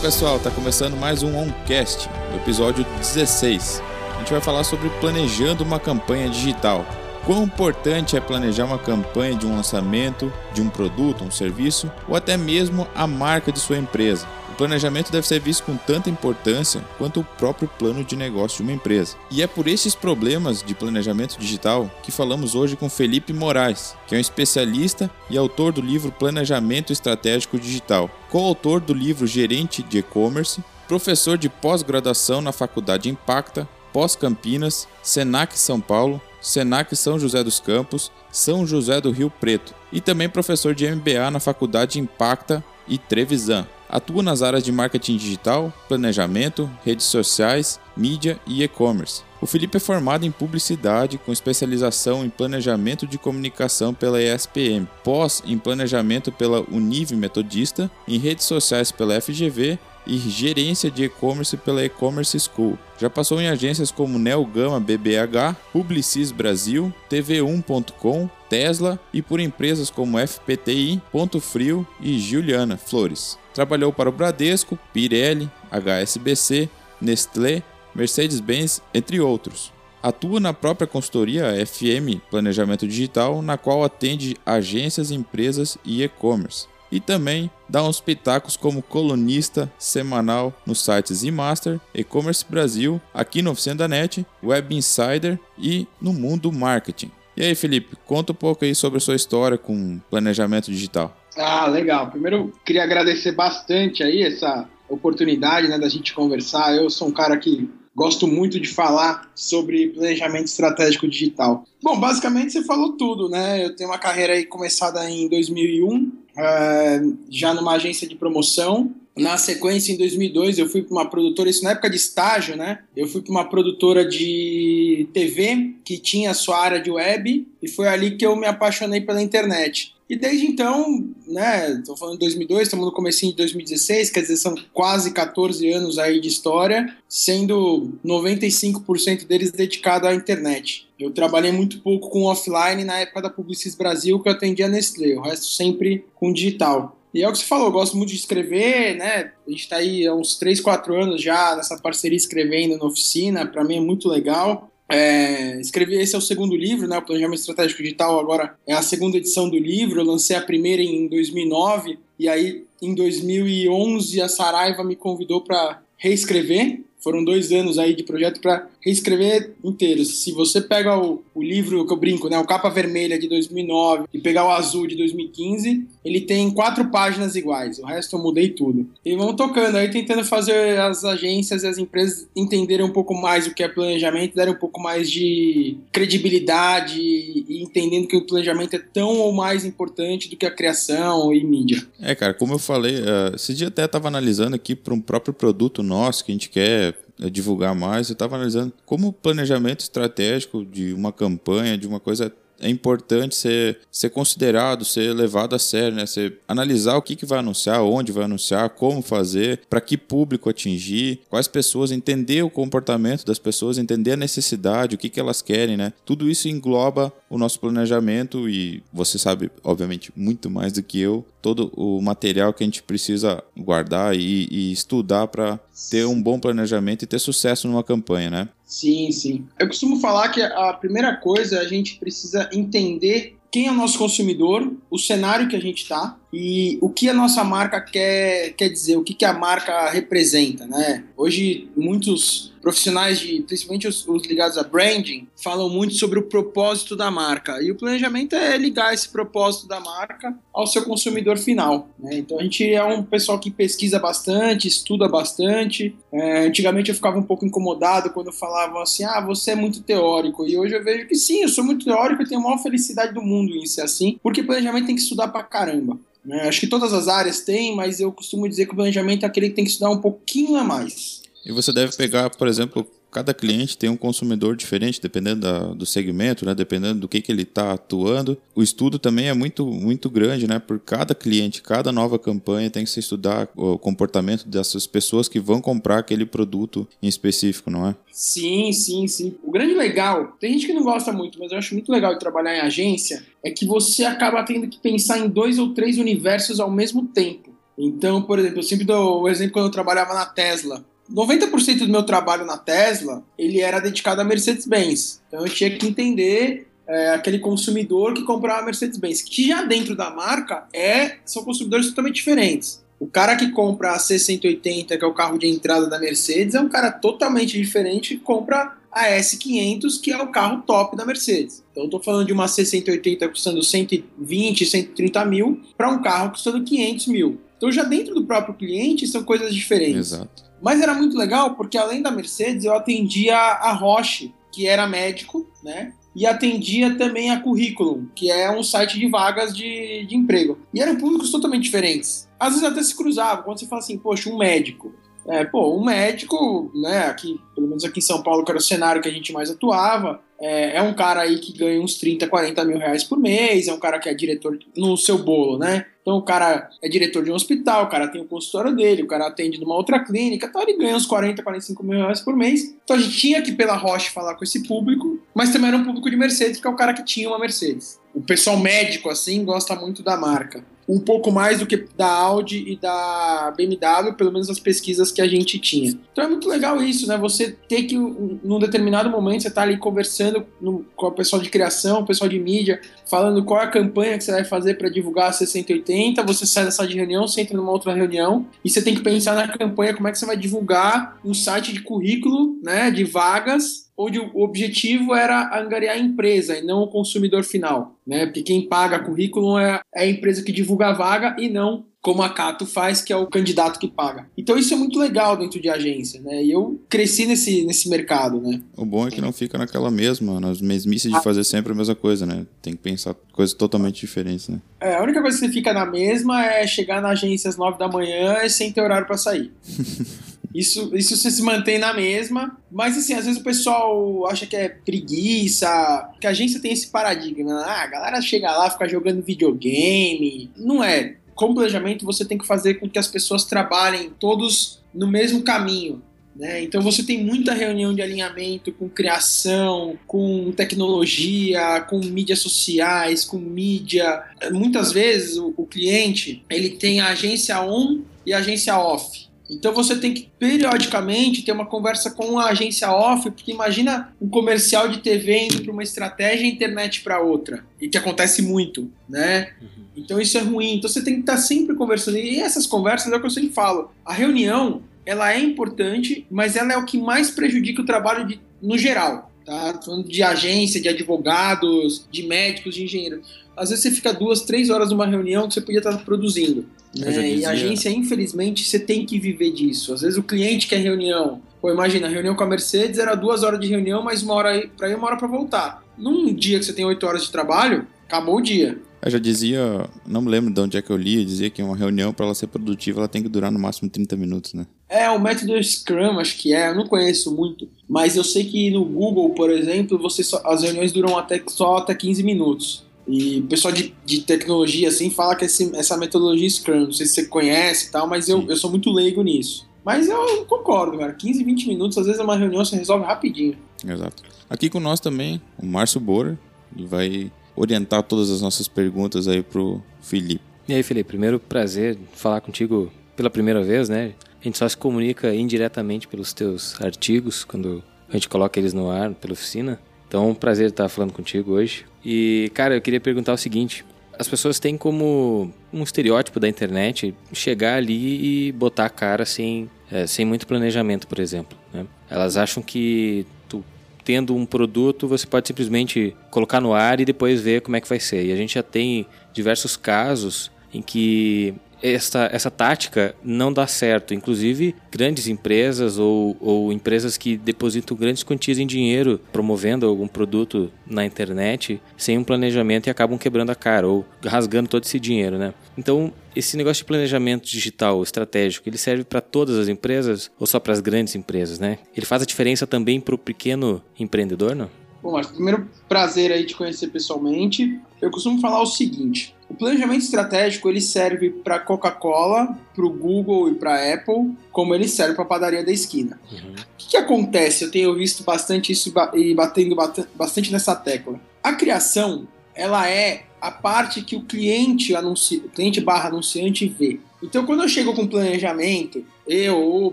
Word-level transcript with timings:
Pessoal, 0.00 0.38
tá 0.40 0.50
começando 0.50 0.96
mais 0.96 1.22
um 1.22 1.36
Oncast, 1.36 2.08
episódio 2.34 2.86
16. 2.96 3.82
A 4.14 4.18
gente 4.20 4.32
vai 4.32 4.40
falar 4.40 4.64
sobre 4.64 4.88
planejando 4.98 5.62
uma 5.62 5.78
campanha 5.78 6.30
digital. 6.30 6.86
Quão 7.26 7.42
importante 7.42 8.16
é 8.16 8.20
planejar 8.20 8.64
uma 8.64 8.78
campanha 8.78 9.34
de 9.34 9.46
um 9.46 9.54
lançamento, 9.54 10.32
de 10.54 10.62
um 10.62 10.70
produto, 10.70 11.22
um 11.22 11.30
serviço 11.30 11.92
ou 12.08 12.16
até 12.16 12.38
mesmo 12.38 12.88
a 12.94 13.06
marca 13.06 13.52
de 13.52 13.60
sua 13.60 13.76
empresa 13.76 14.26
planejamento 14.60 15.10
deve 15.10 15.26
ser 15.26 15.40
visto 15.40 15.64
com 15.64 15.74
tanta 15.74 16.10
importância 16.10 16.84
quanto 16.98 17.20
o 17.20 17.24
próprio 17.24 17.66
plano 17.66 18.04
de 18.04 18.14
negócio 18.14 18.58
de 18.58 18.62
uma 18.62 18.72
empresa. 18.72 19.16
E 19.30 19.40
é 19.40 19.46
por 19.46 19.66
esses 19.66 19.94
problemas 19.94 20.62
de 20.62 20.74
planejamento 20.74 21.38
digital 21.38 21.90
que 22.02 22.12
falamos 22.12 22.54
hoje 22.54 22.76
com 22.76 22.90
Felipe 22.90 23.32
Moraes, 23.32 23.96
que 24.06 24.14
é 24.14 24.18
um 24.18 24.20
especialista 24.20 25.10
e 25.30 25.38
autor 25.38 25.72
do 25.72 25.80
livro 25.80 26.12
Planejamento 26.12 26.92
Estratégico 26.92 27.58
Digital, 27.58 28.10
coautor 28.28 28.80
do 28.80 28.92
livro 28.92 29.26
Gerente 29.26 29.82
de 29.82 30.00
E-Commerce, 30.00 30.62
professor 30.86 31.38
de 31.38 31.48
pós-graduação 31.48 32.42
na 32.42 32.52
Faculdade 32.52 33.08
Impacta, 33.08 33.66
Pós-Campinas, 33.94 34.86
Senac 35.02 35.58
São 35.58 35.80
Paulo, 35.80 36.20
Senac 36.42 36.94
São 36.94 37.18
José 37.18 37.42
dos 37.42 37.60
Campos, 37.60 38.12
São 38.30 38.66
José 38.66 39.00
do 39.00 39.10
Rio 39.10 39.30
Preto 39.30 39.74
e 39.90 40.02
também 40.02 40.28
professor 40.28 40.74
de 40.74 40.86
MBA 40.86 41.30
na 41.30 41.40
Faculdade 41.40 41.98
Impacta 41.98 42.62
e 42.86 42.98
Trevisan. 42.98 43.66
Atua 43.90 44.22
nas 44.22 44.40
áreas 44.40 44.62
de 44.62 44.70
marketing 44.70 45.16
digital, 45.16 45.72
planejamento, 45.88 46.70
redes 46.84 47.06
sociais, 47.06 47.80
mídia 47.96 48.38
e 48.46 48.62
e-commerce. 48.62 49.22
O 49.40 49.46
Felipe 49.46 49.78
é 49.78 49.80
formado 49.80 50.24
em 50.24 50.30
publicidade 50.30 51.18
com 51.18 51.32
especialização 51.32 52.24
em 52.24 52.30
planejamento 52.30 53.04
de 53.04 53.18
comunicação 53.18 53.92
pela 53.92 54.22
ESPM, 54.22 54.86
pós 55.02 55.42
em 55.44 55.58
planejamento 55.58 56.30
pela 56.30 56.60
Unive 56.70 57.16
Metodista, 57.16 57.90
em 58.06 58.16
redes 58.16 58.44
sociais 58.44 58.92
pela 58.92 59.20
FGV 59.20 59.76
e 60.06 60.18
gerência 60.18 60.88
de 60.88 61.04
e-commerce 61.04 61.56
pela 61.56 61.84
E-Commerce 61.84 62.38
School. 62.38 62.78
Já 62.98 63.10
passou 63.10 63.40
em 63.40 63.48
agências 63.48 63.90
como 63.90 64.20
Neo 64.20 64.44
Gama 64.44 64.78
BBH, 64.78 65.56
Publicis 65.72 66.30
Brasil, 66.30 66.92
TV1.com, 67.10 68.30
Tesla 68.48 69.00
e 69.12 69.20
por 69.20 69.40
empresas 69.40 69.90
como 69.90 70.18
FPTI, 70.18 71.02
Ponto 71.10 71.40
Frio 71.40 71.86
e 72.00 72.18
Juliana 72.20 72.76
Flores. 72.76 73.39
Trabalhou 73.54 73.92
para 73.92 74.08
o 74.08 74.12
Bradesco, 74.12 74.78
Pirelli, 74.92 75.50
HSBC, 75.70 76.68
Nestlé, 77.00 77.62
Mercedes-Benz, 77.94 78.82
entre 78.94 79.20
outros. 79.20 79.72
Atua 80.02 80.40
na 80.40 80.52
própria 80.52 80.86
consultoria 80.86 81.52
FM 81.66 82.20
Planejamento 82.30 82.86
Digital, 82.86 83.42
na 83.42 83.58
qual 83.58 83.84
atende 83.84 84.36
agências, 84.46 85.10
empresas 85.10 85.76
e 85.84 86.02
e-commerce 86.02 86.66
e 86.90 86.98
também 86.98 87.50
dá 87.68 87.82
uns 87.82 88.00
pitacos 88.00 88.56
como 88.56 88.82
colunista 88.82 89.70
semanal 89.78 90.52
nos 90.66 90.84
sites 90.84 91.22
eMaster, 91.22 91.80
E-Commerce 91.94 92.44
Brasil, 92.48 93.00
aqui 93.14 93.42
no 93.42 93.52
Oficina 93.52 93.76
da 93.76 93.88
Net, 93.88 94.26
Web 94.42 94.74
Insider 94.74 95.38
e 95.56 95.86
no 96.00 96.12
Mundo 96.12 96.50
Marketing. 96.50 97.10
E 97.36 97.44
aí, 97.44 97.54
Felipe, 97.54 97.96
conta 98.04 98.32
um 98.32 98.34
pouco 98.34 98.64
aí 98.64 98.74
sobre 98.74 98.98
a 98.98 99.00
sua 99.00 99.14
história 99.14 99.56
com 99.56 100.00
planejamento 100.10 100.70
digital. 100.70 101.16
Ah, 101.42 101.66
legal. 101.66 102.10
Primeiro, 102.10 102.52
queria 102.64 102.82
agradecer 102.82 103.32
bastante 103.32 104.02
aí 104.02 104.22
essa 104.22 104.68
oportunidade 104.88 105.68
né, 105.68 105.78
da 105.78 105.88
gente 105.88 106.12
conversar. 106.12 106.76
Eu 106.76 106.90
sou 106.90 107.08
um 107.08 107.12
cara 107.12 107.36
que 107.38 107.68
gosto 107.94 108.26
muito 108.26 108.60
de 108.60 108.68
falar 108.68 109.30
sobre 109.34 109.88
planejamento 109.88 110.46
estratégico 110.46 111.08
digital. 111.08 111.64
Bom, 111.82 111.98
basicamente 111.98 112.52
você 112.52 112.62
falou 112.64 112.92
tudo, 112.92 113.28
né? 113.28 113.64
Eu 113.64 113.74
tenho 113.74 113.88
uma 113.88 113.98
carreira 113.98 114.34
aí 114.34 114.44
começada 114.44 115.08
em 115.10 115.28
2001, 115.28 115.96
uh, 115.96 117.18
já 117.30 117.54
numa 117.54 117.72
agência 117.72 118.06
de 118.06 118.16
promoção. 118.16 118.94
Na 119.16 119.36
sequência, 119.36 119.92
em 119.92 119.96
2002, 119.96 120.58
eu 120.58 120.68
fui 120.68 120.82
para 120.82 120.92
uma 120.92 121.08
produtora, 121.08 121.50
isso 121.50 121.64
na 121.64 121.72
época 121.72 121.90
de 121.90 121.96
estágio, 121.96 122.56
né? 122.56 122.80
Eu 122.96 123.08
fui 123.08 123.20
para 123.22 123.32
uma 123.32 123.44
produtora 123.44 124.06
de 124.06 125.08
TV 125.12 125.74
que 125.84 125.98
tinha 125.98 126.32
sua 126.32 126.58
área 126.58 126.80
de 126.80 126.90
web 126.90 127.46
e 127.60 127.68
foi 127.68 127.88
ali 127.88 128.16
que 128.16 128.24
eu 128.24 128.36
me 128.36 128.46
apaixonei 128.46 129.00
pela 129.00 129.22
internet. 129.22 129.94
E 130.10 130.16
desde 130.16 130.44
então, 130.44 131.08
né, 131.24 131.70
estou 131.70 131.96
falando 131.96 132.14
de 132.14 132.26
2002, 132.26 132.62
estamos 132.62 132.84
no 132.84 132.90
começo 132.90 133.24
de 133.24 133.32
2016, 133.32 134.10
quer 134.10 134.22
dizer, 134.22 134.38
são 134.38 134.56
quase 134.74 135.12
14 135.12 135.70
anos 135.70 135.98
aí 135.98 136.20
de 136.20 136.26
história, 136.26 136.92
sendo 137.08 137.92
95% 138.04 139.24
deles 139.24 139.52
dedicado 139.52 140.08
à 140.08 140.12
internet. 140.12 140.88
Eu 140.98 141.12
trabalhei 141.12 141.52
muito 141.52 141.78
pouco 141.78 142.10
com 142.10 142.24
offline 142.24 142.82
na 142.82 142.98
época 142.98 143.22
da 143.22 143.30
Publicis 143.30 143.76
Brasil, 143.76 144.18
que 144.18 144.28
eu 144.28 144.32
atendia 144.32 144.66
a 144.66 144.68
Nestlé, 144.68 145.14
o 145.14 145.20
resto 145.20 145.46
sempre 145.46 146.04
com 146.16 146.32
digital. 146.32 146.98
E 147.14 147.22
é 147.22 147.28
o 147.28 147.32
que 147.32 147.38
você 147.38 147.44
falou, 147.44 147.66
eu 147.66 147.72
gosto 147.72 147.96
muito 147.96 148.10
de 148.10 148.16
escrever, 148.16 148.96
né? 148.96 149.30
A 149.46 149.50
gente 149.50 149.60
está 149.60 149.76
aí 149.76 150.04
há 150.08 150.12
uns 150.12 150.36
3, 150.40 150.60
4 150.60 151.02
anos 151.02 151.22
já 151.22 151.54
nessa 151.54 151.78
parceria 151.78 152.16
escrevendo 152.16 152.76
na 152.76 152.84
oficina, 152.84 153.46
para 153.46 153.62
mim 153.62 153.76
é 153.76 153.80
muito 153.80 154.08
legal. 154.08 154.72
É, 154.90 155.60
escrevi, 155.60 155.94
esse 155.96 156.14
é 156.14 156.18
o 156.18 156.22
segundo 156.22 156.56
livro, 156.56 156.88
né? 156.88 156.98
O 156.98 157.02
Planejamento 157.02 157.38
Estratégico 157.38 157.82
Digital 157.82 158.18
agora 158.18 158.56
é 158.66 158.74
a 158.74 158.82
segunda 158.82 159.16
edição 159.16 159.48
do 159.48 159.56
livro. 159.56 160.00
Eu 160.00 160.04
lancei 160.04 160.36
a 160.36 160.40
primeira 160.40 160.82
em 160.82 161.06
2009 161.06 161.98
e 162.18 162.28
aí 162.28 162.64
em 162.82 162.94
2011 162.94 164.20
a 164.20 164.28
Saraiva 164.28 164.82
me 164.82 164.96
convidou 164.96 165.42
para 165.42 165.80
reescrever. 165.96 166.80
Foram 166.98 167.24
dois 167.24 167.52
anos 167.52 167.78
aí 167.78 167.94
de 167.94 168.02
projeto 168.02 168.40
para 168.40 168.68
reescrever 168.80 169.52
inteiro. 169.62 170.04
Se 170.04 170.32
você 170.32 170.60
pega 170.60 170.96
o, 170.98 171.22
o, 171.34 171.42
livro 171.42 171.86
que 171.86 171.92
eu 171.92 171.96
brinco, 171.96 172.28
né, 172.28 172.38
o 172.38 172.46
capa 172.46 172.68
vermelha 172.70 173.18
de 173.18 173.28
2009 173.28 174.04
e 174.12 174.18
pegar 174.18 174.44
o 174.44 174.50
azul 174.50 174.86
de 174.86 174.96
2015, 174.96 175.86
ele 176.04 176.20
tem 176.22 176.50
quatro 176.50 176.86
páginas 176.86 177.36
iguais. 177.36 177.78
O 177.78 177.84
resto 177.84 178.16
eu 178.16 178.22
mudei 178.22 178.48
tudo. 178.48 178.88
E 179.04 179.14
vamos 179.14 179.36
tocando 179.36 179.76
aí, 179.76 179.90
tentando 179.90 180.24
fazer 180.24 180.78
as 180.80 181.04
agências 181.04 181.62
e 181.62 181.66
as 181.66 181.78
empresas 181.78 182.26
entenderem 182.34 182.84
um 182.84 182.92
pouco 182.92 183.14
mais 183.14 183.46
o 183.46 183.54
que 183.54 183.62
é 183.62 183.68
planejamento, 183.68 184.34
darem 184.34 184.54
um 184.54 184.58
pouco 184.58 184.80
mais 184.80 185.10
de 185.10 185.76
credibilidade 185.92 187.00
e 187.00 187.62
entendendo 187.62 188.06
que 188.06 188.16
o 188.16 188.26
planejamento 188.26 188.74
é 188.74 188.78
tão 188.78 189.18
ou 189.18 189.32
mais 189.32 189.64
importante 189.64 190.28
do 190.28 190.36
que 190.36 190.46
a 190.46 190.50
criação 190.50 191.32
e 191.32 191.44
mídia. 191.44 191.86
É, 192.00 192.14
cara, 192.14 192.32
como 192.34 192.54
eu 192.54 192.58
falei, 192.58 192.96
uh, 192.96 193.34
esse 193.34 193.54
dia 193.54 193.68
até 193.68 193.84
estava 193.84 194.08
analisando 194.08 194.56
aqui 194.56 194.74
para 194.74 194.94
um 194.94 195.00
próprio 195.00 195.34
produto 195.34 195.82
nosso 195.82 196.24
que 196.24 196.32
a 196.32 196.34
gente 196.34 196.48
quer 196.48 196.94
divulgar 197.28 197.74
mais, 197.74 198.08
eu 198.08 198.14
estava 198.14 198.36
analisando 198.36 198.72
como 198.86 199.08
o 199.08 199.12
planejamento 199.12 199.80
estratégico 199.80 200.64
de 200.64 200.92
uma 200.92 201.12
campanha, 201.12 201.76
de 201.76 201.86
uma 201.86 202.00
coisa 202.00 202.32
é 202.60 202.68
importante 202.68 203.34
ser, 203.34 203.78
ser 203.90 204.10
considerado, 204.10 204.84
ser 204.84 205.14
levado 205.14 205.54
a 205.54 205.58
sério, 205.58 205.96
né? 205.96 206.06
Você 206.06 206.32
analisar 206.46 206.96
o 206.96 207.02
que, 207.02 207.16
que 207.16 207.26
vai 207.26 207.38
anunciar, 207.38 207.82
onde 207.82 208.12
vai 208.12 208.24
anunciar, 208.24 208.70
como 208.70 209.02
fazer, 209.02 209.62
para 209.68 209.80
que 209.80 209.96
público 209.96 210.48
atingir, 210.48 211.20
quais 211.28 211.48
pessoas, 211.48 211.90
entender 211.90 212.42
o 212.42 212.50
comportamento 212.50 213.24
das 213.24 213.38
pessoas, 213.38 213.78
entender 213.78 214.12
a 214.12 214.16
necessidade, 214.16 214.94
o 214.94 214.98
que, 214.98 215.08
que 215.08 215.20
elas 215.20 215.42
querem, 215.42 215.76
né? 215.76 215.92
Tudo 216.04 216.30
isso 216.30 216.48
engloba 216.48 217.12
o 217.28 217.38
nosso 217.38 217.58
planejamento 217.58 218.48
e 218.48 218.82
você 218.92 219.18
sabe, 219.18 219.50
obviamente, 219.64 220.12
muito 220.14 220.50
mais 220.50 220.72
do 220.72 220.82
que 220.82 221.00
eu, 221.00 221.24
todo 221.40 221.72
o 221.74 222.00
material 222.00 222.52
que 222.52 222.62
a 222.62 222.66
gente 222.66 222.82
precisa 222.82 223.42
guardar 223.56 224.14
e, 224.14 224.48
e 224.50 224.72
estudar 224.72 225.26
para 225.28 225.58
ter 225.90 226.04
um 226.04 226.20
bom 226.20 226.38
planejamento 226.38 227.02
e 227.02 227.06
ter 227.06 227.18
sucesso 227.18 227.66
numa 227.66 227.82
campanha, 227.82 228.30
né? 228.30 228.48
Sim, 228.70 229.10
sim. 229.10 229.48
Eu 229.58 229.66
costumo 229.66 229.98
falar 229.98 230.28
que 230.28 230.40
a 230.40 230.72
primeira 230.72 231.16
coisa 231.16 231.58
a 231.58 231.66
gente 231.66 231.96
precisa 231.96 232.48
entender 232.52 233.36
quem 233.50 233.66
é 233.66 233.72
o 233.72 233.74
nosso 233.74 233.98
consumidor, 233.98 234.72
o 234.88 234.96
cenário 234.96 235.48
que 235.48 235.56
a 235.56 235.60
gente 235.60 235.82
está 235.82 236.16
e 236.32 236.78
o 236.80 236.88
que 236.88 237.08
a 237.08 237.14
nossa 237.14 237.42
marca 237.42 237.80
quer, 237.80 238.52
quer 238.52 238.68
dizer, 238.68 238.96
o 238.96 239.02
que, 239.02 239.14
que 239.14 239.24
a 239.24 239.32
marca 239.32 239.90
representa, 239.90 240.66
né? 240.66 241.04
Hoje, 241.16 241.68
muitos 241.76 242.50
profissionais, 242.60 243.18
de, 243.18 243.40
principalmente 243.42 243.88
os, 243.88 244.06
os, 244.06 244.24
ligados 244.26 244.58
a 244.58 244.62
branding, 244.62 245.26
falam 245.42 245.68
muito 245.68 245.94
sobre 245.94 246.18
o 246.18 246.22
propósito 246.22 246.94
da 246.94 247.10
marca. 247.10 247.60
E 247.62 247.70
o 247.70 247.74
planejamento 247.74 248.36
é 248.36 248.56
ligar 248.56 248.92
esse 248.92 249.08
propósito 249.08 249.66
da 249.66 249.80
marca 249.80 250.36
ao 250.52 250.66
seu 250.66 250.84
consumidor 250.84 251.38
final. 251.38 251.88
Né? 251.98 252.18
Então 252.18 252.38
a 252.38 252.42
gente 252.42 252.70
é 252.70 252.84
um 252.84 253.02
pessoal 253.02 253.38
que 253.38 253.50
pesquisa 253.50 253.98
bastante, 253.98 254.68
estuda 254.68 255.08
bastante. 255.08 255.96
É, 256.12 256.46
antigamente 256.46 256.90
eu 256.90 256.94
ficava 256.94 257.18
um 257.18 257.22
pouco 257.22 257.46
incomodado 257.46 258.10
quando 258.10 258.30
falavam 258.30 258.80
assim: 258.82 259.04
ah, 259.04 259.20
você 259.20 259.52
é 259.52 259.56
muito 259.56 259.82
teórico. 259.82 260.46
E 260.46 260.56
hoje 260.56 260.74
eu 260.74 260.84
vejo 260.84 261.06
que 261.06 261.14
sim, 261.14 261.42
eu 261.42 261.48
sou 261.48 261.64
muito 261.64 261.84
teórico 261.84 262.22
e 262.22 262.28
tenho 262.28 262.40
a 262.40 262.44
maior 262.44 262.58
felicidade 262.58 263.14
do 263.14 263.22
mundo 263.22 263.56
em 263.56 263.66
ser 263.66 263.82
assim, 263.82 264.18
porque 264.22 264.42
planejamento 264.42 264.86
tem 264.86 264.94
que 264.94 265.02
estudar 265.02 265.28
pra 265.28 265.42
caramba. 265.42 265.98
Né? 266.24 266.48
Acho 266.48 266.60
que 266.60 266.66
todas 266.66 266.92
as 266.92 267.08
áreas 267.08 267.40
têm, 267.40 267.74
mas 267.74 268.00
eu 268.00 268.12
costumo 268.12 268.48
dizer 268.48 268.66
que 268.66 268.72
o 268.72 268.76
planejamento 268.76 269.24
é 269.24 269.26
aquele 269.26 269.48
que 269.48 269.56
tem 269.56 269.64
que 269.64 269.70
estudar 269.70 269.90
um 269.90 270.00
pouquinho 270.00 270.56
a 270.56 270.64
mais. 270.64 271.22
E 271.44 271.52
você 271.52 271.72
deve 271.72 271.96
pegar, 271.96 272.30
por 272.30 272.46
exemplo, 272.46 272.86
cada 273.10 273.34
cliente 273.34 273.76
tem 273.76 273.90
um 273.90 273.96
consumidor 273.96 274.56
diferente, 274.56 275.00
dependendo 275.00 275.40
da, 275.40 275.58
do 275.74 275.86
segmento, 275.86 276.44
né? 276.44 276.54
dependendo 276.54 277.00
do 277.00 277.08
que, 277.08 277.20
que 277.20 277.32
ele 277.32 277.42
está 277.42 277.72
atuando. 277.72 278.38
O 278.54 278.62
estudo 278.62 278.98
também 278.98 279.28
é 279.28 279.34
muito, 279.34 279.66
muito 279.66 280.08
grande, 280.08 280.46
né? 280.46 280.58
Por 280.58 280.78
cada 280.78 281.14
cliente, 281.14 281.62
cada 281.62 281.90
nova 281.92 282.18
campanha 282.18 282.70
tem 282.70 282.84
que 282.84 282.90
se 282.90 283.00
estudar 283.00 283.48
o 283.56 283.78
comportamento 283.78 284.46
dessas 284.46 284.86
pessoas 284.86 285.28
que 285.28 285.40
vão 285.40 285.60
comprar 285.60 285.98
aquele 285.98 286.24
produto 286.24 286.86
em 287.02 287.08
específico, 287.08 287.70
não 287.70 287.86
é? 287.86 287.94
Sim, 288.12 288.72
sim, 288.72 289.06
sim. 289.06 289.34
O 289.42 289.50
grande 289.50 289.74
legal, 289.74 290.36
tem 290.40 290.52
gente 290.52 290.66
que 290.66 290.72
não 290.72 290.82
gosta 290.82 291.12
muito, 291.12 291.38
mas 291.38 291.52
eu 291.52 291.58
acho 291.58 291.74
muito 291.74 291.90
legal 291.90 292.12
de 292.12 292.20
trabalhar 292.20 292.56
em 292.56 292.60
agência, 292.60 293.24
é 293.44 293.50
que 293.50 293.64
você 293.64 294.04
acaba 294.04 294.42
tendo 294.42 294.68
que 294.68 294.78
pensar 294.78 295.18
em 295.18 295.28
dois 295.28 295.58
ou 295.58 295.74
três 295.74 295.98
universos 295.98 296.60
ao 296.60 296.70
mesmo 296.70 297.06
tempo. 297.06 297.50
Então, 297.78 298.20
por 298.20 298.38
exemplo, 298.38 298.58
eu 298.58 298.62
sempre 298.62 298.84
dou 298.84 299.22
o 299.22 299.28
exemplo 299.28 299.54
quando 299.54 299.66
eu 299.66 299.72
trabalhava 299.72 300.12
na 300.12 300.26
Tesla. 300.26 300.84
90% 301.12 301.78
do 301.78 301.88
meu 301.88 302.02
trabalho 302.02 302.44
na 302.44 302.56
Tesla, 302.56 303.22
ele 303.36 303.60
era 303.60 303.80
dedicado 303.80 304.20
a 304.20 304.24
Mercedes-Benz. 304.24 305.20
Então 305.28 305.44
eu 305.44 305.52
tinha 305.52 305.70
que 305.70 305.86
entender 305.86 306.66
é, 306.86 307.10
aquele 307.10 307.38
consumidor 307.38 308.14
que 308.14 308.22
comprava 308.22 308.64
Mercedes-Benz, 308.64 309.22
que 309.22 309.46
já 309.48 309.62
dentro 309.62 309.96
da 309.96 310.10
marca 310.10 310.66
é, 310.72 311.18
são 311.24 311.44
consumidores 311.44 311.88
totalmente 311.88 312.16
diferentes. 312.16 312.82
O 312.98 313.06
cara 313.06 313.34
que 313.34 313.50
compra 313.50 313.92
a 313.92 313.98
C180, 313.98 314.98
que 314.98 315.04
é 315.04 315.06
o 315.06 315.14
carro 315.14 315.38
de 315.38 315.46
entrada 315.46 315.88
da 315.88 315.98
Mercedes, 315.98 316.54
é 316.54 316.60
um 316.60 316.68
cara 316.68 316.92
totalmente 316.92 317.58
diferente 317.58 318.16
que 318.16 318.20
compra 318.20 318.76
a 318.92 319.06
S500, 319.06 320.00
que 320.02 320.12
é 320.12 320.20
o 320.20 320.28
carro 320.28 320.62
top 320.66 320.96
da 320.96 321.06
Mercedes. 321.06 321.62
Então, 321.70 321.84
eu 321.84 321.90
tô 321.90 322.00
falando 322.00 322.26
de 322.26 322.32
uma 322.32 322.46
C180 322.46 323.28
custando 323.28 323.62
120, 323.62 324.66
130 324.66 325.24
mil, 325.24 325.60
para 325.78 325.88
um 325.88 326.02
carro 326.02 326.30
custando 326.30 326.62
500 326.62 327.06
mil. 327.06 327.40
Então, 327.56 327.70
já 327.70 327.84
dentro 327.84 328.14
do 328.14 328.24
próprio 328.24 328.54
cliente, 328.54 329.06
são 329.06 329.22
coisas 329.22 329.54
diferentes. 329.54 330.12
Exato. 330.12 330.49
Mas 330.62 330.80
era 330.80 330.94
muito 330.94 331.16
legal, 331.16 331.54
porque 331.54 331.78
além 331.78 332.02
da 332.02 332.10
Mercedes, 332.10 332.64
eu 332.64 332.74
atendia 332.74 333.36
a 333.36 333.72
Roche, 333.72 334.34
que 334.52 334.66
era 334.66 334.86
médico, 334.86 335.46
né? 335.62 335.92
E 336.14 336.26
atendia 336.26 336.96
também 336.96 337.30
a 337.30 337.40
Curriculum, 337.40 338.08
que 338.14 338.30
é 338.30 338.50
um 338.50 338.64
site 338.64 338.98
de 338.98 339.08
vagas 339.08 339.56
de, 339.56 340.04
de 340.06 340.16
emprego. 340.16 340.58
E 340.74 340.80
eram 340.80 340.96
públicos 340.96 341.30
totalmente 341.30 341.62
diferentes. 341.62 342.28
Às 342.38 342.54
vezes 342.54 342.64
até 342.64 342.82
se 342.82 342.96
cruzavam, 342.96 343.44
quando 343.44 343.60
você 343.60 343.66
fala 343.66 343.80
assim, 343.80 343.96
poxa, 343.96 344.28
um 344.28 344.36
médico. 344.36 344.92
É, 345.30 345.44
pô, 345.44 345.76
um 345.76 345.84
médico, 345.84 346.72
né, 346.74 347.06
aqui, 347.06 347.40
pelo 347.54 347.68
menos 347.68 347.84
aqui 347.84 348.00
em 348.00 348.02
São 348.02 348.22
Paulo, 348.22 348.44
que 348.44 348.50
era 348.50 348.58
o 348.58 348.62
cenário 348.62 349.00
que 349.00 349.08
a 349.08 349.12
gente 349.12 349.32
mais 349.32 349.50
atuava, 349.50 350.20
é, 350.40 350.78
é, 350.78 350.82
um 350.82 350.94
cara 350.94 351.20
aí 351.20 351.38
que 351.38 351.56
ganha 351.56 351.80
uns 351.80 351.96
30, 351.96 352.26
40 352.26 352.64
mil 352.64 352.78
reais 352.78 353.04
por 353.04 353.18
mês, 353.18 353.68
é 353.68 353.72
um 353.72 353.78
cara 353.78 353.98
que 353.98 354.08
é 354.08 354.14
diretor 354.14 354.58
no 354.74 354.96
seu 354.96 355.18
bolo, 355.18 355.58
né? 355.58 355.86
Então 356.00 356.16
o 356.16 356.22
cara 356.22 356.70
é 356.82 356.88
diretor 356.88 357.22
de 357.22 357.30
um 357.30 357.34
hospital, 357.34 357.84
o 357.84 357.88
cara 357.88 358.08
tem 358.08 358.22
o 358.22 358.24
consultório 358.24 358.74
dele, 358.74 359.02
o 359.02 359.06
cara 359.06 359.26
atende 359.26 359.60
numa 359.60 359.76
outra 359.76 360.02
clínica, 360.02 360.46
então 360.46 360.62
ele 360.62 360.78
ganha 360.78 360.96
uns 360.96 361.04
40, 361.04 361.42
45 361.42 361.84
mil 361.84 361.98
reais 361.98 362.20
por 362.20 362.34
mês. 362.34 362.74
Então 362.82 362.96
a 362.96 362.98
gente 362.98 363.16
tinha 363.18 363.42
que, 363.42 363.52
pela 363.52 363.76
Roche, 363.76 364.10
falar 364.10 364.34
com 364.34 364.42
esse 364.42 364.66
público, 364.66 365.20
mas 365.34 365.52
também 365.52 365.68
era 365.68 365.76
um 365.76 365.84
público 365.84 366.10
de 366.10 366.16
Mercedes, 366.16 366.56
porque 366.56 366.68
é 366.68 366.70
o 366.70 366.76
cara 366.76 366.94
que 366.94 367.04
tinha 367.04 367.28
uma 367.28 367.38
Mercedes. 367.38 368.00
O 368.14 368.22
pessoal 368.22 368.56
médico, 368.56 369.10
assim, 369.10 369.44
gosta 369.44 369.76
muito 369.76 370.02
da 370.02 370.16
marca 370.16 370.64
um 370.90 370.98
pouco 370.98 371.30
mais 371.30 371.60
do 371.60 371.66
que 371.66 371.86
da 371.96 372.10
Audi 372.10 372.64
e 372.66 372.76
da 372.76 373.52
BMW, 373.56 374.14
pelo 374.16 374.32
menos 374.32 374.50
as 374.50 374.58
pesquisas 374.58 375.12
que 375.12 375.22
a 375.22 375.28
gente 375.28 375.58
tinha. 375.58 375.92
Então 376.12 376.24
é 376.24 376.28
muito 376.28 376.48
legal 376.48 376.82
isso, 376.82 377.06
né? 377.06 377.16
Você 377.18 377.52
ter 377.68 377.84
que, 377.84 377.96
num 377.96 378.58
determinado 378.58 379.08
momento, 379.08 379.42
você 379.42 379.50
tá 379.50 379.62
ali 379.62 379.76
conversando 379.76 380.44
no, 380.60 380.84
com 380.96 381.06
o 381.06 381.12
pessoal 381.12 381.40
de 381.40 381.48
criação, 381.48 382.00
o 382.00 382.06
pessoal 382.06 382.28
de 382.28 382.38
mídia, 382.38 382.80
falando 383.06 383.44
qual 383.44 383.60
é 383.60 383.64
a 383.64 383.70
campanha 383.70 384.18
que 384.18 384.24
você 384.24 384.32
vai 384.32 384.44
fazer 384.44 384.74
para 384.74 384.88
divulgar 384.88 385.30
a 385.30 385.32
680, 385.32 386.22
você 386.24 386.44
sai 386.44 386.64
dessa 386.64 386.86
de 386.86 386.96
reunião, 386.96 387.26
você 387.26 387.42
entra 387.42 387.56
numa 387.56 387.70
outra 387.70 387.94
reunião, 387.94 388.46
e 388.64 388.70
você 388.70 388.82
tem 388.82 388.94
que 388.94 389.02
pensar 389.02 389.34
na 389.34 389.46
campanha, 389.46 389.94
como 389.94 390.08
é 390.08 390.12
que 390.12 390.18
você 390.18 390.26
vai 390.26 390.36
divulgar 390.36 391.18
um 391.24 391.34
site 391.34 391.72
de 391.72 391.82
currículo, 391.82 392.58
né, 392.62 392.90
de 392.90 393.04
vagas, 393.04 393.89
onde 394.00 394.18
o 394.18 394.40
objetivo 394.40 395.14
era 395.14 395.60
angariar 395.60 395.96
a 395.96 395.98
empresa 395.98 396.56
e 396.56 396.62
não 396.62 396.82
o 396.82 396.88
consumidor 396.88 397.44
final, 397.44 397.98
né? 398.06 398.24
Porque 398.24 398.42
quem 398.42 398.66
paga 398.66 398.98
currículo 398.98 399.58
é, 399.58 399.80
é 399.94 400.02
a 400.02 400.08
empresa 400.08 400.42
que 400.42 400.52
divulga 400.52 400.88
a 400.88 400.92
vaga 400.92 401.36
e 401.38 401.48
não 401.50 401.84
como 402.02 402.22
a 402.22 402.30
Cato 402.30 402.64
faz, 402.64 403.02
que 403.02 403.12
é 403.12 403.16
o 403.16 403.26
candidato 403.26 403.78
que 403.78 403.86
paga. 403.86 404.26
Então 404.36 404.56
isso 404.56 404.72
é 404.72 404.76
muito 404.76 404.98
legal 404.98 405.36
dentro 405.36 405.60
de 405.60 405.68
agência, 405.68 406.18
né? 406.22 406.42
E 406.42 406.50
eu 406.50 406.80
cresci 406.88 407.26
nesse, 407.26 407.62
nesse 407.66 407.90
mercado, 407.90 408.40
né? 408.40 408.62
O 408.74 408.86
bom 408.86 409.06
é 409.06 409.10
que 409.10 409.20
não 409.20 409.32
fica 409.32 409.58
naquela 409.58 409.90
mesma, 409.90 410.40
nas 410.40 410.62
mesmices 410.62 411.10
de 411.10 411.18
ah. 411.18 411.20
fazer 411.20 411.44
sempre 411.44 411.72
a 411.72 411.74
mesma 411.74 411.94
coisa, 411.94 412.24
né? 412.24 412.46
Tem 412.62 412.72
que 412.72 412.78
pensar 412.78 413.14
coisas 413.32 413.54
totalmente 413.54 414.00
diferentes, 414.00 414.48
né? 414.48 414.60
É, 414.80 414.94
a 414.94 415.02
única 415.02 415.20
coisa 415.20 415.38
que 415.38 415.44
você 415.44 415.52
fica 415.52 415.74
na 415.74 415.84
mesma 415.84 416.42
é 416.42 416.66
chegar 416.66 417.02
na 417.02 417.10
agência 417.10 417.50
às 417.50 417.58
nove 417.58 417.78
da 417.78 417.86
manhã 417.86 418.38
e 418.44 418.48
sem 418.48 418.72
ter 418.72 418.80
horário 418.80 419.06
para 419.06 419.18
sair. 419.18 419.52
Isso, 420.54 420.90
isso 420.96 421.16
se 421.16 421.42
mantém 421.42 421.78
na 421.78 421.94
mesma, 421.94 422.58
mas 422.70 422.98
assim, 422.98 423.14
às 423.14 423.24
vezes 423.24 423.40
o 423.40 423.44
pessoal 423.44 424.26
acha 424.26 424.46
que 424.46 424.56
é 424.56 424.68
preguiça, 424.68 426.10
que 426.20 426.26
a 426.26 426.30
agência 426.30 426.60
tem 426.60 426.72
esse 426.72 426.88
paradigma, 426.88 427.54
né? 427.54 427.64
ah, 427.64 427.82
a 427.82 427.86
galera 427.86 428.20
chega 428.20 428.50
lá, 428.50 428.68
fica 428.68 428.88
jogando 428.88 429.22
videogame. 429.22 430.50
Não 430.56 430.82
é. 430.82 431.16
Com 431.34 431.54
planejamento, 431.54 432.04
você 432.04 432.24
tem 432.24 432.36
que 432.36 432.46
fazer 432.46 432.74
com 432.74 432.88
que 432.88 432.98
as 432.98 433.06
pessoas 433.06 433.44
trabalhem 433.44 434.10
todos 434.18 434.82
no 434.92 435.06
mesmo 435.06 435.42
caminho. 435.42 436.02
Né? 436.34 436.62
Então 436.62 436.80
você 436.80 437.02
tem 437.02 437.22
muita 437.22 437.54
reunião 437.54 437.94
de 437.94 438.02
alinhamento 438.02 438.72
com 438.72 438.88
criação, 438.88 439.98
com 440.06 440.52
tecnologia, 440.52 441.80
com 441.88 441.98
mídias 441.98 442.40
sociais, 442.40 443.24
com 443.24 443.38
mídia. 443.38 444.22
Muitas 444.52 444.92
vezes 444.92 445.36
o, 445.36 445.54
o 445.56 445.66
cliente 445.66 446.44
ele 446.50 446.70
tem 446.70 447.00
a 447.00 447.08
agência 447.08 447.60
on 447.62 448.02
e 448.24 448.32
a 448.32 448.38
agência 448.38 448.76
off. 448.78 449.29
Então 449.50 449.74
você 449.74 449.96
tem 449.96 450.14
que 450.14 450.28
periodicamente 450.38 451.42
ter 451.42 451.50
uma 451.50 451.66
conversa 451.66 452.12
com 452.12 452.38
a 452.38 452.50
agência 452.50 452.90
off, 452.92 453.28
porque 453.30 453.50
imagina 453.50 454.14
um 454.20 454.28
comercial 454.28 454.88
de 454.88 455.00
TV 455.00 455.46
indo 455.46 455.62
para 455.62 455.72
uma 455.72 455.82
estratégia 455.82 456.46
e 456.46 456.50
internet 456.50 457.00
para 457.00 457.20
outra, 457.20 457.64
e 457.80 457.88
que 457.88 457.98
acontece 457.98 458.42
muito, 458.42 458.88
né? 459.08 459.50
Uhum. 459.60 459.80
Então 459.96 460.20
isso 460.20 460.38
é 460.38 460.40
ruim. 460.40 460.76
Então 460.76 460.88
você 460.88 461.02
tem 461.02 461.14
que 461.14 461.20
estar 461.20 461.36
sempre 461.36 461.74
conversando. 461.74 462.16
E 462.16 462.40
essas 462.40 462.66
conversas 462.66 463.12
é 463.12 463.16
o 463.16 463.20
que 463.20 463.26
eu 463.26 463.30
sempre 463.30 463.50
falo. 463.50 463.90
A 464.04 464.12
reunião, 464.12 464.82
ela 465.04 465.32
é 465.32 465.40
importante, 465.40 466.24
mas 466.30 466.54
ela 466.54 466.72
é 466.72 466.76
o 466.76 466.86
que 466.86 466.96
mais 466.96 467.30
prejudica 467.30 467.82
o 467.82 467.86
trabalho 467.86 468.26
de, 468.26 468.40
no 468.62 468.78
geral. 468.78 469.30
Tá? 469.44 469.80
Falando 469.84 470.08
de 470.08 470.22
agência, 470.22 470.80
de 470.80 470.88
advogados, 470.88 472.06
de 472.10 472.22
médicos, 472.22 472.76
de 472.76 472.84
engenheiros. 472.84 473.40
Às 473.56 473.70
vezes 473.70 473.82
você 473.82 473.90
fica 473.90 474.12
duas, 474.12 474.42
três 474.42 474.70
horas 474.70 474.90
numa 474.90 475.06
reunião 475.06 475.48
que 475.48 475.54
você 475.54 475.60
podia 475.60 475.78
estar 475.78 475.96
produzindo. 475.98 476.66
Né? 476.94 477.36
E 477.36 477.44
a 477.44 477.50
agência, 477.50 477.88
infelizmente, 477.88 478.64
você 478.64 478.78
tem 478.78 479.06
que 479.06 479.18
viver 479.18 479.52
disso. 479.52 479.94
Às 479.94 480.02
vezes 480.02 480.18
o 480.18 480.22
cliente 480.22 480.66
quer 480.66 480.78
reunião. 480.78 481.40
Pô, 481.60 481.70
imagina, 481.70 482.06
a 482.06 482.10
reunião 482.10 482.34
com 482.34 482.42
a 482.42 482.46
Mercedes 482.46 482.98
era 482.98 483.14
duas 483.14 483.42
horas 483.42 483.60
de 483.60 483.68
reunião, 483.68 484.02
mas 484.02 484.22
uma 484.22 484.34
hora 484.34 484.68
para 484.76 484.88
ir, 484.88 484.94
uma 484.96 485.06
hora 485.06 485.16
para 485.16 485.28
voltar. 485.28 485.84
Num 485.96 486.34
dia 486.34 486.58
que 486.58 486.64
você 486.64 486.72
tem 486.72 486.84
oito 486.84 487.06
horas 487.06 487.24
de 487.24 487.30
trabalho, 487.30 487.86
acabou 488.06 488.38
o 488.38 488.40
dia. 488.40 488.78
Eu 489.02 489.10
já 489.10 489.18
dizia, 489.18 489.88
não 490.06 490.20
me 490.20 490.28
lembro 490.28 490.52
de 490.52 490.60
onde 490.60 490.76
é 490.76 490.82
que 490.82 490.90
eu 490.90 490.96
li, 490.96 491.24
dizia 491.24 491.48
que 491.48 491.62
uma 491.62 491.76
reunião 491.76 492.12
para 492.12 492.26
ela 492.26 492.34
ser 492.34 492.48
produtiva, 492.48 493.00
ela 493.00 493.08
tem 493.08 493.22
que 493.22 493.30
durar 493.30 493.50
no 493.50 493.58
máximo 493.58 493.88
30 493.88 494.14
minutos, 494.16 494.52
né? 494.52 494.66
É, 494.88 495.08
o 495.08 495.18
método 495.18 495.62
Scrum, 495.62 496.18
acho 496.18 496.36
que 496.36 496.52
é, 496.52 496.68
eu 496.68 496.74
não 496.74 496.86
conheço 496.86 497.34
muito, 497.34 497.66
mas 497.88 498.16
eu 498.16 498.24
sei 498.24 498.44
que 498.44 498.70
no 498.70 498.84
Google, 498.84 499.30
por 499.30 499.50
exemplo, 499.50 499.98
você 499.98 500.22
só, 500.22 500.42
as 500.44 500.62
reuniões 500.62 500.92
duram 500.92 501.16
até 501.16 501.42
só 501.46 501.78
até 501.78 501.94
15 501.94 502.22
minutos. 502.22 502.84
E 503.06 503.40
o 503.40 503.46
pessoal 503.46 503.72
de, 503.72 503.94
de 504.04 504.20
tecnologia, 504.22 504.88
assim, 504.88 505.10
fala 505.10 505.34
que 505.34 505.44
esse, 505.44 505.74
essa 505.74 505.96
metodologia 505.96 506.48
Scrum, 506.48 506.86
não 506.86 506.92
sei 506.92 507.06
se 507.06 507.14
você 507.14 507.26
conhece 507.26 507.88
e 507.88 507.90
tal, 507.90 508.06
mas 508.06 508.28
eu, 508.28 508.44
eu 508.48 508.56
sou 508.56 508.70
muito 508.70 508.90
leigo 508.90 509.22
nisso. 509.22 509.68
Mas 509.84 510.08
eu 510.08 510.44
concordo, 510.44 510.98
cara. 510.98 511.12
15, 511.12 511.42
20 511.42 511.68
minutos, 511.68 511.98
às 511.98 512.06
vezes 512.06 512.20
é 512.20 512.24
uma 512.24 512.36
reunião 512.36 512.64
você 512.64 512.76
resolve 512.76 513.04
rapidinho. 513.04 513.56
Exato. 513.86 514.22
Aqui 514.48 514.68
com 514.68 514.80
nós 514.80 515.00
também, 515.00 515.40
o 515.58 515.64
Márcio 515.64 516.00
Borer, 516.00 516.38
ele 516.76 516.86
vai 516.86 517.32
orientar 517.56 518.02
todas 518.02 518.30
as 518.30 518.40
nossas 518.40 518.68
perguntas 518.68 519.26
aí 519.26 519.42
pro 519.42 519.82
Felipe. 520.00 520.42
E 520.68 520.74
aí, 520.74 520.82
Felipe, 520.82 521.08
primeiro 521.08 521.40
prazer 521.40 521.98
falar 522.12 522.40
contigo 522.40 522.92
pela 523.16 523.30
primeira 523.30 523.62
vez, 523.62 523.88
né? 523.88 524.14
A 524.40 524.44
gente 524.44 524.56
só 524.56 524.68
se 524.68 524.76
comunica 524.76 525.34
indiretamente 525.34 526.06
pelos 526.06 526.32
teus 526.32 526.80
artigos, 526.80 527.44
quando 527.44 527.82
a 528.08 528.12
gente 528.12 528.28
coloca 528.28 528.58
eles 528.58 528.72
no 528.72 528.90
ar, 528.90 529.12
pela 529.14 529.32
oficina. 529.32 529.80
Então, 530.10 530.34
prazer 530.34 530.70
estar 530.70 530.88
falando 530.88 531.12
contigo 531.12 531.52
hoje. 531.52 531.86
E, 532.04 532.50
cara, 532.52 532.74
eu 532.74 532.80
queria 532.80 533.00
perguntar 533.00 533.32
o 533.32 533.36
seguinte: 533.36 533.84
as 534.18 534.26
pessoas 534.26 534.58
têm 534.58 534.76
como 534.76 535.54
um 535.72 535.84
estereótipo 535.84 536.40
da 536.40 536.48
internet 536.48 537.14
chegar 537.32 537.76
ali 537.76 538.48
e 538.48 538.50
botar 538.50 538.86
a 538.86 538.90
cara 538.90 539.24
sem, 539.24 539.70
é, 539.88 540.08
sem 540.08 540.24
muito 540.24 540.48
planejamento, 540.48 541.06
por 541.06 541.20
exemplo. 541.20 541.56
Né? 541.72 541.86
Elas 542.10 542.36
acham 542.36 542.60
que 542.60 543.24
tu, 543.48 543.64
tendo 544.04 544.34
um 544.34 544.44
produto, 544.44 545.06
você 545.06 545.28
pode 545.28 545.46
simplesmente 545.46 546.12
colocar 546.28 546.60
no 546.60 546.74
ar 546.74 546.98
e 546.98 547.04
depois 547.04 547.40
ver 547.40 547.60
como 547.60 547.76
é 547.76 547.80
que 547.80 547.88
vai 547.88 548.00
ser. 548.00 548.26
E 548.26 548.32
a 548.32 548.36
gente 548.36 548.54
já 548.54 548.64
tem 548.64 549.06
diversos 549.32 549.76
casos 549.76 550.50
em 550.74 550.82
que 550.82 551.54
essa, 551.82 552.28
essa 552.32 552.50
tática 552.50 553.14
não 553.22 553.52
dá 553.52 553.66
certo. 553.66 554.14
Inclusive, 554.14 554.74
grandes 554.90 555.26
empresas 555.26 555.98
ou, 555.98 556.36
ou 556.40 556.72
empresas 556.72 557.16
que 557.16 557.36
depositam 557.36 557.96
grandes 557.96 558.22
quantias 558.22 558.58
em 558.58 558.66
dinheiro 558.66 559.20
promovendo 559.32 559.86
algum 559.86 560.08
produto 560.08 560.70
na 560.86 561.04
internet 561.04 561.80
sem 561.96 562.18
um 562.18 562.24
planejamento 562.24 562.86
e 562.86 562.90
acabam 562.90 563.18
quebrando 563.18 563.50
a 563.50 563.54
cara 563.54 563.88
ou 563.88 564.04
rasgando 564.24 564.68
todo 564.68 564.84
esse 564.84 564.98
dinheiro, 564.98 565.38
né? 565.38 565.54
Então, 565.76 566.12
esse 566.34 566.56
negócio 566.56 566.82
de 566.82 566.86
planejamento 566.86 567.46
digital 567.46 568.02
estratégico, 568.02 568.68
ele 568.68 568.78
serve 568.78 569.04
para 569.04 569.20
todas 569.20 569.56
as 569.56 569.68
empresas 569.68 570.30
ou 570.38 570.46
só 570.46 570.60
para 570.60 570.72
as 570.72 570.80
grandes 570.80 571.14
empresas, 571.14 571.58
né? 571.58 571.78
Ele 571.96 572.06
faz 572.06 572.22
a 572.22 572.26
diferença 572.26 572.66
também 572.66 573.00
para 573.00 573.14
o 573.14 573.18
pequeno 573.18 573.82
empreendedor, 573.98 574.54
não? 574.54 574.70
Bom, 575.02 575.12
mas 575.12 575.26
primeiro 575.28 575.68
prazer 575.88 576.30
aí 576.30 576.44
de 576.44 576.54
conhecer 576.54 576.88
pessoalmente. 576.88 577.80
Eu 578.00 578.10
costumo 578.10 578.40
falar 578.40 578.60
o 578.60 578.66
seguinte: 578.66 579.34
o 579.50 579.54
planejamento 579.54 580.02
estratégico 580.02 580.68
ele 580.68 580.80
serve 580.80 581.28
para 581.28 581.58
Coca-Cola, 581.58 582.56
para 582.72 582.86
o 582.86 582.90
Google 582.90 583.50
e 583.50 583.54
para 583.56 583.94
Apple, 583.94 584.30
como 584.52 584.74
ele 584.74 584.86
serve 584.86 585.14
para 585.14 585.24
a 585.24 585.26
padaria 585.26 585.64
da 585.64 585.72
esquina. 585.72 586.20
Uhum. 586.30 586.52
O 586.52 586.76
que, 586.78 586.90
que, 586.90 586.96
acontece? 586.96 587.64
Eu 587.64 587.70
tenho 587.70 587.92
visto 587.94 588.22
bastante 588.22 588.70
isso 588.70 588.92
e 589.14 589.34
batendo 589.34 589.76
bastante 590.14 590.52
nessa 590.52 590.76
tecla. 590.76 591.20
A 591.42 591.52
criação 591.52 592.28
ela 592.54 592.88
é 592.88 593.24
a 593.40 593.50
parte 593.50 594.02
que 594.02 594.14
o 594.14 594.22
cliente, 594.22 594.94
anunci... 594.94 595.40
cliente 595.54 595.80
barra 595.80 596.08
anunciante 596.08 596.68
vê. 596.68 597.00
Então, 597.22 597.44
quando 597.44 597.62
eu 597.62 597.68
chego 597.68 597.92
com 597.92 598.06
planejamento, 598.06 599.04
eu 599.26 599.58
ou 599.58 599.88
o 599.88 599.92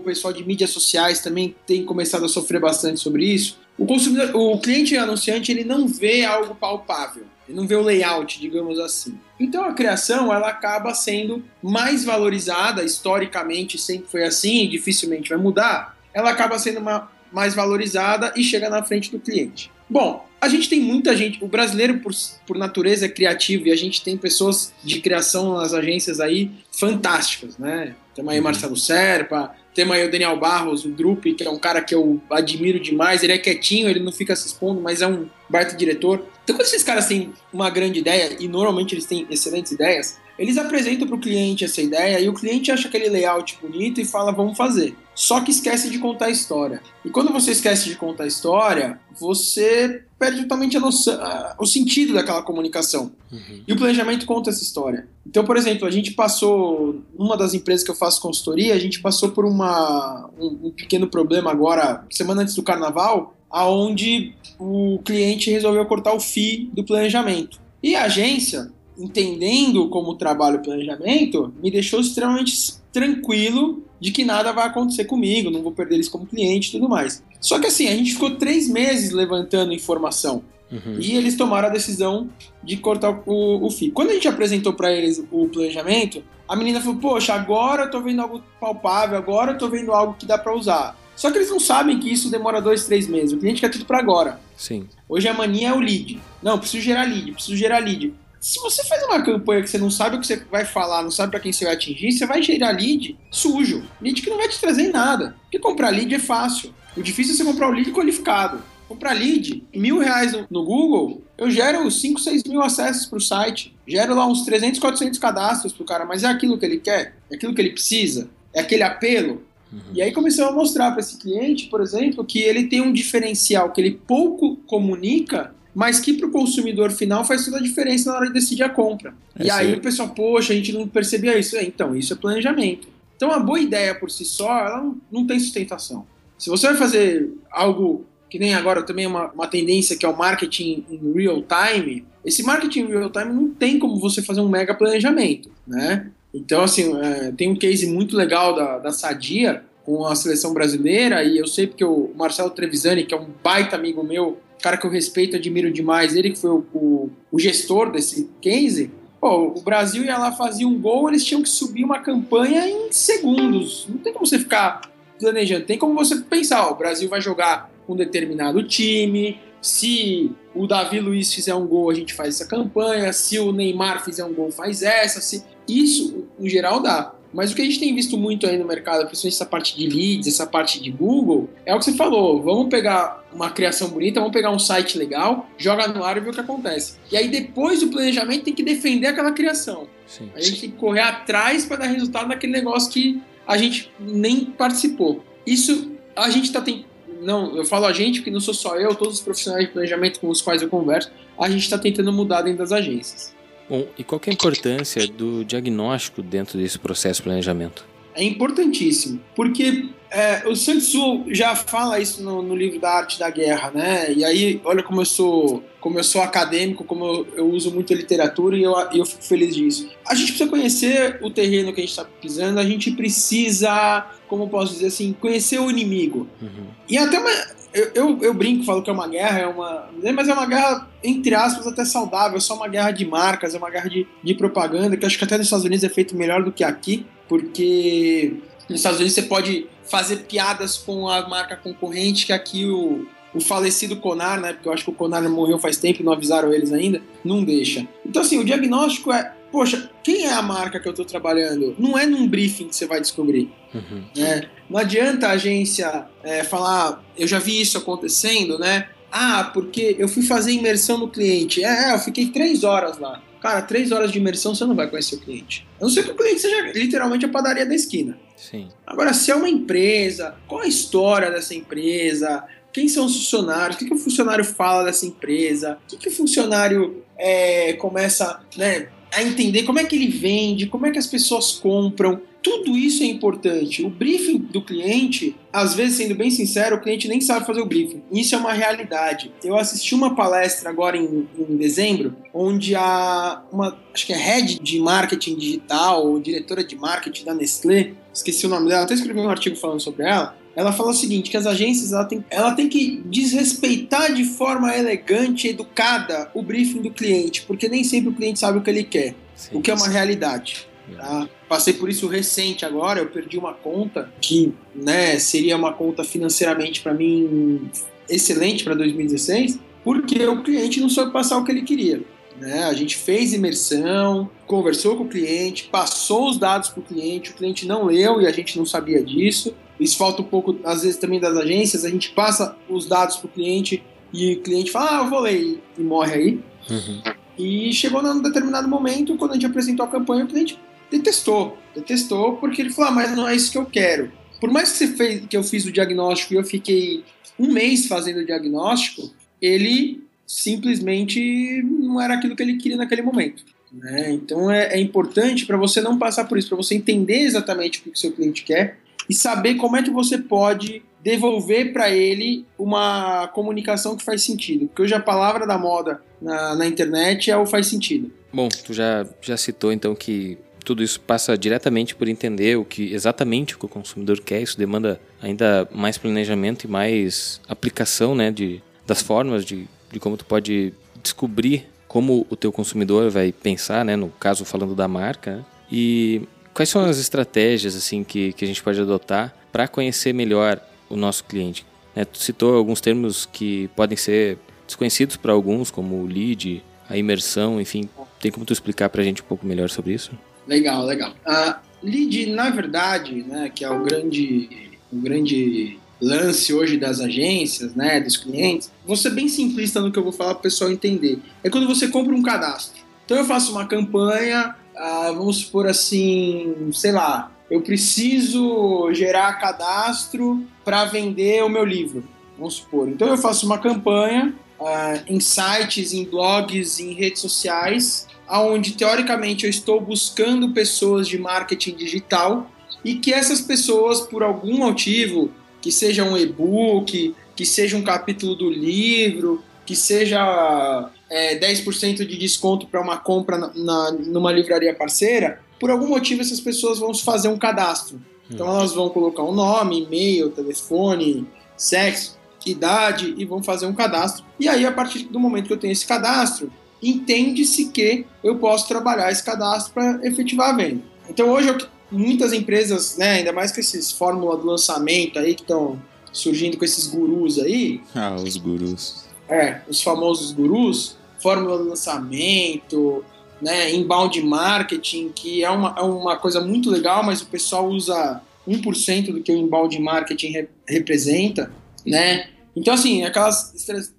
pessoal 0.00 0.32
de 0.32 0.44
mídias 0.44 0.70
sociais 0.70 1.20
também 1.20 1.54
tem 1.66 1.84
começado 1.84 2.24
a 2.24 2.28
sofrer 2.28 2.60
bastante 2.60 3.00
sobre 3.00 3.24
isso. 3.24 3.58
O 3.76 3.86
consumidor, 3.86 4.36
o 4.36 4.58
cliente 4.58 4.96
anunciante, 4.96 5.50
ele 5.50 5.64
não 5.64 5.88
vê 5.88 6.24
algo 6.24 6.54
palpável. 6.54 7.24
Não 7.48 7.66
vê 7.66 7.76
o 7.76 7.82
layout, 7.82 8.40
digamos 8.40 8.78
assim. 8.78 9.18
Então 9.38 9.64
a 9.64 9.72
criação 9.72 10.32
ela 10.32 10.48
acaba 10.48 10.94
sendo 10.94 11.44
mais 11.62 12.04
valorizada, 12.04 12.82
historicamente 12.82 13.78
sempre 13.78 14.10
foi 14.10 14.24
assim 14.24 14.64
e 14.64 14.68
dificilmente 14.68 15.30
vai 15.30 15.38
mudar. 15.38 15.96
Ela 16.12 16.30
acaba 16.30 16.58
sendo 16.58 16.80
uma, 16.80 17.10
mais 17.32 17.54
valorizada 17.54 18.32
e 18.36 18.42
chega 18.42 18.68
na 18.68 18.82
frente 18.82 19.10
do 19.10 19.20
cliente. 19.20 19.70
Bom, 19.88 20.28
a 20.40 20.48
gente 20.48 20.68
tem 20.68 20.80
muita 20.80 21.16
gente, 21.16 21.42
o 21.42 21.48
brasileiro 21.48 21.98
por, 21.98 22.12
por 22.46 22.56
natureza 22.56 23.06
é 23.06 23.08
criativo 23.08 23.68
e 23.68 23.72
a 23.72 23.76
gente 23.76 24.02
tem 24.02 24.16
pessoas 24.16 24.72
de 24.84 25.00
criação 25.00 25.54
nas 25.54 25.72
agências 25.74 26.20
aí 26.20 26.50
fantásticas, 26.70 27.58
né? 27.58 27.94
Temos 28.14 28.32
aí 28.32 28.38
uhum. 28.38 28.44
Marcelo 28.44 28.76
Serpa, 28.76 29.54
temos 29.78 29.94
aí 29.94 30.04
o 30.04 30.10
Daniel 30.10 30.36
Barros, 30.36 30.84
o 30.84 30.88
Drup, 30.88 31.24
que 31.34 31.44
é 31.44 31.48
um 31.48 31.56
cara 31.56 31.80
que 31.80 31.94
eu 31.94 32.20
admiro 32.32 32.80
demais, 32.80 33.22
ele 33.22 33.32
é 33.32 33.38
quietinho, 33.38 33.88
ele 33.88 34.00
não 34.00 34.10
fica 34.10 34.34
se 34.34 34.48
expondo, 34.48 34.80
mas 34.80 35.02
é 35.02 35.06
um 35.06 35.28
baita 35.48 35.76
diretor. 35.76 36.26
Então 36.42 36.56
quando 36.56 36.66
esses 36.66 36.82
caras 36.82 37.06
têm 37.06 37.32
uma 37.52 37.70
grande 37.70 38.00
ideia, 38.00 38.36
e 38.40 38.48
normalmente 38.48 38.92
eles 38.92 39.04
têm 39.04 39.24
excelentes 39.30 39.70
ideias, 39.70 40.18
eles 40.38 40.56
apresentam 40.56 41.06
para 41.06 41.16
o 41.16 41.20
cliente 41.20 41.64
essa 41.64 41.82
ideia 41.82 42.20
e 42.20 42.28
o 42.28 42.34
cliente 42.34 42.70
acha 42.70 42.86
aquele 42.86 43.08
layout 43.08 43.58
bonito 43.60 44.00
e 44.00 44.04
fala, 44.04 44.30
vamos 44.30 44.56
fazer. 44.56 44.96
Só 45.14 45.40
que 45.40 45.50
esquece 45.50 45.90
de 45.90 45.98
contar 45.98 46.26
a 46.26 46.30
história. 46.30 46.80
E 47.04 47.10
quando 47.10 47.32
você 47.32 47.50
esquece 47.50 47.88
de 47.88 47.96
contar 47.96 48.22
a 48.22 48.28
história, 48.28 49.00
você 49.18 50.04
perde 50.16 50.42
totalmente 50.42 50.76
a 50.76 50.80
noção, 50.80 51.18
o 51.58 51.66
sentido 51.66 52.14
daquela 52.14 52.40
comunicação. 52.42 53.10
Uhum. 53.32 53.62
E 53.66 53.72
o 53.72 53.76
planejamento 53.76 54.26
conta 54.26 54.50
essa 54.50 54.62
história. 54.62 55.08
Então, 55.26 55.44
por 55.44 55.56
exemplo, 55.56 55.88
a 55.88 55.90
gente 55.90 56.12
passou, 56.12 57.02
numa 57.18 57.36
das 57.36 57.52
empresas 57.52 57.84
que 57.84 57.90
eu 57.90 57.96
faço 57.96 58.22
consultoria, 58.22 58.74
a 58.74 58.78
gente 58.78 59.00
passou 59.00 59.30
por 59.30 59.44
uma, 59.44 60.30
um, 60.38 60.68
um 60.68 60.70
pequeno 60.70 61.08
problema 61.08 61.50
agora, 61.50 62.04
semana 62.10 62.42
antes 62.42 62.54
do 62.54 62.62
carnaval, 62.62 63.34
aonde 63.50 64.34
o 64.56 65.00
cliente 65.04 65.50
resolveu 65.50 65.84
cortar 65.86 66.14
o 66.14 66.20
FII 66.20 66.70
do 66.72 66.84
planejamento. 66.84 67.60
E 67.82 67.96
a 67.96 68.04
agência 68.04 68.70
entendendo 68.98 69.88
como 69.88 70.16
trabalho 70.16 70.58
o 70.58 70.62
planejamento, 70.62 71.52
me 71.62 71.70
deixou 71.70 72.00
extremamente 72.00 72.74
tranquilo 72.92 73.82
de 74.00 74.10
que 74.10 74.24
nada 74.24 74.52
vai 74.52 74.66
acontecer 74.66 75.04
comigo, 75.04 75.50
não 75.50 75.62
vou 75.62 75.72
perder 75.72 75.96
eles 75.96 76.08
como 76.08 76.26
cliente 76.26 76.68
e 76.68 76.72
tudo 76.72 76.88
mais. 76.88 77.22
Só 77.40 77.58
que 77.58 77.66
assim, 77.66 77.88
a 77.88 77.96
gente 77.96 78.12
ficou 78.12 78.36
três 78.36 78.68
meses 78.68 79.12
levantando 79.12 79.72
informação. 79.72 80.42
Uhum. 80.70 80.98
E 81.00 81.16
eles 81.16 81.36
tomaram 81.36 81.68
a 81.68 81.70
decisão 81.70 82.28
de 82.62 82.76
cortar 82.76 83.22
o, 83.24 83.64
o 83.64 83.70
FII. 83.70 83.90
Quando 83.90 84.10
a 84.10 84.14
gente 84.14 84.28
apresentou 84.28 84.72
para 84.74 84.92
eles 84.92 85.24
o 85.30 85.48
planejamento, 85.48 86.22
a 86.46 86.54
menina 86.54 86.80
falou: 86.80 86.96
Poxa, 86.96 87.34
agora 87.34 87.84
eu 87.84 87.90
tô 87.90 88.00
vendo 88.00 88.20
algo 88.20 88.42
palpável, 88.60 89.16
agora 89.16 89.52
eu 89.52 89.58
tô 89.58 89.68
vendo 89.68 89.92
algo 89.92 90.14
que 90.14 90.26
dá 90.26 90.36
para 90.36 90.54
usar. 90.54 90.98
Só 91.16 91.30
que 91.30 91.38
eles 91.38 91.50
não 91.50 91.58
sabem 91.58 91.98
que 91.98 92.12
isso 92.12 92.30
demora 92.30 92.60
dois, 92.60 92.84
três 92.84 93.08
meses. 93.08 93.32
O 93.32 93.38
cliente 93.38 93.60
quer 93.60 93.70
tudo 93.70 93.84
para 93.84 93.98
agora. 93.98 94.40
Sim. 94.56 94.86
Hoje 95.08 95.26
a 95.26 95.34
mania 95.34 95.70
é 95.70 95.72
o 95.72 95.80
lead. 95.80 96.20
Não, 96.42 96.58
preciso 96.58 96.84
gerar 96.84 97.04
lead, 97.04 97.32
preciso 97.32 97.56
gerar 97.56 97.78
lead. 97.78 98.14
Se 98.40 98.60
você 98.60 98.84
faz 98.84 99.02
uma 99.04 99.22
campanha 99.22 99.62
que 99.62 99.70
você 99.70 99.78
não 99.78 99.90
sabe 99.90 100.16
o 100.16 100.20
que 100.20 100.26
você 100.26 100.36
vai 100.36 100.64
falar, 100.64 101.02
não 101.02 101.10
sabe 101.10 101.32
para 101.32 101.40
quem 101.40 101.52
você 101.52 101.64
vai 101.64 101.74
atingir, 101.74 102.12
você 102.12 102.26
vai 102.26 102.42
gerar 102.42 102.70
lead 102.70 103.18
sujo. 103.30 103.84
Lead 104.00 104.22
que 104.22 104.30
não 104.30 104.36
vai 104.36 104.48
te 104.48 104.60
trazer 104.60 104.92
nada. 104.92 105.36
Porque 105.42 105.58
comprar 105.58 105.90
lead 105.90 106.14
é 106.14 106.18
fácil. 106.18 106.72
O 106.96 107.02
difícil 107.02 107.34
é 107.34 107.36
você 107.36 107.44
comprar 107.44 107.68
o 107.68 107.72
lead 107.72 107.90
qualificado. 107.92 108.62
Comprar 108.88 109.12
lead, 109.12 109.64
mil 109.74 109.98
reais 109.98 110.32
no, 110.48 110.64
Google, 110.64 111.22
eu 111.36 111.50
gero 111.50 111.90
5, 111.90 112.18
6 112.20 112.44
mil 112.44 112.62
acessos 112.62 113.06
para 113.06 113.18
o 113.18 113.20
site. 113.20 113.76
Gero 113.86 114.14
lá 114.14 114.26
uns 114.26 114.44
300, 114.44 114.80
400 114.80 115.18
cadastros 115.18 115.72
pro 115.72 115.84
cara. 115.84 116.06
Mas 116.06 116.24
é 116.24 116.28
aquilo 116.28 116.56
que 116.56 116.64
ele 116.64 116.78
quer? 116.78 117.16
É 117.30 117.34
aquilo 117.34 117.54
que 117.54 117.60
ele 117.60 117.72
precisa? 117.72 118.30
É 118.54 118.60
aquele 118.60 118.82
apelo? 118.82 119.42
Uhum. 119.70 119.80
E 119.92 120.00
aí 120.00 120.12
começamos 120.12 120.52
a 120.52 120.56
mostrar 120.56 120.90
para 120.92 121.00
esse 121.00 121.18
cliente, 121.18 121.66
por 121.66 121.82
exemplo, 121.82 122.24
que 122.24 122.38
ele 122.38 122.68
tem 122.68 122.80
um 122.80 122.92
diferencial 122.92 123.70
que 123.70 123.80
ele 123.80 124.00
pouco 124.06 124.56
comunica 124.66 125.54
mas 125.74 126.00
que 126.00 126.14
para 126.14 126.26
o 126.26 126.30
consumidor 126.30 126.90
final 126.90 127.24
faz 127.24 127.44
toda 127.44 127.58
a 127.58 127.62
diferença 127.62 128.10
na 128.10 128.16
hora 128.16 128.26
de 128.26 128.32
decidir 128.32 128.62
a 128.62 128.68
compra. 128.68 129.14
É 129.38 129.46
e 129.46 129.50
aí 129.50 129.74
o 129.74 129.80
pessoal, 129.80 130.08
poxa, 130.08 130.52
a 130.52 130.56
gente 130.56 130.72
não 130.72 130.88
percebia 130.88 131.38
isso. 131.38 131.56
É, 131.56 131.64
então, 131.64 131.94
isso 131.94 132.12
é 132.12 132.16
planejamento. 132.16 132.88
Então, 133.16 133.30
a 133.30 133.38
boa 133.38 133.58
ideia 133.58 133.94
por 133.94 134.10
si 134.10 134.24
só, 134.24 134.58
ela 134.58 134.80
não, 134.80 135.00
não 135.10 135.26
tem 135.26 135.38
sustentação. 135.38 136.06
Se 136.38 136.48
você 136.48 136.68
vai 136.68 136.76
fazer 136.76 137.30
algo 137.50 138.06
que 138.30 138.38
nem 138.38 138.54
agora 138.54 138.82
também 138.82 139.06
é 139.06 139.08
uma, 139.08 139.30
uma 139.32 139.46
tendência 139.46 139.96
que 139.96 140.04
é 140.04 140.08
o 140.08 140.16
marketing 140.16 140.84
em 140.90 141.12
real 141.14 141.42
time, 141.42 142.04
esse 142.24 142.42
marketing 142.42 142.80
em 142.80 142.88
real 142.88 143.10
time 143.10 143.32
não 143.32 143.48
tem 143.50 143.78
como 143.78 143.98
você 143.98 144.22
fazer 144.22 144.40
um 144.40 144.48
mega 144.48 144.74
planejamento, 144.74 145.50
né? 145.66 146.10
Então, 146.32 146.62
assim, 146.62 146.94
é, 147.00 147.32
tem 147.32 147.50
um 147.50 147.56
case 147.56 147.86
muito 147.86 148.16
legal 148.16 148.54
da, 148.54 148.78
da 148.78 148.92
Sadia 148.92 149.64
com 149.84 150.04
a 150.04 150.14
seleção 150.14 150.52
brasileira, 150.52 151.24
e 151.24 151.38
eu 151.38 151.46
sei 151.46 151.66
porque 151.66 151.84
o 151.84 152.12
Marcelo 152.14 152.50
Trevisani, 152.50 153.06
que 153.06 153.14
é 153.14 153.18
um 153.18 153.28
baita 153.42 153.74
amigo 153.74 154.04
meu, 154.04 154.38
cara 154.60 154.76
que 154.76 154.86
eu 154.86 154.90
respeito, 154.90 155.36
admiro 155.36 155.70
demais, 155.70 156.14
ele 156.14 156.30
que 156.30 156.38
foi 156.38 156.50
o, 156.50 156.64
o, 156.74 157.10
o 157.30 157.38
gestor 157.38 157.90
desse 157.90 158.28
case, 158.40 158.90
Pô, 159.20 159.48
o 159.56 159.62
Brasil 159.62 160.04
ia 160.04 160.16
lá 160.16 160.30
fazer 160.30 160.64
um 160.64 160.80
gol, 160.80 161.08
eles 161.08 161.24
tinham 161.24 161.42
que 161.42 161.48
subir 161.48 161.82
uma 161.82 161.98
campanha 161.98 162.68
em 162.68 162.92
segundos. 162.92 163.84
Não 163.88 163.98
tem 163.98 164.12
como 164.12 164.24
você 164.24 164.38
ficar 164.38 164.80
planejando, 165.18 165.66
tem 165.66 165.76
como 165.76 165.94
você 165.94 166.20
pensar, 166.20 166.68
ó, 166.68 166.72
o 166.72 166.76
Brasil 166.76 167.08
vai 167.08 167.20
jogar 167.20 167.68
com 167.84 167.94
um 167.94 167.96
determinado 167.96 168.62
time, 168.62 169.36
se 169.60 170.30
o 170.54 170.68
Davi 170.68 171.00
Luiz 171.00 171.34
fizer 171.34 171.54
um 171.54 171.66
gol, 171.66 171.90
a 171.90 171.94
gente 171.94 172.14
faz 172.14 172.36
essa 172.36 172.46
campanha, 172.46 173.12
se 173.12 173.38
o 173.40 173.50
Neymar 173.50 174.04
fizer 174.04 174.24
um 174.24 174.32
gol, 174.32 174.52
faz 174.52 174.82
essa, 174.82 175.20
se... 175.20 175.42
isso, 175.66 176.26
em 176.38 176.48
geral, 176.48 176.80
dá. 176.80 177.12
Mas 177.32 177.52
o 177.52 177.54
que 177.54 177.62
a 177.62 177.64
gente 177.64 177.78
tem 177.78 177.94
visto 177.94 178.16
muito 178.16 178.46
aí 178.46 178.56
no 178.56 178.66
mercado, 178.66 179.06
principalmente 179.06 179.34
essa 179.34 179.46
parte 179.46 179.76
de 179.76 179.86
leads, 179.86 180.26
essa 180.26 180.46
parte 180.46 180.80
de 180.82 180.90
Google, 180.90 181.50
é 181.66 181.74
o 181.74 181.78
que 181.78 181.84
você 181.84 181.92
falou. 181.92 182.42
Vamos 182.42 182.68
pegar 182.68 183.24
uma 183.32 183.50
criação 183.50 183.88
bonita, 183.88 184.20
vamos 184.20 184.32
pegar 184.32 184.50
um 184.50 184.58
site 184.58 184.96
legal, 184.96 185.46
joga 185.58 185.86
no 185.88 186.02
ar 186.02 186.16
e 186.16 186.20
ver 186.20 186.30
o 186.30 186.32
que 186.32 186.40
acontece. 186.40 186.96
E 187.12 187.16
aí 187.16 187.28
depois 187.28 187.80
do 187.80 187.88
planejamento 187.88 188.44
tem 188.44 188.54
que 188.54 188.62
defender 188.62 189.08
aquela 189.08 189.32
criação. 189.32 189.86
Sim. 190.06 190.30
A 190.34 190.40
gente 190.40 190.60
tem 190.62 190.70
que 190.70 190.76
correr 190.76 191.02
atrás 191.02 191.66
para 191.66 191.78
dar 191.78 191.86
resultado 191.86 192.28
naquele 192.28 192.52
negócio 192.52 192.90
que 192.90 193.20
a 193.46 193.56
gente 193.56 193.90
nem 194.00 194.44
participou. 194.44 195.22
Isso 195.46 195.92
a 196.16 196.30
gente 196.30 196.46
está 196.46 196.60
tentando. 196.60 196.88
Não, 197.20 197.56
eu 197.56 197.64
falo 197.64 197.86
a 197.86 197.92
gente 197.92 198.20
porque 198.20 198.30
não 198.30 198.40
sou 198.40 198.54
só 198.54 198.76
eu, 198.76 198.94
todos 198.94 199.14
os 199.14 199.20
profissionais 199.20 199.66
de 199.66 199.72
planejamento 199.72 200.20
com 200.20 200.28
os 200.28 200.40
quais 200.40 200.62
eu 200.62 200.68
converso, 200.68 201.10
a 201.38 201.50
gente 201.50 201.62
está 201.62 201.76
tentando 201.76 202.12
mudar 202.12 202.42
dentro 202.42 202.58
das 202.58 202.70
agências. 202.70 203.34
Bom, 203.68 203.86
e 203.98 204.04
qual 204.04 204.20
é 204.26 204.30
a 204.30 204.32
importância 204.32 205.06
do 205.06 205.44
diagnóstico 205.44 206.22
dentro 206.22 206.58
desse 206.58 206.78
processo 206.78 207.20
de 207.20 207.24
planejamento? 207.24 207.84
É 208.14 208.24
importantíssimo, 208.24 209.20
porque 209.36 209.90
é, 210.10 210.42
o 210.48 210.54
Tzu 210.54 211.26
já 211.28 211.54
fala 211.54 212.00
isso 212.00 212.22
no, 212.22 212.42
no, 212.42 212.56
livro 212.56 212.80
da 212.80 212.90
Arte 212.90 213.18
da 213.18 213.30
Guerra, 213.30 213.70
né? 213.70 214.12
E 214.12 214.24
aí, 214.24 214.60
olha 214.64 214.82
como 214.82 215.02
eu 215.02 215.04
sou, 215.04 215.62
como 215.80 215.98
eu 215.98 216.04
sou 216.04 216.22
acadêmico, 216.22 216.82
como 216.82 217.04
eu, 217.04 217.28
eu 217.36 217.50
uso 217.50 217.70
muito 217.70 217.92
literatura 217.92 218.56
e 218.56 218.62
eu, 218.62 218.74
eu 218.92 219.04
fico 219.04 219.22
feliz 219.22 219.54
disso. 219.54 219.88
A 220.06 220.14
gente 220.14 220.32
precisa 220.32 220.50
conhecer 220.50 221.18
o 221.22 221.30
terreno 221.30 221.72
que 221.72 221.80
a 221.80 221.84
gente 221.84 221.90
está 221.90 222.04
pisando, 222.04 222.58
a 222.58 222.64
gente 222.64 222.90
precisa, 222.92 224.06
como 224.28 224.48
posso 224.48 224.74
dizer 224.74 224.86
assim, 224.86 225.14
conhecer 225.20 225.58
o 225.58 225.70
inimigo. 225.70 226.28
Uhum. 226.40 226.66
E 226.88 226.96
até 226.96 227.18
uma, 227.18 227.30
eu, 227.72 227.90
eu, 227.94 228.18
eu, 228.22 228.34
brinco, 228.34 228.64
falo 228.64 228.82
que 228.82 228.90
é 228.90 228.92
uma 228.92 229.08
guerra, 229.08 229.40
é 229.40 229.46
uma. 229.46 229.88
Mas 230.14 230.28
é 230.28 230.32
uma 230.32 230.46
guerra, 230.46 230.88
entre 231.02 231.34
aspas, 231.34 231.66
até 231.66 231.84
saudável, 231.84 232.38
é 232.38 232.40
só 232.40 232.54
uma 232.54 232.68
guerra 232.68 232.90
de 232.90 233.04
marcas, 233.04 233.54
é 233.54 233.58
uma 233.58 233.70
guerra 233.70 233.88
de, 233.88 234.06
de 234.22 234.34
propaganda, 234.34 234.96
que 234.96 235.04
acho 235.04 235.18
que 235.18 235.24
até 235.24 235.36
nos 235.36 235.46
Estados 235.46 235.64
Unidos 235.64 235.84
é 235.84 235.88
feito 235.88 236.16
melhor 236.16 236.42
do 236.42 236.52
que 236.52 236.64
aqui, 236.64 237.06
porque 237.28 238.34
nos 238.68 238.80
Estados 238.80 238.98
Unidos 238.98 239.14
você 239.14 239.22
pode 239.22 239.66
fazer 239.84 240.18
piadas 240.24 240.76
com 240.76 241.08
a 241.08 241.28
marca 241.28 241.56
concorrente, 241.56 242.26
que 242.26 242.32
aqui 242.32 242.66
o, 242.66 243.06
o 243.34 243.40
falecido 243.40 243.96
Conar, 243.96 244.40
né? 244.40 244.52
Porque 244.52 244.68
eu 244.68 244.72
acho 244.72 244.84
que 244.84 244.90
o 244.90 244.94
Conar 244.94 245.22
morreu 245.28 245.58
faz 245.58 245.76
tempo 245.76 246.02
e 246.02 246.04
não 246.04 246.12
avisaram 246.12 246.52
eles 246.52 246.72
ainda, 246.72 247.02
não 247.24 247.44
deixa. 247.44 247.86
Então, 248.04 248.22
assim, 248.22 248.38
o 248.38 248.44
diagnóstico 248.44 249.12
é 249.12 249.32
poxa, 249.50 249.90
quem 250.02 250.26
é 250.26 250.32
a 250.32 250.42
marca 250.42 250.78
que 250.78 250.86
eu 250.86 250.90
estou 250.90 251.04
trabalhando? 251.04 251.74
Não 251.78 251.98
é 251.98 252.06
num 252.06 252.26
briefing 252.26 252.68
que 252.68 252.76
você 252.76 252.86
vai 252.86 253.00
descobrir. 253.00 253.50
Uhum. 253.74 254.04
Né? 254.16 254.48
Não 254.68 254.78
adianta 254.78 255.28
a 255.28 255.32
agência 255.32 256.06
é, 256.22 256.44
falar, 256.44 257.02
eu 257.16 257.26
já 257.26 257.38
vi 257.38 257.60
isso 257.60 257.78
acontecendo, 257.78 258.58
né? 258.58 258.88
Ah, 259.10 259.50
porque 259.54 259.96
eu 259.98 260.08
fui 260.08 260.22
fazer 260.22 260.52
imersão 260.52 260.98
no 260.98 261.08
cliente. 261.08 261.64
É, 261.64 261.90
é, 261.90 261.94
eu 261.94 261.98
fiquei 261.98 262.28
três 262.28 262.62
horas 262.62 262.98
lá. 262.98 263.22
Cara, 263.40 263.62
três 263.62 263.92
horas 263.92 264.10
de 264.10 264.18
imersão 264.18 264.54
você 264.54 264.64
não 264.64 264.74
vai 264.74 264.90
conhecer 264.90 265.14
o 265.14 265.20
cliente. 265.20 265.66
A 265.80 265.84
não 265.84 265.90
ser 265.90 266.02
que 266.02 266.10
o 266.10 266.16
cliente 266.16 266.40
seja 266.40 266.72
literalmente 266.72 267.24
a 267.24 267.28
padaria 267.28 267.64
da 267.64 267.74
esquina. 267.74 268.18
Sim. 268.36 268.68
Agora, 268.86 269.14
se 269.14 269.30
é 269.30 269.34
uma 269.34 269.48
empresa, 269.48 270.34
qual 270.46 270.62
a 270.62 270.66
história 270.66 271.30
dessa 271.30 271.54
empresa? 271.54 272.44
Quem 272.72 272.88
são 272.88 273.06
os 273.06 273.16
funcionários? 273.16 273.76
O 273.76 273.78
que, 273.78 273.86
que 273.86 273.94
o 273.94 273.98
funcionário 273.98 274.44
fala 274.44 274.84
dessa 274.84 275.06
empresa? 275.06 275.78
O 275.84 275.90
que, 275.90 275.96
que 275.96 276.08
o 276.08 276.12
funcionário 276.12 277.02
é, 277.16 277.72
começa, 277.74 278.40
né? 278.56 278.88
a 279.12 279.22
entender 279.22 279.62
como 279.62 279.78
é 279.78 279.84
que 279.84 279.96
ele 279.96 280.08
vende, 280.08 280.66
como 280.66 280.86
é 280.86 280.90
que 280.90 280.98
as 280.98 281.06
pessoas 281.06 281.52
compram. 281.52 282.20
tudo 282.40 282.76
isso 282.76 283.02
é 283.02 283.06
importante. 283.06 283.84
O 283.84 283.90
briefing 283.90 284.38
do 284.38 284.62
cliente, 284.62 285.34
às 285.52 285.74
vezes, 285.74 285.96
sendo 285.96 286.14
bem 286.14 286.30
sincero, 286.30 286.76
o 286.76 286.80
cliente 286.80 287.08
nem 287.08 287.20
sabe 287.20 287.46
fazer 287.46 287.60
o 287.60 287.66
briefing. 287.66 288.02
Isso 288.12 288.34
é 288.34 288.38
uma 288.38 288.52
realidade. 288.52 289.32
Eu 289.42 289.56
assisti 289.56 289.94
uma 289.94 290.14
palestra 290.14 290.70
agora 290.70 290.96
em, 290.96 291.28
em 291.36 291.56
dezembro, 291.56 292.14
onde 292.32 292.74
a 292.74 293.42
uma, 293.52 293.76
acho 293.92 294.06
que 294.06 294.12
é 294.12 294.16
head 294.16 294.60
de 294.60 294.78
marketing 294.78 295.36
digital, 295.36 296.06
ou 296.06 296.20
diretora 296.20 296.62
de 296.62 296.76
marketing 296.76 297.24
da 297.24 297.34
Nestlé, 297.34 297.92
esqueci 298.14 298.46
o 298.46 298.48
nome 298.48 298.68
dela, 298.68 298.84
até 298.84 298.94
escrevi 298.94 299.18
um 299.18 299.28
artigo 299.28 299.56
falando 299.56 299.80
sobre 299.80 300.06
ela. 300.06 300.36
Ela 300.58 300.72
fala 300.72 300.90
o 300.90 300.92
seguinte, 300.92 301.30
que 301.30 301.36
as 301.36 301.46
agências 301.46 301.92
ela 301.92 302.04
tem, 302.04 302.24
ela 302.28 302.50
tem 302.50 302.68
que 302.68 303.00
desrespeitar 303.06 304.12
de 304.12 304.24
forma 304.24 304.76
elegante, 304.76 305.46
educada, 305.46 306.32
o 306.34 306.42
briefing 306.42 306.82
do 306.82 306.90
cliente, 306.90 307.42
porque 307.42 307.68
nem 307.68 307.84
sempre 307.84 308.08
o 308.08 308.12
cliente 308.12 308.40
sabe 308.40 308.58
o 308.58 308.60
que 308.60 308.68
ele 308.68 308.82
quer, 308.82 309.14
Sim. 309.36 309.50
o 309.56 309.62
que 309.62 309.70
é 309.70 309.74
uma 309.74 309.86
realidade. 309.86 310.66
Tá? 310.96 311.28
Passei 311.48 311.74
por 311.74 311.88
isso 311.88 312.08
recente 312.08 312.64
agora, 312.64 312.98
eu 312.98 313.06
perdi 313.06 313.38
uma 313.38 313.54
conta 313.54 314.12
que 314.20 314.52
né, 314.74 315.16
seria 315.20 315.56
uma 315.56 315.72
conta 315.72 316.02
financeiramente 316.02 316.80
para 316.80 316.92
mim 316.92 317.70
excelente 318.10 318.64
para 318.64 318.74
2016, 318.74 319.60
porque 319.84 320.26
o 320.26 320.42
cliente 320.42 320.80
não 320.80 320.88
soube 320.88 321.12
passar 321.12 321.38
o 321.38 321.44
que 321.44 321.52
ele 321.52 321.62
queria. 321.62 322.02
Né? 322.36 322.64
A 322.64 322.74
gente 322.74 322.96
fez 322.96 323.32
imersão, 323.32 324.28
conversou 324.44 324.96
com 324.96 325.04
o 325.04 325.08
cliente, 325.08 325.68
passou 325.70 326.28
os 326.28 326.36
dados 326.36 326.68
para 326.70 326.80
o 326.80 326.82
cliente, 326.82 327.30
o 327.30 327.34
cliente 327.34 327.64
não 327.64 327.84
leu 327.84 328.20
e 328.20 328.26
a 328.26 328.32
gente 328.32 328.58
não 328.58 328.66
sabia 328.66 329.00
disso. 329.00 329.54
Isso 329.78 329.96
falta 329.96 330.22
um 330.22 330.24
pouco, 330.24 330.58
às 330.64 330.82
vezes, 330.82 330.98
também 330.98 331.20
das 331.20 331.36
agências, 331.36 331.84
a 331.84 331.88
gente 331.88 332.10
passa 332.10 332.56
os 332.68 332.86
dados 332.86 333.16
para 333.16 333.26
o 333.26 333.30
cliente 333.30 333.82
e 334.12 334.34
o 334.34 334.42
cliente 334.42 334.70
fala, 334.70 334.98
ah, 334.98 335.04
eu 335.04 335.10
vou 335.10 335.20
ler, 335.20 335.60
e 335.76 335.82
morre 335.82 336.14
aí. 336.14 336.40
Uhum. 336.70 337.02
E 337.38 337.72
chegou 337.72 338.02
num 338.02 338.20
determinado 338.20 338.68
momento, 338.68 339.16
quando 339.16 339.32
a 339.32 339.34
gente 339.34 339.46
apresentou 339.46 339.86
a 339.86 339.88
campanha, 339.88 340.24
o 340.24 340.28
cliente 340.28 340.58
detestou. 340.90 341.56
Detestou 341.74 342.36
porque 342.36 342.62
ele 342.62 342.70
falou, 342.70 342.90
ah, 342.90 342.94
mas 342.94 343.16
não 343.16 343.28
é 343.28 343.36
isso 343.36 343.52
que 343.52 343.58
eu 343.58 343.66
quero. 343.66 344.10
Por 344.40 344.50
mais 344.50 344.72
que, 344.72 344.78
você 344.78 344.88
fez, 344.88 345.26
que 345.26 345.36
eu 345.36 345.44
fiz 345.44 345.64
o 345.64 345.72
diagnóstico 345.72 346.34
e 346.34 346.36
eu 346.36 346.44
fiquei 346.44 347.04
um 347.38 347.52
mês 347.52 347.86
fazendo 347.86 348.20
o 348.20 348.26
diagnóstico, 348.26 349.12
ele 349.40 350.02
simplesmente 350.26 351.62
não 351.62 352.00
era 352.00 352.14
aquilo 352.14 352.34
que 352.34 352.42
ele 352.42 352.56
queria 352.56 352.76
naquele 352.76 353.02
momento. 353.02 353.44
Né? 353.72 354.12
Então 354.12 354.50
é, 354.50 354.74
é 354.74 354.80
importante 354.80 355.46
para 355.46 355.56
você 355.56 355.80
não 355.80 355.98
passar 355.98 356.24
por 356.24 356.38
isso, 356.38 356.48
para 356.48 356.56
você 356.56 356.74
entender 356.74 357.20
exatamente 357.20 357.80
o 357.80 357.82
que 357.82 357.90
o 357.90 357.96
seu 357.96 358.12
cliente 358.12 358.42
quer 358.42 358.78
e 359.08 359.14
saber 359.14 359.54
como 359.54 359.76
é 359.76 359.82
que 359.82 359.90
você 359.90 360.18
pode 360.18 360.82
devolver 361.02 361.72
para 361.72 361.90
ele 361.90 362.44
uma 362.58 363.28
comunicação 363.28 363.96
que 363.96 364.04
faz 364.04 364.22
sentido. 364.22 364.66
Porque 364.66 364.82
hoje 364.82 364.94
a 364.94 365.00
palavra 365.00 365.46
da 365.46 365.56
moda 365.56 366.02
na, 366.20 366.54
na 366.54 366.66
internet 366.66 367.30
é 367.30 367.36
o 367.36 367.46
faz 367.46 367.66
sentido. 367.66 368.10
Bom, 368.32 368.48
tu 368.48 368.74
já, 368.74 369.06
já 369.22 369.36
citou 369.36 369.72
então 369.72 369.94
que 369.94 370.36
tudo 370.64 370.82
isso 370.82 371.00
passa 371.00 371.38
diretamente 371.38 371.94
por 371.94 372.08
entender 372.08 372.58
o 372.58 372.64
que 372.64 372.92
exatamente 372.92 373.54
o 373.54 373.58
que 373.58 373.64
o 373.64 373.68
consumidor 373.68 374.20
quer. 374.20 374.42
Isso 374.42 374.58
demanda 374.58 375.00
ainda 375.22 375.66
mais 375.72 375.96
planejamento 375.96 376.64
e 376.64 376.68
mais 376.68 377.40
aplicação, 377.48 378.14
né, 378.14 378.30
de, 378.30 378.60
das 378.86 379.00
formas 379.00 379.44
de, 379.44 379.66
de 379.90 379.98
como 379.98 380.16
tu 380.16 380.26
pode 380.26 380.74
descobrir 381.02 381.66
como 381.86 382.26
o 382.28 382.36
teu 382.36 382.52
consumidor 382.52 383.10
vai 383.10 383.32
pensar, 383.32 383.82
né, 383.82 383.96
no 383.96 384.10
caso 384.10 384.44
falando 384.44 384.74
da 384.74 384.86
marca. 384.86 385.36
Né? 385.36 385.44
E 385.72 386.22
quais 386.58 386.70
são 386.70 386.84
as 386.84 386.98
estratégias 386.98 387.76
assim 387.76 388.02
que, 388.02 388.32
que 388.32 388.44
a 388.44 388.48
gente 388.48 388.60
pode 388.60 388.80
adotar 388.80 389.32
para 389.52 389.68
conhecer 389.68 390.12
melhor 390.12 390.60
o 390.90 390.96
nosso 390.96 391.22
cliente? 391.22 391.64
Né, 391.94 392.04
tu 392.04 392.18
citou 392.18 392.56
alguns 392.56 392.80
termos 392.80 393.26
que 393.26 393.70
podem 393.76 393.96
ser 393.96 394.38
desconhecidos 394.66 395.16
para 395.16 395.32
alguns, 395.32 395.70
como 395.70 396.02
o 396.02 396.06
lead, 396.06 396.64
a 396.90 396.96
imersão, 396.96 397.60
enfim. 397.60 397.88
Tem 398.18 398.32
como 398.32 398.44
tu 398.44 398.52
explicar 398.52 398.88
para 398.88 399.02
a 399.02 399.04
gente 399.04 399.22
um 399.22 399.24
pouco 399.24 399.46
melhor 399.46 399.70
sobre 399.70 399.94
isso? 399.94 400.10
Legal, 400.48 400.84
legal. 400.84 401.14
A 401.24 401.60
lead, 401.80 402.26
na 402.30 402.50
verdade, 402.50 403.22
né, 403.22 403.52
que 403.54 403.64
é 403.64 403.70
o 403.70 403.84
grande, 403.84 404.48
o 404.92 404.96
grande 404.96 405.78
lance 406.00 406.52
hoje 406.52 406.76
das 406.76 406.98
agências, 406.98 407.72
né, 407.76 408.00
dos 408.00 408.16
clientes, 408.16 408.68
vou 408.84 408.96
ser 408.96 409.10
bem 409.10 409.28
simplista 409.28 409.80
no 409.80 409.92
que 409.92 409.98
eu 410.00 410.02
vou 410.02 410.12
falar 410.12 410.34
para 410.34 410.40
o 410.40 410.42
pessoal 410.42 410.72
entender. 410.72 411.20
É 411.44 411.48
quando 411.48 411.68
você 411.68 411.86
compra 411.86 412.12
um 412.12 412.22
cadastro. 412.22 412.82
Então 413.04 413.16
eu 413.16 413.24
faço 413.24 413.52
uma 413.52 413.64
campanha, 413.64 414.56
ah, 414.78 415.12
vamos 415.12 415.38
supor 415.38 415.66
assim, 415.66 416.70
sei 416.72 416.92
lá, 416.92 417.30
eu 417.50 417.60
preciso 417.60 418.92
gerar 418.92 419.34
cadastro 419.34 420.46
para 420.64 420.84
vender 420.84 421.44
o 421.44 421.48
meu 421.48 421.64
livro. 421.64 422.04
Vamos 422.38 422.54
supor. 422.54 422.88
Então 422.88 423.08
eu 423.08 423.18
faço 423.18 423.44
uma 423.44 423.58
campanha 423.58 424.34
ah, 424.60 425.02
em 425.06 425.20
sites, 425.20 425.92
em 425.92 426.04
blogs, 426.04 426.78
em 426.78 426.92
redes 426.92 427.20
sociais 427.20 428.06
aonde 428.28 428.72
teoricamente 428.72 429.44
eu 429.44 429.50
estou 429.50 429.80
buscando 429.80 430.52
pessoas 430.52 431.08
de 431.08 431.18
marketing 431.18 431.74
digital 431.74 432.50
e 432.84 432.96
que 432.96 433.12
essas 433.12 433.40
pessoas, 433.40 434.02
por 434.02 434.22
algum 434.22 434.58
motivo, 434.58 435.32
que 435.60 435.72
seja 435.72 436.04
um 436.04 436.16
e-book, 436.16 437.14
que 437.34 437.46
seja 437.46 437.76
um 437.76 437.82
capítulo 437.82 438.34
do 438.34 438.50
livro, 438.50 439.42
que 439.64 439.74
seja 439.74 440.90
é, 441.10 441.38
10% 441.38 442.06
de 442.06 442.16
desconto 442.16 442.66
para 442.66 442.80
uma 442.80 442.98
compra 442.98 443.38
na, 443.38 443.52
na, 443.54 443.92
numa 443.92 444.32
livraria 444.32 444.74
parceira, 444.74 445.40
por 445.58 445.70
algum 445.70 445.88
motivo 445.88 446.20
essas 446.20 446.40
pessoas 446.40 446.78
vão 446.78 446.94
fazer 446.94 447.28
um 447.28 447.38
cadastro. 447.38 448.00
Então 448.30 448.46
hum. 448.46 448.50
elas 448.50 448.74
vão 448.74 448.88
colocar 448.90 449.22
um 449.22 449.32
nome, 449.32 449.82
e-mail, 449.82 450.30
telefone, 450.30 451.26
sexo, 451.56 452.18
idade 452.46 453.14
e 453.16 453.24
vão 453.24 453.42
fazer 453.42 453.66
um 453.66 453.74
cadastro. 453.74 454.24
E 454.38 454.48
aí, 454.48 454.64
a 454.64 454.72
partir 454.72 455.04
do 455.04 455.18
momento 455.18 455.46
que 455.46 455.52
eu 455.52 455.58
tenho 455.58 455.72
esse 455.72 455.86
cadastro, 455.86 456.52
entende-se 456.82 457.66
que 457.70 458.06
eu 458.22 458.36
posso 458.36 458.68
trabalhar 458.68 459.10
esse 459.10 459.22
cadastro 459.22 459.74
para 459.74 460.06
efetivar 460.06 460.50
a 460.50 460.56
venda. 460.56 460.82
Então 461.08 461.28
hoje 461.30 461.56
muitas 461.90 462.32
empresas, 462.32 462.96
né, 462.96 463.12
ainda 463.12 463.32
mais 463.32 463.50
com 463.50 463.60
esses 463.60 463.90
fórmula 463.90 464.36
do 464.36 464.46
lançamento 464.46 465.18
aí 465.18 465.34
que 465.34 465.42
estão 465.42 465.80
surgindo 466.12 466.56
com 466.56 466.64
esses 466.64 466.86
gurus 466.86 467.38
aí. 467.38 467.80
Ah, 467.94 468.14
os 468.14 468.36
gurus. 468.36 469.04
É, 469.28 469.60
os 469.68 469.82
famosos 469.82 470.32
gurus, 470.32 470.96
fórmula 471.18 471.58
do 471.58 471.68
lançamento, 471.68 473.04
né, 473.40 473.72
inbound 473.72 474.20
marketing, 474.22 475.10
que 475.10 475.44
é 475.44 475.50
uma, 475.50 475.74
é 475.78 475.82
uma 475.82 476.16
coisa 476.16 476.40
muito 476.40 476.70
legal, 476.70 477.02
mas 477.02 477.22
o 477.22 477.26
pessoal 477.26 477.68
usa 477.68 478.20
1% 478.46 479.12
do 479.12 479.22
que 479.22 479.32
o 479.32 479.36
inbound 479.36 479.78
marketing 479.78 480.28
re 480.28 480.48
representa, 480.66 481.52
né? 481.86 482.28
Então, 482.56 482.74
assim, 482.74 483.04
aquelas 483.04 483.54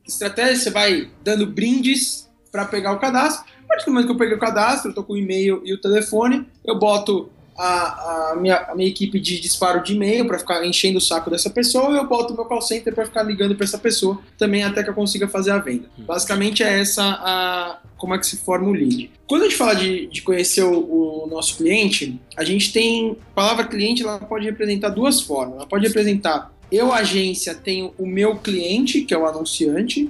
estratégias, 0.05 0.59
você 0.63 0.69
vai 0.69 1.09
dando 1.23 1.47
brindes 1.47 2.29
para 2.51 2.65
pegar 2.65 2.91
o 2.91 2.99
cadastro. 2.99 3.45
A 3.63 3.67
partir 3.67 3.85
do 3.85 3.91
momento 3.91 4.07
que 4.07 4.11
eu 4.11 4.17
peguei 4.17 4.35
o 4.35 4.39
cadastro, 4.39 4.91
eu 4.91 4.95
tô 4.95 5.03
com 5.03 5.13
o 5.13 5.17
e-mail 5.17 5.61
e 5.63 5.73
o 5.73 5.79
telefone, 5.79 6.45
eu 6.65 6.77
boto 6.77 7.29
a, 7.61 8.31
a, 8.31 8.35
minha, 8.37 8.55
a 8.55 8.75
minha 8.75 8.87
equipe 8.87 9.19
de 9.19 9.39
disparo 9.39 9.83
de 9.83 9.93
e-mail 9.93 10.25
para 10.25 10.39
ficar 10.39 10.65
enchendo 10.65 10.97
o 10.97 11.01
saco 11.01 11.29
dessa 11.29 11.49
pessoa 11.49 11.91
e 11.91 11.97
eu 11.97 12.07
boto 12.07 12.33
o 12.33 12.35
meu 12.35 12.45
call 12.45 12.61
center 12.61 12.95
para 12.95 13.05
ficar 13.05 13.21
ligando 13.23 13.53
para 13.53 13.65
essa 13.65 13.77
pessoa 13.77 14.17
também 14.37 14.63
até 14.63 14.81
que 14.81 14.89
eu 14.89 14.93
consiga 14.93 15.27
fazer 15.27 15.51
a 15.51 15.57
venda. 15.57 15.89
Hum. 15.99 16.03
Basicamente 16.03 16.63
é 16.63 16.79
essa 16.79 17.03
a 17.03 17.79
como 17.97 18.15
é 18.15 18.17
que 18.17 18.25
se 18.25 18.37
forma 18.37 18.69
o 18.69 18.71
lead. 18.71 19.11
Quando 19.27 19.41
a 19.41 19.45
gente 19.45 19.57
fala 19.57 19.73
de, 19.73 20.07
de 20.07 20.21
conhecer 20.21 20.63
o, 20.63 21.25
o, 21.25 21.27
nosso 21.29 21.57
cliente, 21.57 22.17
a 22.37 22.45
gente 22.45 22.71
tem 22.71 23.17
a 23.31 23.35
palavra 23.35 23.65
cliente, 23.65 24.03
ela 24.03 24.19
pode 24.19 24.45
representar 24.45 24.87
duas 24.87 25.19
formas. 25.19 25.57
Ela 25.57 25.67
pode 25.67 25.85
representar 25.85 26.53
eu 26.71 26.93
agência 26.93 27.55
tenho 27.55 27.93
o 27.97 28.05
meu 28.05 28.37
cliente, 28.37 29.01
que 29.01 29.13
é 29.13 29.17
o 29.17 29.25
anunciante, 29.25 30.09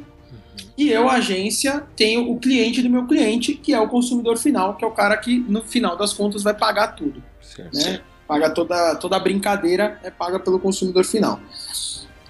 e 0.78 0.90
eu, 0.90 1.10
agência, 1.10 1.84
tenho 1.96 2.32
o 2.32 2.40
cliente 2.40 2.82
do 2.82 2.90
meu 2.90 3.06
cliente, 3.06 3.54
que 3.54 3.74
é 3.74 3.80
o 3.80 3.90
consumidor 3.90 4.38
final, 4.38 4.78
que 4.78 4.86
é 4.86 4.88
o 4.88 4.92
cara 4.92 5.18
que, 5.18 5.38
no 5.38 5.62
final 5.62 5.98
das 5.98 6.14
contas, 6.14 6.42
vai 6.42 6.54
pagar 6.54 6.96
tudo. 6.96 7.22
Né? 7.58 8.02
Paga 8.28 8.50
toda, 8.50 8.96
toda 8.96 9.16
a 9.16 9.20
brincadeira, 9.20 10.00
é 10.04 10.12
paga 10.12 10.40
pelo 10.40 10.60
consumidor 10.60 11.04
final. 11.04 11.40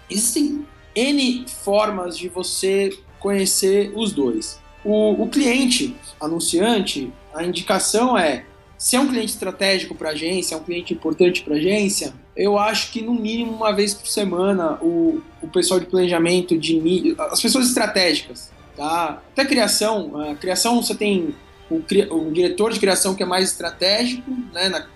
Existem 0.10 0.66
N 0.96 1.46
formas 1.48 2.18
de 2.18 2.30
você 2.30 2.98
conhecer 3.20 3.92
os 3.96 4.12
dois. 4.12 4.60
O, 4.84 5.24
o 5.24 5.28
cliente 5.28 5.96
anunciante, 6.20 7.12
a 7.34 7.44
indicação 7.44 8.18
é 8.18 8.46
se 8.80 8.96
é 8.96 9.00
um 9.00 9.10
cliente 9.10 9.34
estratégico 9.34 9.94
para 9.94 10.08
a 10.08 10.12
agência, 10.14 10.56
é 10.56 10.58
um 10.58 10.64
cliente 10.64 10.94
importante 10.94 11.42
para 11.42 11.54
a 11.54 11.58
agência, 11.58 12.14
eu 12.34 12.58
acho 12.58 12.94
que 12.94 13.02
no 13.02 13.14
mínimo 13.14 13.52
uma 13.52 13.74
vez 13.74 13.94
por 13.94 14.08
semana 14.08 14.80
o, 14.82 15.22
o 15.42 15.50
pessoal 15.50 15.82
de 15.82 15.86
planejamento, 15.86 16.58
de 16.58 17.14
as 17.20 17.42
pessoas 17.42 17.68
estratégicas, 17.68 18.50
tá? 18.78 19.22
Até 19.34 19.44
criação, 19.44 20.18
a 20.22 20.36
criação 20.36 20.82
você 20.82 20.96
tem 20.96 21.36
o, 21.70 21.76
o 21.76 22.32
diretor 22.32 22.72
de 22.72 22.80
criação 22.80 23.14
que 23.14 23.22
é 23.22 23.26
mais 23.26 23.50
estratégico, 23.50 24.32
né? 24.54 24.70
Na, 24.70 24.88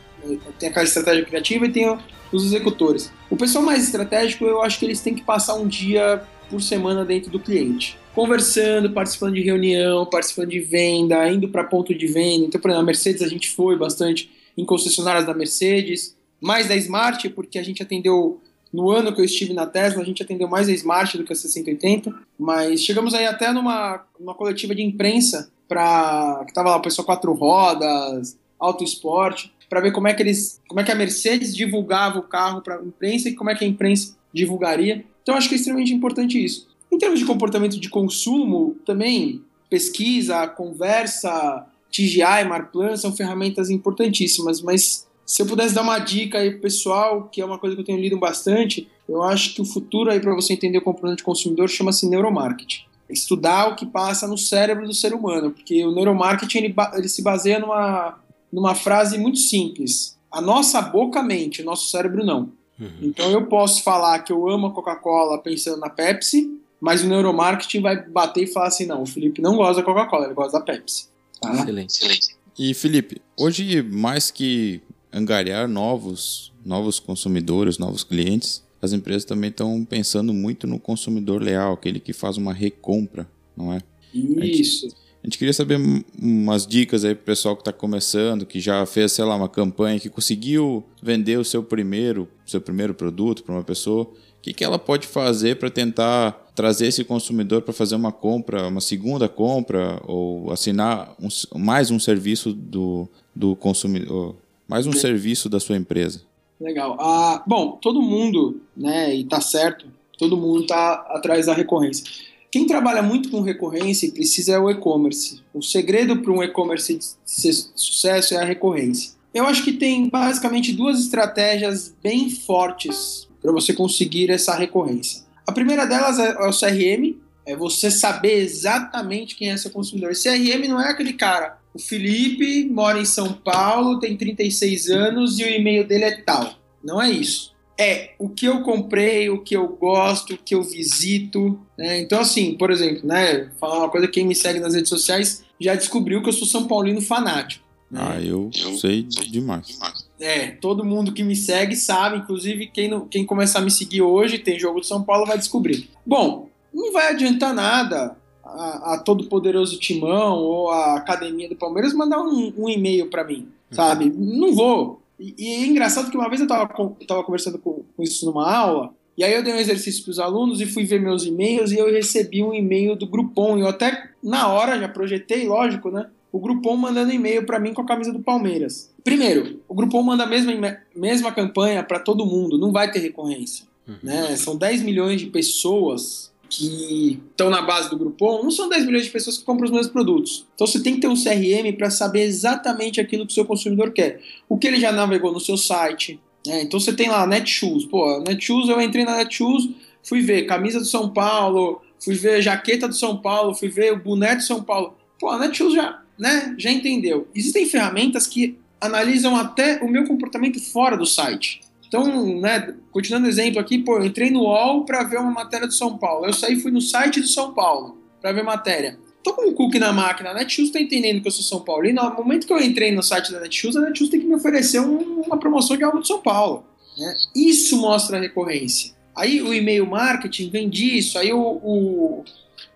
tem 0.60 0.70
aquela 0.70 0.86
estratégia 0.86 1.26
criativa 1.26 1.66
e 1.66 1.72
tem 1.72 1.98
os 2.32 2.46
executores. 2.46 3.12
O 3.30 3.36
pessoal 3.36 3.64
mais 3.64 3.84
estratégico, 3.84 4.46
eu 4.46 4.62
acho 4.62 4.80
que 4.80 4.86
eles 4.86 5.02
têm 5.02 5.14
que 5.14 5.24
passar 5.24 5.56
um 5.56 5.68
dia 5.68 6.24
por 6.50 6.62
semana 6.62 7.04
dentro 7.06 7.32
do 7.32 7.40
cliente 7.40 7.98
conversando, 8.14 8.92
participando 8.92 9.34
de 9.34 9.42
reunião, 9.42 10.06
participando 10.06 10.50
de 10.50 10.60
venda, 10.60 11.28
indo 11.30 11.50
para 11.50 11.64
ponto 11.64 11.94
de 11.94 12.08
venda. 12.08 12.46
Então, 12.46 12.62
por 12.62 12.70
exemplo, 12.70 12.84
a 12.84 12.86
Mercedes 12.86 13.22
a 13.22 13.28
gente 13.28 13.50
foi 13.50 13.78
bastante 13.78 14.32
em 14.56 14.64
concessionárias 14.64 15.26
da 15.26 15.34
Mercedes, 15.34 16.16
mais 16.40 16.68
da 16.68 16.76
Smart, 16.76 17.28
porque 17.30 17.58
a 17.58 17.64
gente 17.64 17.82
atendeu 17.82 18.40
no 18.72 18.90
ano 18.92 19.14
que 19.14 19.22
eu 19.22 19.26
estive 19.26 19.54
na 19.54 19.66
Tesla, 19.66 20.02
a 20.02 20.06
gente 20.06 20.22
atendeu 20.22 20.48
mais 20.48 20.70
a 20.70 20.72
Smart 20.72 21.18
do 21.18 21.24
que 21.24 21.34
a 21.34 21.36
680, 21.36 22.14
mas 22.38 22.82
chegamos 22.82 23.14
aí 23.14 23.26
até 23.26 23.52
numa, 23.52 24.04
numa 24.20 24.36
coletiva 24.36 24.76
de 24.76 24.84
imprensa 24.84 25.52
para 25.68 26.44
que 26.46 26.54
tava 26.54 26.70
lá 26.70 26.78
o 26.78 26.82
pessoal 26.82 27.06
quatro 27.06 27.34
rodas, 27.34 28.38
auto 28.60 28.84
esporte, 28.84 29.52
para 29.74 29.82
ver 29.82 29.92
como 29.92 30.08
é 30.08 30.14
que 30.14 30.22
eles, 30.22 30.62
como 30.68 30.80
é 30.80 30.84
que 30.84 30.92
a 30.92 30.96
Mercedes 30.96 31.56
divulgava 31.56 32.20
o 32.20 32.22
carro 32.22 32.62
para 32.62 32.76
a 32.76 32.84
imprensa 32.84 33.28
e 33.28 33.34
como 33.34 33.50
é 33.50 33.56
que 33.56 33.66
a 33.66 33.68
imprensa 33.68 34.16
divulgaria. 34.32 35.04
Então 35.24 35.34
acho 35.34 35.50
que 35.50 35.56
é 35.56 35.58
extremamente 35.58 35.92
importante 35.92 36.42
isso. 36.42 36.68
Em 36.92 36.98
termos 37.00 37.20
de 37.20 37.26
comportamento 37.26 37.80
de 37.80 37.90
consumo, 37.90 38.78
também 38.86 39.42
pesquisa, 39.72 40.46
conversa, 40.46 41.66
TGI, 41.92 42.44
Marplan 42.48 42.96
são 42.96 43.16
ferramentas 43.16 43.72
importantíssimas, 43.72 44.62
mas 44.62 45.08
se 45.26 45.42
eu 45.42 45.48
pudesse 45.48 45.74
dar 45.74 45.82
uma 45.82 45.98
dica 45.98 46.38
aí 46.38 46.52
pessoal, 46.52 47.28
que 47.32 47.42
é 47.42 47.46
uma 47.46 47.58
coisa 47.58 47.76
que 47.76 47.82
eu 47.82 47.86
tenho 47.86 48.00
lido 48.00 48.20
bastante, 48.20 48.88
eu 49.10 49.24
acho 49.24 49.56
que 49.56 49.62
o 49.64 49.66
futuro 49.66 50.12
aí 50.12 50.20
para 50.20 50.36
você 50.36 50.54
entender 50.54 50.78
o 50.78 50.84
comportamento 50.84 51.18
de 51.18 51.24
consumidor 51.24 51.68
chama-se 51.68 52.08
neuromarketing. 52.08 52.84
Estudar 53.10 53.70
o 53.70 53.76
que 53.76 53.88
passa 53.88 54.28
no 54.28 54.38
cérebro 54.38 54.86
do 54.86 54.94
ser 54.94 55.16
humano, 55.16 55.50
porque 55.50 55.84
o 55.84 55.92
neuromarketing 55.92 56.60
ele, 56.60 56.76
ele 56.94 57.10
se 57.10 57.24
baseia 57.24 57.58
numa, 57.58 58.20
numa 58.54 58.76
frase 58.76 59.18
muito 59.18 59.40
simples. 59.40 60.16
A 60.32 60.40
nossa 60.40 60.80
boca 60.82 61.24
mente, 61.24 61.62
o 61.62 61.66
nosso 61.66 61.90
cérebro 61.90 62.24
não. 62.24 62.52
Uhum. 62.80 62.90
Então 63.02 63.32
eu 63.32 63.48
posso 63.48 63.84
falar 63.84 64.20
que 64.20 64.32
eu 64.32 64.48
amo 64.48 64.68
a 64.68 64.72
Coca-Cola 64.72 65.40
pensando 65.40 65.80
na 65.80 65.90
Pepsi, 65.90 66.60
mas 66.80 67.04
o 67.04 67.08
neuromarketing 67.08 67.82
vai 67.82 68.08
bater 68.08 68.44
e 68.44 68.48
falar 68.48 68.68
assim: 68.68 68.86
não, 68.86 69.02
o 69.02 69.06
Felipe 69.08 69.42
não 69.42 69.58
gosta 69.58 69.82
da 69.82 69.84
Coca-Cola, 69.84 70.26
ele 70.26 70.34
gosta 70.36 70.60
da 70.60 70.64
Pepsi. 70.64 71.08
Tá? 71.42 71.54
Excelente. 71.54 71.92
Excelente. 71.92 72.36
E 72.58 72.74
Felipe, 72.76 73.22
hoje 73.38 73.82
mais 73.82 74.30
que 74.30 74.82
angariar 75.12 75.68
novos, 75.68 76.54
novos 76.64 77.00
consumidores, 77.00 77.80
novos 77.80 78.04
clientes, 78.04 78.64
as 78.82 78.94
empresas 78.94 79.26
também 79.26 79.50
estão 79.50 79.84
pensando 79.84 80.34
muito 80.34 80.68
no 80.68 80.80
consumidor 80.80 81.42
leal, 81.42 81.74
aquele 81.74 82.00
que 82.00 82.14
faz 82.14 82.38
uma 82.38 82.54
recompra, 82.54 83.28
não 83.58 83.74
é? 83.74 83.80
Isso. 84.14 84.86
A 84.86 84.90
gente, 84.90 85.03
a 85.24 85.26
gente 85.26 85.38
queria 85.38 85.54
saber 85.54 85.80
umas 86.22 86.68
dicas 86.68 87.06
aí 87.06 87.16
para 87.16 87.22
o 87.22 87.26
pessoal 87.26 87.56
que 87.56 87.62
está 87.62 87.72
começando, 87.72 88.46
que 88.46 88.60
já 88.60 88.86
fez, 88.86 89.14
sei 89.14 89.24
lá, 89.24 89.38
uma 89.38 89.48
campanha, 89.48 89.98
que 89.98 90.10
conseguiu 90.10 90.84
vender 91.02 91.40
o 91.40 91.46
seu 91.46 91.64
primeiro, 91.64 92.28
seu 92.46 92.60
primeiro 92.60 92.94
produto 92.94 93.42
para 93.42 93.56
uma 93.56 93.64
pessoa. 93.64 94.04
O 94.04 94.10
que, 94.42 94.54
que 94.54 94.66
ela 94.66 94.78
pode 94.78 95.08
fazer 95.08 95.56
para 95.56 95.70
tentar 95.70 96.52
trazer 96.54 96.88
esse 96.88 97.06
consumidor 97.06 97.62
para 97.62 97.74
fazer 97.74 97.96
uma 97.96 98.12
compra, 98.12 98.68
uma 98.68 98.82
segunda 98.82 99.30
compra, 99.30 100.02
ou 100.06 100.52
assinar 100.52 101.16
um, 101.18 101.30
mais 101.58 101.90
um 101.90 101.98
serviço 101.98 102.52
do, 102.52 103.08
do 103.34 103.56
consumidor, 103.56 104.36
mais 104.68 104.86
um 104.86 104.92
serviço 104.92 105.48
da 105.48 105.60
sua 105.62 105.78
empresa. 105.78 106.22
Legal. 106.60 106.98
Ah, 107.00 107.42
bom, 107.48 107.78
todo 107.82 108.02
mundo, 108.02 108.62
né, 108.76 109.16
e 109.16 109.24
tá 109.24 109.40
certo, 109.40 109.88
todo 110.18 110.36
mundo 110.36 110.68
tá 110.68 110.96
atrás 111.12 111.46
da 111.46 111.54
recorrência. 111.54 112.33
Quem 112.54 112.68
trabalha 112.68 113.02
muito 113.02 113.32
com 113.32 113.42
recorrência 113.42 114.06
e 114.06 114.12
precisa 114.12 114.54
é 114.54 114.60
o 114.60 114.70
e-commerce. 114.70 115.42
O 115.52 115.60
segredo 115.64 116.22
para 116.22 116.32
um 116.32 116.44
e-commerce 116.44 117.00
ser 117.26 117.52
sucesso 117.52 118.36
é 118.36 118.38
a 118.38 118.46
recorrência. 118.46 119.14
Eu 119.34 119.48
acho 119.48 119.64
que 119.64 119.74
tem 119.74 120.08
basicamente 120.08 120.72
duas 120.72 121.00
estratégias 121.00 121.96
bem 122.04 122.30
fortes 122.30 123.28
para 123.42 123.52
você 123.52 123.74
conseguir 123.74 124.30
essa 124.30 124.54
recorrência. 124.54 125.24
A 125.48 125.52
primeira 125.52 125.88
delas 125.88 126.20
é, 126.20 126.30
é 126.30 126.48
o 126.48 126.52
CRM, 126.52 127.18
é 127.44 127.56
você 127.56 127.90
saber 127.90 128.44
exatamente 128.44 129.36
quem 129.36 129.50
é 129.50 129.58
seu 129.58 129.72
consumidor. 129.72 130.12
CRM 130.12 130.68
não 130.68 130.80
é 130.80 130.92
aquele 130.92 131.14
cara 131.14 131.58
o 131.74 131.80
Felipe 131.80 132.70
mora 132.70 133.00
em 133.00 133.06
São 133.06 133.34
Paulo, 133.34 134.00
tem 134.00 134.16
36 134.16 134.90
anos 134.92 135.40
e 135.40 135.44
o 135.44 135.50
e-mail 135.50 135.88
dele 135.88 136.04
é 136.04 136.22
tal. 136.22 136.54
Não 136.84 137.02
é 137.02 137.10
isso. 137.10 137.53
É 137.78 138.12
o 138.20 138.30
que 138.30 138.46
eu 138.46 138.62
comprei, 138.62 139.30
o 139.30 139.42
que 139.42 139.56
eu 139.56 139.68
gosto, 139.68 140.34
o 140.34 140.38
que 140.38 140.54
eu 140.54 140.64
visito. 140.64 141.60
Né? 141.78 142.00
Então, 142.00 142.20
assim, 142.20 142.56
por 142.56 142.70
exemplo, 142.70 143.08
né, 143.08 143.50
falar 143.60 143.80
uma 143.80 143.90
coisa: 143.90 144.08
quem 144.08 144.26
me 144.26 144.36
segue 144.36 144.60
nas 144.60 144.76
redes 144.76 144.90
sociais 144.90 145.44
já 145.60 145.76
descobriu 145.76 146.22
que 146.22 146.30
eu 146.30 146.34
sou 146.34 146.48
São 146.48 146.68
Paulino 146.68 147.02
fanático. 147.02 147.64
Né? 147.94 148.02
Ah, 148.02 148.20
eu, 148.20 148.50
eu 148.56 148.76
sei 148.78 149.04
demais. 149.04 149.80
É, 150.20 150.48
todo 150.48 150.84
mundo 150.84 151.14
que 151.14 151.24
me 151.24 151.36
segue 151.36 151.76
sabe, 151.76 152.18
inclusive 152.18 152.68
quem, 152.68 152.90
não, 152.90 153.08
quem 153.08 153.24
começar 153.26 153.60
a 153.60 153.62
me 153.62 153.70
seguir 153.70 154.02
hoje, 154.02 154.40
tem 154.40 154.60
jogo 154.60 154.82
de 154.82 154.88
São 154.88 155.04
Paulo, 155.04 155.28
vai 155.28 155.38
descobrir. 155.38 155.90
Bom, 156.04 156.50
não 156.74 156.92
vai 156.92 157.10
adiantar 157.12 157.54
nada 157.54 158.18
a, 158.44 158.94
a 158.94 158.98
todo 158.98 159.26
poderoso 159.26 159.80
Timão 159.80 160.38
ou 160.38 160.72
a 160.72 160.96
academia 160.96 161.48
do 161.48 161.56
Palmeiras 161.56 161.94
mandar 161.94 162.20
um, 162.20 162.52
um 162.58 162.68
e-mail 162.68 163.12
para 163.12 163.24
mim, 163.24 163.48
sabe? 163.70 164.06
Uhum. 164.06 164.40
Não 164.40 164.56
vou. 164.56 165.03
E, 165.24 165.34
e, 165.38 165.64
é 165.64 165.66
engraçado 165.68 166.12
que 166.12 166.18
uma 166.18 166.28
vez 166.28 166.42
eu 166.42 166.48
tava, 166.48 166.70
eu 166.78 167.08
tava 167.08 167.24
conversando 167.24 167.58
com, 167.58 167.84
com 167.96 168.04
isso 168.04 168.26
numa 168.26 168.54
aula, 168.54 168.94
e 169.18 169.24
aí 169.24 169.34
eu 169.34 169.42
dei 169.42 169.54
um 169.54 169.58
exercício 169.58 170.04
para 170.04 170.12
os 170.12 170.20
alunos 170.20 170.60
e 170.60 170.66
fui 170.66 170.84
ver 170.84 171.00
meus 171.00 171.26
e-mails 171.26 171.72
e 171.72 171.78
eu 171.78 171.90
recebi 171.90 172.44
um 172.44 172.54
e-mail 172.54 172.96
do 172.96 173.08
Groupon. 173.08 173.58
E 173.58 173.62
eu 173.62 173.68
até, 173.68 174.10
na 174.22 174.48
hora, 174.48 174.78
já 174.78 174.90
projetei, 174.90 175.48
lógico, 175.48 175.92
né? 175.92 176.10
O 176.32 176.40
Groupon 176.40 176.76
mandando 176.76 177.14
e-mail 177.14 177.46
para 177.46 177.60
mim 177.60 177.74
com 177.74 177.84
a 177.84 177.86
camisa 177.86 178.12
do 178.12 178.20
Palmeiras. 178.20 178.92
Primeiro, 179.04 179.62
o 179.68 179.76
Groupon 179.76 180.02
manda 180.02 180.24
a 180.24 180.28
mesma, 180.28 180.78
mesma 180.96 181.32
campanha 181.32 181.84
para 181.84 182.00
todo 182.00 182.26
mundo, 182.26 182.58
não 182.58 182.72
vai 182.72 182.92
ter 182.92 183.00
recorrência. 183.00 183.66
Uhum. 183.88 183.96
Né? 184.02 184.36
São 184.36 184.58
10 184.58 184.82
milhões 184.82 185.22
de 185.22 185.28
pessoas 185.28 186.33
que 186.58 187.20
estão 187.32 187.50
na 187.50 187.62
base 187.62 187.90
do 187.90 187.98
Groupon, 187.98 188.44
não 188.44 188.52
são 188.52 188.70
10 188.70 188.86
milhões 188.86 189.06
de 189.06 189.10
pessoas 189.10 189.38
que 189.38 189.44
compram 189.44 189.66
os 189.66 189.72
mesmos 189.72 189.92
produtos. 189.92 190.46
Então 190.54 190.68
você 190.68 190.82
tem 190.82 190.96
que 190.96 191.02
ter 191.02 191.08
um 191.08 191.16
CRM 191.16 191.76
para 191.78 191.90
saber 191.90 192.22
exatamente 192.22 193.02
aquilo 193.02 193.26
que 193.26 193.32
o 193.32 193.36
seu 193.36 193.46
consumidor 193.46 193.92
quer. 193.92 194.22
O 194.48 194.58
que 194.58 194.68
ele 194.68 194.80
já 194.80 194.92
navegou 194.92 195.32
no 195.32 195.40
seu 195.40 195.58
site. 195.58 196.20
Né? 196.46 196.62
Então 196.62 196.80
você 196.80 196.94
tem 196.94 197.10
lá 197.10 197.26
Netshoes. 197.26 197.86
Pô, 197.86 198.20
Netshoes, 198.20 198.70
eu 198.70 198.80
entrei 198.82 199.04
na 199.04 199.18
Netshoes, 199.18 199.70
fui 200.04 200.22
ver 200.22 200.44
camisa 200.44 200.80
do 200.80 200.86
São 200.86 201.10
Paulo, 201.10 201.82
fui 202.00 202.16
ver 202.16 202.42
jaqueta 202.42 202.88
do 202.88 202.96
São 202.96 203.18
Paulo, 203.18 203.56
fui 203.56 203.70
ver 203.70 203.94
o 203.94 204.00
boné 204.00 204.36
do 204.36 204.44
São 204.44 204.62
Paulo. 204.62 204.96
Pô, 205.20 205.30
a 205.30 205.40
Netshoes 205.40 205.74
já, 205.74 206.02
né, 206.20 206.54
já 206.58 206.72
entendeu. 206.72 207.28
Existem 207.34 207.66
ferramentas 207.66 208.28
que 208.28 208.58
analisam 208.80 209.36
até 209.36 209.82
o 209.82 209.90
meu 209.90 210.06
comportamento 210.06 210.60
fora 210.60 210.98
do 210.98 211.06
site. 211.06 211.62
Então, 211.94 212.40
né, 212.40 212.74
continuando 212.92 213.28
o 213.28 213.30
exemplo 213.30 213.60
aqui, 213.60 213.78
pô, 213.78 213.98
eu 213.98 214.06
entrei 214.06 214.32
no 214.32 214.40
UOL 214.40 214.84
para 214.84 215.04
ver 215.04 215.20
uma 215.20 215.30
matéria 215.30 215.68
do 215.68 215.74
São 215.74 215.96
Paulo. 215.96 216.26
Eu 216.26 216.34
saí 216.34 216.60
fui 216.60 216.72
no 216.72 216.82
site 216.82 217.22
do 217.22 217.28
São 217.28 217.54
Paulo 217.54 218.00
para 218.20 218.32
ver 218.32 218.42
matéria. 218.42 218.98
Tô 219.24 219.32
com 219.34 219.48
um 219.48 219.54
cookie 219.54 219.78
na 219.78 219.94
máquina, 219.94 220.32
a 220.32 220.34
Netshoes 220.34 220.72
tá 220.72 220.82
entendendo 220.82 221.22
que 221.22 221.28
eu 221.28 221.32
sou 221.32 221.44
São 221.44 221.64
Paulo. 221.64 221.86
E 221.86 221.94
no 221.94 222.02
momento 222.16 222.48
que 222.48 222.52
eu 222.52 222.60
entrei 222.60 222.92
no 222.92 223.04
site 223.04 223.32
da 223.32 223.40
Netshoes, 223.40 223.76
a 223.76 223.82
Netshoes 223.82 224.10
tem 224.10 224.20
que 224.20 224.26
me 224.26 224.34
oferecer 224.34 224.80
um, 224.80 225.22
uma 225.22 225.38
promoção 225.38 225.78
de 225.78 225.84
algo 225.84 226.00
do 226.00 226.08
São 226.08 226.20
Paulo. 226.20 226.66
Né? 226.98 227.14
Isso 227.36 227.78
mostra 227.80 228.18
a 228.18 228.20
recorrência. 228.20 228.96
Aí 229.16 229.40
o 229.44 229.54
e-mail 229.54 229.86
marketing 229.86 230.50
vem 230.50 230.68
disso, 230.68 231.20
aí 231.20 231.32
o, 231.32 231.40
o, 231.40 232.24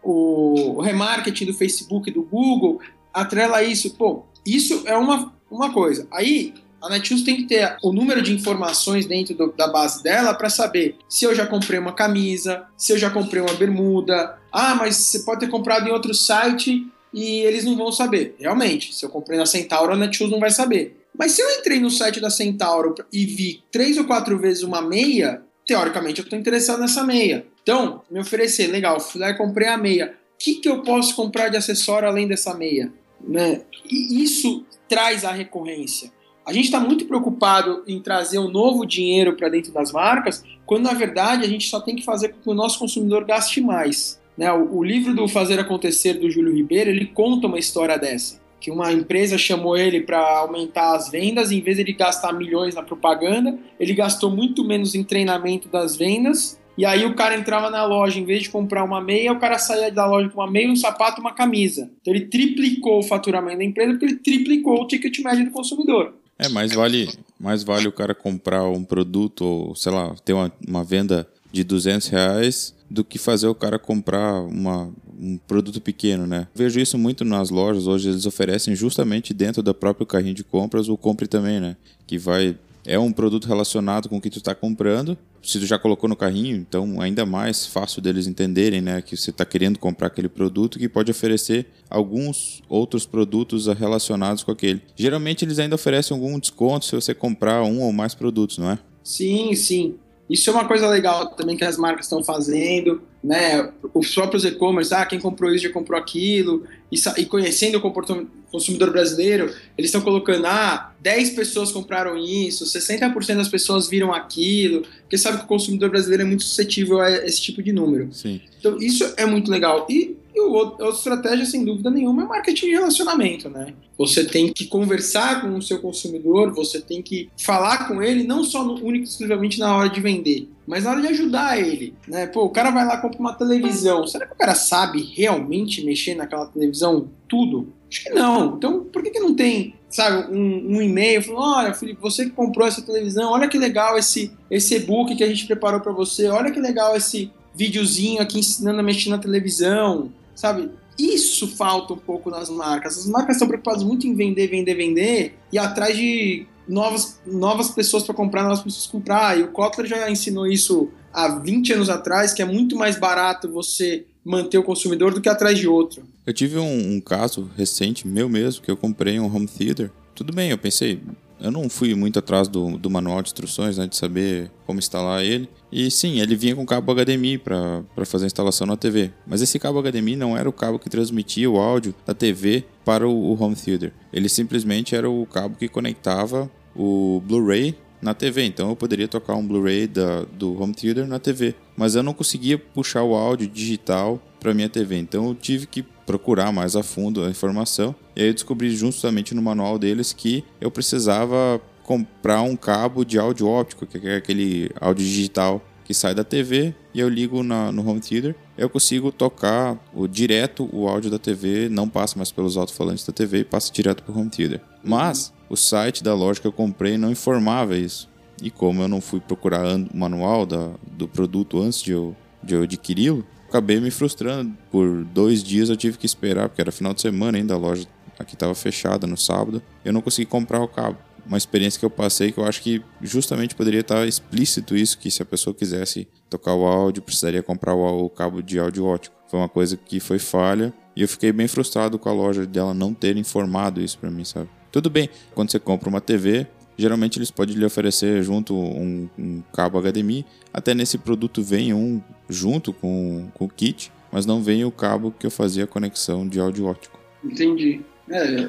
o 0.04 0.80
remarketing 0.80 1.46
do 1.48 1.56
Facebook 1.56 2.08
e 2.08 2.14
do 2.14 2.22
Google 2.22 2.80
atrela 3.12 3.64
isso. 3.64 3.96
Pô, 3.96 4.26
isso 4.46 4.84
é 4.86 4.96
uma, 4.96 5.34
uma 5.50 5.74
coisa. 5.74 6.08
Aí 6.12 6.54
a 6.88 6.90
Netshoes 6.90 7.24
tem 7.24 7.36
que 7.36 7.44
ter 7.44 7.78
o 7.84 7.92
número 7.92 8.22
de 8.22 8.34
informações 8.34 9.06
dentro 9.06 9.36
do, 9.36 9.52
da 9.52 9.68
base 9.68 10.02
dela 10.02 10.34
para 10.34 10.50
saber 10.50 10.96
se 11.08 11.26
eu 11.26 11.36
já 11.36 11.46
comprei 11.46 11.78
uma 11.80 11.94
camisa, 11.94 12.66
se 12.78 12.94
eu 12.94 12.98
já 12.98 13.10
comprei 13.10 13.42
uma 13.42 13.54
bermuda. 13.54 14.38
Ah, 14.52 14.74
mas 14.76 14.96
você 14.96 15.20
pode 15.20 15.42
ter 15.42 15.50
comprado 15.50 15.88
em 15.88 15.92
outro 15.92 16.14
site 16.14 16.88
e 17.14 17.42
eles 17.42 17.64
não 17.64 17.78
vão 17.78 17.92
saber. 17.92 18.36
Realmente, 18.40 18.96
se 18.96 19.06
eu 19.06 19.10
comprei 19.10 19.38
na 19.38 19.46
Centauro, 19.46 19.94
a 19.94 19.98
Netshoes 19.98 20.32
não 20.32 20.40
vai 20.40 20.52
saber. 20.52 21.06
Mas 21.18 21.34
se 21.34 21.42
eu 21.42 21.50
entrei 21.60 21.80
no 21.80 21.90
site 21.90 22.20
da 22.20 22.30
Centauro 22.30 22.96
e 23.12 23.26
vi 23.26 23.64
três 23.72 23.98
ou 23.98 24.06
quatro 24.06 24.38
vezes 24.38 24.64
uma 24.64 24.82
meia, 24.82 25.42
teoricamente 25.66 26.20
eu 26.20 26.24
estou 26.24 26.40
interessado 26.40 26.80
nessa 26.80 27.04
meia. 27.04 27.46
Então, 27.64 28.02
me 28.10 28.20
oferecer, 28.20 28.68
legal, 28.68 29.00
fui 29.00 29.20
lá 29.20 29.32
e 29.32 29.38
comprei 29.38 29.68
a 29.68 29.78
meia. 29.78 30.16
O 30.36 30.38
que, 30.38 30.56
que 30.56 30.70
eu 30.70 30.84
posso 30.84 31.16
comprar 31.16 31.50
de 31.50 31.58
acessório 31.58 32.08
além 32.08 32.28
dessa 32.28 32.54
meia? 32.54 32.94
Né? 33.20 33.62
E 33.90 34.24
isso 34.24 34.66
traz 34.88 35.26
a 35.26 35.32
recorrência. 35.32 36.12
A 36.48 36.54
gente 36.54 36.64
está 36.64 36.80
muito 36.80 37.06
preocupado 37.06 37.84
em 37.86 38.00
trazer 38.00 38.40
um 38.40 38.50
novo 38.50 38.86
dinheiro 38.86 39.36
para 39.36 39.50
dentro 39.50 39.74
das 39.74 39.92
marcas, 39.92 40.46
quando 40.66 40.86
na 40.86 40.94
verdade 40.94 41.44
a 41.44 41.48
gente 41.48 41.68
só 41.68 41.82
tem 41.82 41.94
que 41.94 42.06
fazer 42.06 42.30
com 42.30 42.40
que 42.40 42.50
o 42.50 42.54
nosso 42.54 42.80
consumidor 42.80 43.26
gaste 43.26 43.60
mais. 43.60 44.18
Né? 44.38 44.50
O, 44.54 44.78
o 44.78 44.82
livro 44.82 45.14
do 45.14 45.28
Fazer 45.28 45.60
Acontecer 45.60 46.14
do 46.14 46.32
Júlio 46.32 46.56
Ribeiro 46.56 46.90
ele 46.90 47.06
conta 47.08 47.48
uma 47.48 47.60
história 47.60 47.98
dessa 47.98 48.40
que 48.62 48.72
uma 48.72 48.92
empresa 48.92 49.38
chamou 49.38 49.78
ele 49.78 50.02
para 50.02 50.20
aumentar 50.40 50.96
as 50.96 51.10
vendas, 51.10 51.52
em 51.52 51.62
vez 51.62 51.78
de 51.78 51.84
ele 51.84 51.94
gastar 51.94 52.34
milhões 52.34 52.74
na 52.74 52.82
propaganda, 52.82 53.58
ele 53.80 53.94
gastou 53.94 54.32
muito 54.32 54.66
menos 54.66 54.96
em 54.96 55.04
treinamento 55.04 55.70
das 55.70 55.96
vendas. 55.96 56.60
E 56.76 56.86
aí 56.86 57.06
o 57.06 57.16
cara 57.16 57.36
entrava 57.36 57.70
na 57.70 57.86
loja, 57.86 58.20
em 58.20 58.26
vez 58.26 58.44
de 58.44 58.50
comprar 58.50 58.84
uma 58.84 59.00
meia, 59.00 59.32
o 59.32 59.40
cara 59.40 59.60
saía 59.60 59.92
da 59.92 60.08
loja 60.08 60.30
com 60.30 60.40
uma 60.42 60.50
meia, 60.50 60.72
um 60.72 60.76
sapato, 60.76 61.22
uma 61.22 61.34
camisa. 61.34 61.92
Então 62.02 62.14
ele 62.14 62.26
triplicou 62.26 63.00
o 63.00 63.04
faturamento 63.04 63.60
da 63.60 63.64
empresa 63.64 63.92
porque 63.92 64.06
ele 64.06 64.16
triplicou 64.16 64.82
o 64.82 64.88
ticket 64.88 65.20
médio 65.20 65.46
do 65.46 65.52
consumidor. 65.52 66.16
É, 66.40 66.48
mais 66.50 66.74
vale, 66.74 67.10
mais 67.40 67.64
vale 67.64 67.88
o 67.88 67.92
cara 67.92 68.14
comprar 68.14 68.64
um 68.68 68.84
produto 68.84 69.44
ou, 69.44 69.76
sei 69.76 69.92
lá, 69.92 70.16
ter 70.24 70.34
uma, 70.34 70.52
uma 70.68 70.84
venda 70.84 71.28
de 71.52 71.64
200 71.64 72.08
reais 72.10 72.76
do 72.90 73.04
que 73.04 73.18
fazer 73.18 73.48
o 73.48 73.56
cara 73.56 73.80
comprar 73.80 74.42
uma, 74.42 74.92
um 75.20 75.38
produto 75.48 75.82
pequeno, 75.82 76.28
né? 76.28 76.48
Vejo 76.54 76.80
isso 76.80 76.98
muito 76.98 77.26
nas 77.26 77.50
lojas, 77.50 77.88
hoje 77.88 78.10
eles 78.10 78.26
oferecem 78.26 78.76
justamente 78.76 79.34
dentro 79.34 79.64
da 79.64 79.74
própria 79.74 80.06
carrinho 80.06 80.34
de 80.34 80.44
compras 80.44 80.88
o 80.88 80.98
compre 80.98 81.28
também, 81.28 81.60
né? 81.60 81.76
Que 82.06 82.18
vai 82.18 82.56
é 82.88 82.98
um 82.98 83.12
produto 83.12 83.48
relacionado 83.48 84.08
com 84.08 84.18
o 84.18 84.22
que 84.22 84.30
tu 84.30 84.38
está 84.38 84.56
comprando. 84.56 85.18
Se 85.44 85.60
tu 85.60 85.66
já 85.66 85.78
colocou 85.78 86.10
no 86.10 86.16
carrinho, 86.16 86.56
então 86.56 87.00
ainda 87.02 87.26
mais 87.26 87.66
fácil 87.66 88.02
deles 88.02 88.26
entenderem, 88.28 88.82
né, 88.82 89.02
que 89.02 89.16
você 89.16 89.30
está 89.30 89.46
querendo 89.46 89.78
comprar 89.78 90.08
aquele 90.08 90.30
produto 90.30 90.80
que 90.80 90.90
pode 90.90 91.12
oferecer 91.12 91.68
alguns 91.90 92.64
outros 92.68 93.06
produtos 93.06 93.68
relacionados 93.68 94.44
com 94.44 94.52
aquele. 94.52 94.82
Geralmente 94.96 95.44
eles 95.44 95.60
ainda 95.60 95.76
oferecem 95.76 96.16
algum 96.16 96.40
desconto 96.40 96.86
se 96.86 96.96
você 96.96 97.14
comprar 97.14 97.62
um 97.64 97.82
ou 97.82 97.92
mais 97.92 98.16
produtos, 98.16 98.58
não 98.58 98.72
é? 98.72 98.80
Sim, 99.04 99.54
sim. 99.54 99.96
Isso 100.30 100.50
é 100.50 100.54
uma 100.54 100.66
coisa 100.66 100.88
legal 100.88 101.28
também 101.28 101.56
que 101.56 101.64
as 101.64 101.78
marcas 101.78 102.06
estão 102.06 102.24
fazendo, 102.24 103.02
né? 103.24 103.72
Os 103.94 104.14
próprios 104.14 104.44
e-commerce, 104.44 104.94
ah, 104.94 105.06
quem 105.06 105.20
comprou 105.20 105.54
isso 105.54 105.64
já 105.64 105.72
comprou 105.72 105.98
aquilo, 105.98 106.66
e, 106.92 106.98
e 107.18 107.26
conhecendo 107.26 107.78
o 107.78 107.82
comportamento 107.82 108.30
consumidor 108.52 108.92
brasileiro, 108.92 109.54
eles 109.78 109.90
estão 109.90 110.02
colocando, 110.02 110.46
ah, 110.46 110.94
10 111.02 111.32
pessoas 111.32 111.72
compraram 111.72 112.18
isso, 112.18 112.66
60% 112.66 113.36
das 113.36 113.50
pessoas 113.50 113.88
viram 113.90 114.14
aquilo, 114.14 114.84
porque 115.02 115.18
sabe 115.18 115.38
que 115.38 115.44
o 115.44 115.48
consumidor 115.48 115.90
brasileiro 115.90 116.24
é 116.24 116.26
muito 116.26 116.44
suscetível 116.44 117.00
a 117.00 117.12
esse 117.26 117.42
tipo 117.42 117.62
de 117.62 117.72
número. 117.72 118.10
Sim. 118.12 118.42
Então, 118.60 118.78
isso 118.78 119.14
é 119.18 119.26
muito 119.26 119.52
legal. 119.52 119.86
E 119.90 120.16
e 120.38 120.40
outra 120.40 120.90
estratégia, 120.90 121.46
sem 121.46 121.66
dúvida 121.66 121.90
nenhuma, 121.90 122.24
é 122.24 122.26
marketing 122.26 122.68
de 122.68 122.72
relacionamento, 122.74 123.50
né? 123.50 123.74
Você 123.98 124.24
tem 124.24 124.54
que 124.54 124.68
conversar 124.68 125.42
com 125.42 125.56
o 125.56 125.62
seu 125.62 125.80
consumidor, 125.80 126.54
você 126.54 126.80
tem 126.80 127.02
que 127.02 127.30
falar 127.38 127.88
com 127.88 128.02
ele, 128.02 128.24
não 128.24 128.44
só 128.44 128.64
no, 128.64 128.74
único 128.84 129.06
exclusivamente 129.06 129.60
na 129.60 129.76
hora 129.76 129.90
de 129.90 130.00
vender, 130.00 130.48
mas 130.68 130.84
na 130.84 130.92
hora 130.92 131.02
de 131.02 131.08
ajudar 131.08 131.60
ele, 131.60 131.94
né? 132.08 132.28
Pô, 132.28 132.44
o 132.44 132.50
cara 132.50 132.70
vai 132.70 132.86
lá 132.86 132.98
comprar 132.98 133.20
uma 133.20 133.34
televisão. 133.34 134.06
Será 134.06 134.28
que 134.28 134.34
o 134.34 134.38
cara 134.38 134.54
sabe 134.54 135.02
realmente 135.02 135.84
mexer 135.84 136.16
naquela 136.16 136.46
televisão 136.46 137.10
tudo? 137.28 137.74
Acho 137.90 138.04
que 138.04 138.10
não. 138.12 138.56
Então, 138.56 138.84
por 138.84 139.02
que, 139.02 139.10
que 139.10 139.20
não 139.20 139.34
tem, 139.34 139.74
sabe, 139.90 140.32
um, 140.32 140.78
um 140.78 140.82
e-mail 140.82 141.24
falando: 141.24 141.44
olha, 141.44 141.74
Felipe, 141.74 142.02
você 142.02 142.26
que 142.26 142.32
comprou 142.32 142.68
essa 142.68 142.82
televisão, 142.82 143.32
olha 143.32 143.48
que 143.48 143.58
legal 143.58 143.98
esse, 143.98 144.32
esse 144.52 144.76
e-book 144.76 145.16
que 145.16 145.24
a 145.24 145.28
gente 145.28 145.48
preparou 145.48 145.80
para 145.80 145.92
você, 145.92 146.28
olha 146.28 146.52
que 146.52 146.60
legal 146.60 146.96
esse 146.96 147.32
videozinho 147.56 148.22
aqui 148.22 148.38
ensinando 148.38 148.80
a 148.80 148.84
mexer 148.84 149.10
na 149.10 149.18
televisão 149.18 150.12
sabe? 150.38 150.70
Isso 150.98 151.48
falta 151.48 151.94
um 151.94 151.98
pouco 151.98 152.30
nas 152.30 152.50
marcas. 152.50 152.98
As 152.98 153.08
marcas 153.08 153.36
estão 153.36 153.48
preocupadas 153.48 153.84
muito 153.84 154.08
em 154.08 154.16
vender, 154.16 154.48
vender, 154.48 154.76
vender 154.76 155.38
e 155.52 155.58
atrás 155.58 155.98
de 155.98 156.46
novas, 156.68 157.20
novas 157.26 157.70
pessoas 157.72 158.04
para 158.04 158.14
comprar, 158.14 158.44
novas 158.44 158.62
pessoas 158.62 158.88
comprar. 158.88 159.38
E 159.38 159.44
o 159.44 159.50
Kotler 159.50 159.88
já 159.88 160.10
ensinou 160.10 160.48
isso 160.48 160.90
há 161.12 161.28
20 161.28 161.74
anos 161.74 161.90
atrás, 161.90 162.34
que 162.34 162.42
é 162.42 162.46
muito 162.46 162.76
mais 162.76 163.00
barato 163.00 163.52
você 163.52 164.06
manter 164.24 164.58
o 164.58 164.64
consumidor 164.64 165.14
do 165.14 165.22
que 165.22 165.30
atrás 165.30 165.58
de 165.58 165.68
outro. 165.68 166.04
Eu 166.26 166.34
tive 166.34 166.60
um, 166.60 166.96
um 166.96 167.02
caso 167.02 167.50
recente, 167.56 168.08
meu 168.08 168.30
mesmo, 168.30 168.62
que 168.62 168.70
eu 168.70 168.78
comprei 168.78 169.20
um 169.20 169.34
home 169.34 169.48
theater. 169.48 169.92
Tudo 170.14 170.34
bem, 170.34 170.52
eu 170.52 170.58
pensei, 170.58 171.00
eu 171.40 171.52
não 171.52 171.70
fui 171.70 171.94
muito 171.96 172.20
atrás 172.20 172.48
do, 172.48 172.78
do 172.78 172.90
manual 172.90 173.22
de 173.22 173.30
instruções, 173.30 173.78
né, 173.78 173.88
de 173.88 173.96
saber 173.96 174.52
como 174.66 174.80
instalar 174.80 175.24
ele. 175.24 175.50
E 175.72 175.90
sim, 175.92 176.20
ele 176.20 176.36
vinha 176.36 176.56
com 176.56 176.66
cabo 176.66 176.94
HDMI 176.94 177.38
para 177.38 178.06
fazer 178.06 178.26
a 178.26 178.28
instalação 178.28 178.66
na 178.66 178.78
TV. 178.78 179.12
Mas 179.26 179.42
esse 179.42 179.60
cabo 179.60 179.82
HDMI 179.82 180.16
não 180.16 180.38
era 180.38 180.50
o 180.50 180.54
cabo 180.54 180.80
que 180.80 180.90
transmitia 180.90 181.50
o 181.50 181.58
áudio 181.58 181.94
da 182.06 182.14
TV 182.14 182.64
para 182.84 183.08
o, 183.08 183.12
o 183.12 183.42
home 183.42 183.56
theater. 183.56 183.94
Ele 184.12 184.30
simplesmente 184.30 184.96
era 184.96 185.10
o 185.10 185.26
cabo 185.26 185.56
que 185.58 185.68
conectava 185.68 186.50
o 186.76 187.22
Blu-ray 187.26 187.76
na 188.02 188.14
TV. 188.14 188.44
Então 188.44 188.70
eu 188.70 188.76
poderia 188.76 189.08
tocar 189.08 189.36
um 189.36 189.46
Blu-ray 189.46 189.88
do 189.88 190.62
home 190.62 190.74
theater 190.74 191.08
na 191.08 191.20
TV. 191.20 191.56
Mas 191.76 191.96
eu 191.96 192.04
não 192.04 192.14
conseguia 192.14 192.58
puxar 192.58 193.04
o 193.04 193.16
áudio 193.16 193.48
digital 193.48 194.22
para 194.40 194.54
minha 194.54 194.70
TV. 194.70 194.98
Então 194.98 195.28
eu 195.28 195.36
tive 195.36 195.66
que 195.66 195.84
procurar 196.06 196.52
mais 196.52 196.76
a 196.76 196.84
fundo 196.84 197.24
a 197.24 197.30
informação. 197.30 197.94
E 198.16 198.22
aí 198.22 198.28
eu 198.28 198.34
descobri 198.34 198.70
justamente 198.76 199.36
no 199.36 199.42
manual 199.42 199.78
deles 199.78 200.14
que 200.14 200.44
eu 200.60 200.72
precisava 200.72 201.62
comprar 201.84 202.42
um 202.42 202.56
cabo 202.56 203.06
de 203.06 203.18
áudio 203.18 203.48
óptico, 203.48 203.86
que 203.86 204.08
é 204.08 204.18
aquele 204.18 204.70
áudio 204.80 205.06
digital 205.06 205.62
que 205.88 205.94
sai 205.94 206.14
da 206.14 206.24
TV 206.24 206.76
e 206.94 207.00
eu 207.00 207.08
ligo 207.08 207.42
na, 207.42 207.72
no 207.72 207.88
home 207.88 208.02
theater, 208.02 208.36
eu 208.58 208.70
consigo 208.70 209.10
tocar 209.10 209.78
o, 209.94 210.06
direto 210.06 210.70
o 210.74 210.86
áudio 210.86 211.10
da 211.10 211.18
TV, 211.18 211.70
não 211.70 211.88
passa 211.88 212.18
mais 212.18 212.30
pelos 212.30 212.58
alto-falantes 212.58 213.06
da 213.06 213.14
TV 213.14 213.40
e 213.40 213.44
passa 213.46 213.72
direto 213.72 214.04
para 214.04 214.14
o 214.14 214.20
home 214.20 214.30
theater. 214.30 214.60
Mas 214.84 215.32
o 215.50 215.56
site 215.56 216.04
da 216.04 216.14
loja 216.14 216.42
que 216.42 216.48
eu 216.48 216.52
comprei 216.52 216.98
não 216.98 217.10
informava 217.10 217.78
isso. 217.78 218.10
E 218.44 218.52
como 218.52 218.82
eu 218.82 218.90
não 218.90 219.00
fui 219.00 219.22
procurar 219.22 219.66
o 219.66 219.98
manual 219.98 220.46
da, 220.46 220.72
do 220.92 221.08
produto 221.08 221.62
antes 221.62 221.82
de 221.82 221.94
eu, 221.94 222.14
de 222.44 222.56
eu 222.56 222.64
adquiri-lo, 222.64 223.26
acabei 223.48 223.80
me 223.80 223.92
frustrando. 223.92 224.56
Por 224.72 225.04
dois 225.06 225.44
dias 225.44 225.70
eu 225.70 225.78
tive 225.78 225.98
que 225.98 226.06
esperar, 226.06 226.50
porque 226.50 226.62
era 226.62 226.72
final 226.72 226.94
de 226.94 227.02
semana 227.02 227.38
ainda, 227.38 227.54
a 227.54 227.58
loja 227.58 227.86
aqui 228.20 228.34
estava 228.34 228.56
fechada 228.56 229.06
no 229.06 229.18
sábado. 229.18 229.62
Eu 229.84 229.94
não 229.94 230.02
consegui 230.02 230.26
comprar 230.26 230.62
o 230.62 230.68
cabo 230.68 230.98
uma 231.28 231.38
experiência 231.38 231.78
que 231.78 231.86
eu 231.86 231.90
passei 231.90 232.32
que 232.32 232.40
eu 232.40 232.46
acho 232.46 232.62
que 232.62 232.82
justamente 233.02 233.54
poderia 233.54 233.82
estar 233.82 234.08
explícito 234.08 234.76
isso, 234.76 234.98
que 234.98 235.12
se 235.12 235.22
a 235.22 235.26
pessoa 235.26 235.54
quisesse 235.54 236.08
tocar 236.30 236.54
o 236.54 236.66
áudio, 236.66 237.04
precisaria 237.04 237.44
comprar 237.44 237.76
o, 237.76 238.10
cabo 238.10 238.42
de 238.42 238.58
áudio 238.58 238.86
ótico. 238.86 239.16
Foi 239.28 239.40
uma 239.40 239.50
coisa 239.50 239.76
que 239.76 240.00
foi 240.00 240.20
falha 240.20 240.74
e 240.96 241.02
eu 241.02 241.08
fiquei 241.08 241.32
bem 241.32 241.48
frustrado 241.48 242.00
com 242.00 242.10
a 242.10 242.14
loja 242.14 242.46
dela 242.46 242.74
não 242.74 242.94
ter 242.94 243.18
informado 243.18 243.82
isso 243.82 244.00
para 244.00 244.10
mim, 244.10 244.24
sabe? 244.24 244.50
Tudo 244.72 244.90
bem, 244.90 245.10
quando 245.36 245.52
você 245.52 245.60
compra 245.60 245.90
uma 245.90 246.00
TV, 246.00 246.48
geralmente 246.78 247.18
eles 247.20 247.30
podem 247.30 247.56
lhe 247.56 247.66
oferecer 247.66 248.24
junto 248.24 248.56
um, 248.56 249.10
um 249.18 249.44
cabo 249.54 249.82
HDMI. 249.82 250.26
Até 250.54 250.74
nesse 250.74 250.98
produto 250.98 251.44
vem 251.44 251.74
um 251.74 252.02
junto 252.30 252.74
com, 252.74 253.30
com 253.34 253.46
o 253.46 253.50
kit, 253.50 253.92
mas 254.12 254.26
não 254.26 254.42
vem 254.42 254.66
o 254.66 254.72
cabo 254.72 255.14
que 255.18 255.26
eu 255.26 255.32
fazia 255.32 255.66
a 255.66 255.68
conexão 255.68 256.28
de 256.28 256.40
áudio 256.40 256.66
ótico. 256.66 257.00
Entendi. 257.24 257.82
É, 258.10 258.48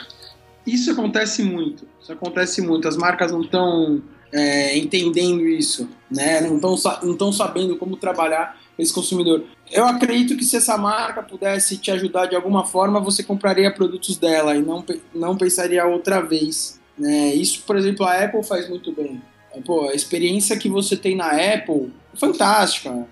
isso 0.66 0.90
acontece 0.90 1.42
muito. 1.42 1.86
Isso 2.00 2.12
acontece 2.12 2.60
muito. 2.60 2.86
As 2.86 2.96
marcas 2.96 3.32
não 3.32 3.42
estão 3.42 4.02
é, 4.32 4.76
entendendo 4.76 5.46
isso, 5.46 5.88
né? 6.10 6.40
Não 6.40 6.56
estão 6.56 6.76
não 7.18 7.32
sabendo 7.32 7.76
como 7.76 7.96
trabalhar 7.96 8.58
esse 8.78 8.92
consumidor. 8.92 9.44
Eu 9.70 9.86
acredito 9.86 10.36
que 10.36 10.44
se 10.44 10.56
essa 10.56 10.76
marca 10.76 11.22
pudesse 11.22 11.76
te 11.78 11.90
ajudar 11.90 12.26
de 12.26 12.36
alguma 12.36 12.64
forma, 12.64 13.00
você 13.00 13.22
compraria 13.22 13.70
produtos 13.70 14.16
dela 14.16 14.54
e 14.54 14.62
não, 14.62 14.84
não 15.14 15.36
pensaria 15.36 15.84
outra 15.86 16.20
vez. 16.20 16.80
Né? 16.96 17.34
Isso, 17.34 17.62
por 17.66 17.76
exemplo, 17.76 18.06
a 18.06 18.24
Apple 18.24 18.42
faz 18.44 18.68
muito 18.68 18.92
bem. 18.92 19.20
Pô, 19.64 19.88
a 19.88 19.94
experiência 19.94 20.56
que 20.56 20.68
você 20.68 20.96
tem 20.96 21.16
na 21.16 21.30
Apple 21.30 21.90
fantástica. 22.14 23.06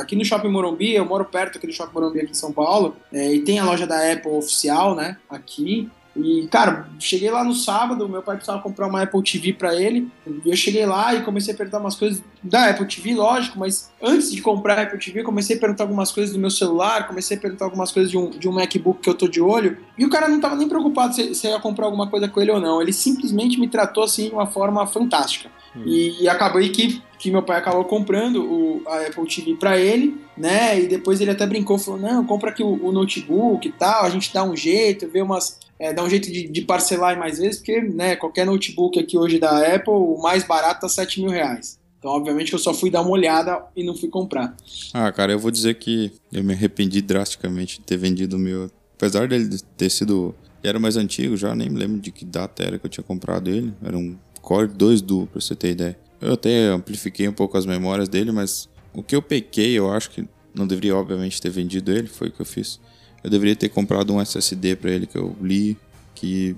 Aqui 0.00 0.16
no 0.16 0.24
Shopping 0.24 0.48
Morumbi, 0.48 0.94
eu 0.94 1.04
moro 1.04 1.24
perto 1.24 1.58
aqui 1.58 1.66
do 1.66 1.72
Shopping 1.72 1.94
Morumbi 1.94 2.20
aqui 2.20 2.30
em 2.30 2.34
São 2.34 2.52
Paulo, 2.52 2.96
é, 3.12 3.32
e 3.32 3.40
tem 3.40 3.58
a 3.58 3.64
loja 3.64 3.86
da 3.86 4.12
Apple 4.12 4.32
oficial, 4.32 4.94
né? 4.94 5.16
Aqui. 5.28 5.90
E, 6.16 6.46
cara, 6.46 6.88
cheguei 6.98 7.30
lá 7.30 7.42
no 7.42 7.54
sábado, 7.54 8.08
meu 8.08 8.22
pai 8.22 8.36
precisava 8.36 8.62
comprar 8.62 8.86
uma 8.86 9.02
Apple 9.02 9.22
TV 9.22 9.52
para 9.52 9.74
ele. 9.74 10.08
E 10.44 10.48
eu 10.48 10.56
cheguei 10.56 10.86
lá 10.86 11.14
e 11.14 11.22
comecei 11.22 11.52
a 11.52 11.56
perguntar 11.56 11.80
umas 11.80 11.96
coisas 11.96 12.22
da 12.42 12.70
Apple 12.70 12.86
TV, 12.86 13.14
lógico, 13.14 13.58
mas 13.58 13.90
antes 14.00 14.32
de 14.32 14.40
comprar 14.40 14.78
a 14.78 14.82
Apple 14.82 14.98
TV, 14.98 15.22
comecei 15.22 15.56
a 15.56 15.60
perguntar 15.60 15.84
algumas 15.84 16.12
coisas 16.12 16.32
do 16.32 16.38
meu 16.38 16.50
celular, 16.50 17.08
comecei 17.08 17.36
a 17.36 17.40
perguntar 17.40 17.64
algumas 17.64 17.90
coisas 17.90 18.10
de 18.10 18.16
um, 18.16 18.30
de 18.30 18.48
um 18.48 18.52
MacBook 18.52 19.00
que 19.00 19.10
eu 19.10 19.14
tô 19.14 19.26
de 19.26 19.40
olho. 19.40 19.78
E 19.98 20.04
o 20.04 20.10
cara 20.10 20.28
não 20.28 20.40
tava 20.40 20.54
nem 20.54 20.68
preocupado 20.68 21.14
se, 21.14 21.34
se 21.34 21.48
ia 21.48 21.58
comprar 21.58 21.86
alguma 21.86 22.08
coisa 22.08 22.28
com 22.28 22.40
ele 22.40 22.52
ou 22.52 22.60
não. 22.60 22.80
Ele 22.80 22.92
simplesmente 22.92 23.58
me 23.58 23.66
tratou 23.66 24.04
assim 24.04 24.28
de 24.28 24.34
uma 24.34 24.46
forma 24.46 24.86
fantástica. 24.86 25.50
Hum. 25.76 25.82
E, 25.84 26.22
e 26.22 26.28
acabei 26.28 26.68
que, 26.68 27.02
que 27.18 27.30
meu 27.30 27.42
pai 27.42 27.58
acabou 27.58 27.84
comprando 27.84 28.44
o, 28.44 28.82
a 28.86 29.06
Apple 29.06 29.26
TV 29.26 29.54
para 29.54 29.76
ele, 29.78 30.20
né? 30.36 30.80
E 30.80 30.86
depois 30.86 31.20
ele 31.20 31.32
até 31.32 31.44
brincou, 31.44 31.76
falou: 31.76 32.00
não, 32.00 32.24
compra 32.24 32.50
aqui 32.50 32.62
o, 32.62 32.86
o 32.86 32.92
notebook 32.92 33.66
e 33.66 33.72
tal, 33.72 34.04
a 34.04 34.10
gente 34.10 34.32
dá 34.32 34.44
um 34.44 34.56
jeito, 34.56 35.08
vê 35.08 35.20
umas 35.20 35.63
é, 35.78 35.92
dá 35.92 36.02
um 36.02 36.10
jeito 36.10 36.30
de, 36.30 36.48
de, 36.48 36.62
parcelar 36.62 37.18
mais 37.18 37.38
vezes, 37.38 37.58
porque 37.58 37.80
né, 37.80 38.16
qualquer 38.16 38.46
notebook 38.46 38.98
aqui 38.98 39.18
hoje 39.18 39.38
da 39.38 39.74
Apple, 39.74 39.92
o 39.92 40.20
mais 40.20 40.44
barato 40.44 40.82
tá 40.82 40.88
7 40.88 41.20
mil 41.20 41.30
reais. 41.30 41.78
Então, 41.98 42.12
obviamente, 42.12 42.52
eu 42.52 42.58
só 42.58 42.74
fui 42.74 42.90
dar 42.90 43.00
uma 43.00 43.10
olhada 43.10 43.64
e 43.74 43.82
não 43.82 43.96
fui 43.96 44.10
comprar. 44.10 44.54
Ah, 44.92 45.10
cara, 45.10 45.32
eu 45.32 45.38
vou 45.38 45.50
dizer 45.50 45.74
que 45.76 46.12
eu 46.30 46.44
me 46.44 46.52
arrependi 46.52 47.00
drasticamente 47.00 47.78
de 47.78 47.84
ter 47.86 47.96
vendido 47.96 48.36
o 48.36 48.38
meu. 48.38 48.70
Apesar 48.94 49.26
dele 49.26 49.56
ter 49.76 49.90
sido. 49.90 50.34
Era 50.62 50.78
mais 50.78 50.96
antigo 50.96 51.36
já, 51.36 51.54
nem 51.54 51.68
me 51.68 51.78
lembro 51.78 52.00
de 52.00 52.10
que 52.10 52.24
data 52.24 52.62
era 52.62 52.78
que 52.78 52.84
eu 52.86 52.90
tinha 52.90 53.04
comprado 53.04 53.48
ele. 53.48 53.72
Era 53.82 53.96
um 53.96 54.16
Core 54.42 54.68
2 54.68 55.00
Duo, 55.00 55.26
pra 55.26 55.40
você 55.40 55.54
ter 55.54 55.70
ideia. 55.70 55.98
Eu 56.20 56.34
até 56.34 56.68
amplifiquei 56.68 57.26
um 57.26 57.32
pouco 57.32 57.56
as 57.56 57.64
memórias 57.64 58.08
dele, 58.08 58.32
mas 58.32 58.68
o 58.92 59.02
que 59.02 59.16
eu 59.16 59.22
pequei, 59.22 59.72
eu 59.72 59.90
acho 59.90 60.10
que 60.10 60.28
não 60.54 60.66
deveria, 60.66 60.94
obviamente, 60.96 61.40
ter 61.40 61.50
vendido 61.50 61.90
ele, 61.90 62.06
foi 62.06 62.28
o 62.28 62.32
que 62.32 62.40
eu 62.40 62.46
fiz. 62.46 62.78
Eu 63.24 63.30
deveria 63.30 63.56
ter 63.56 63.70
comprado 63.70 64.12
um 64.12 64.20
SSD 64.20 64.76
para 64.76 64.90
ele 64.90 65.06
que 65.06 65.16
eu 65.16 65.34
li, 65.40 65.76
que 66.14 66.54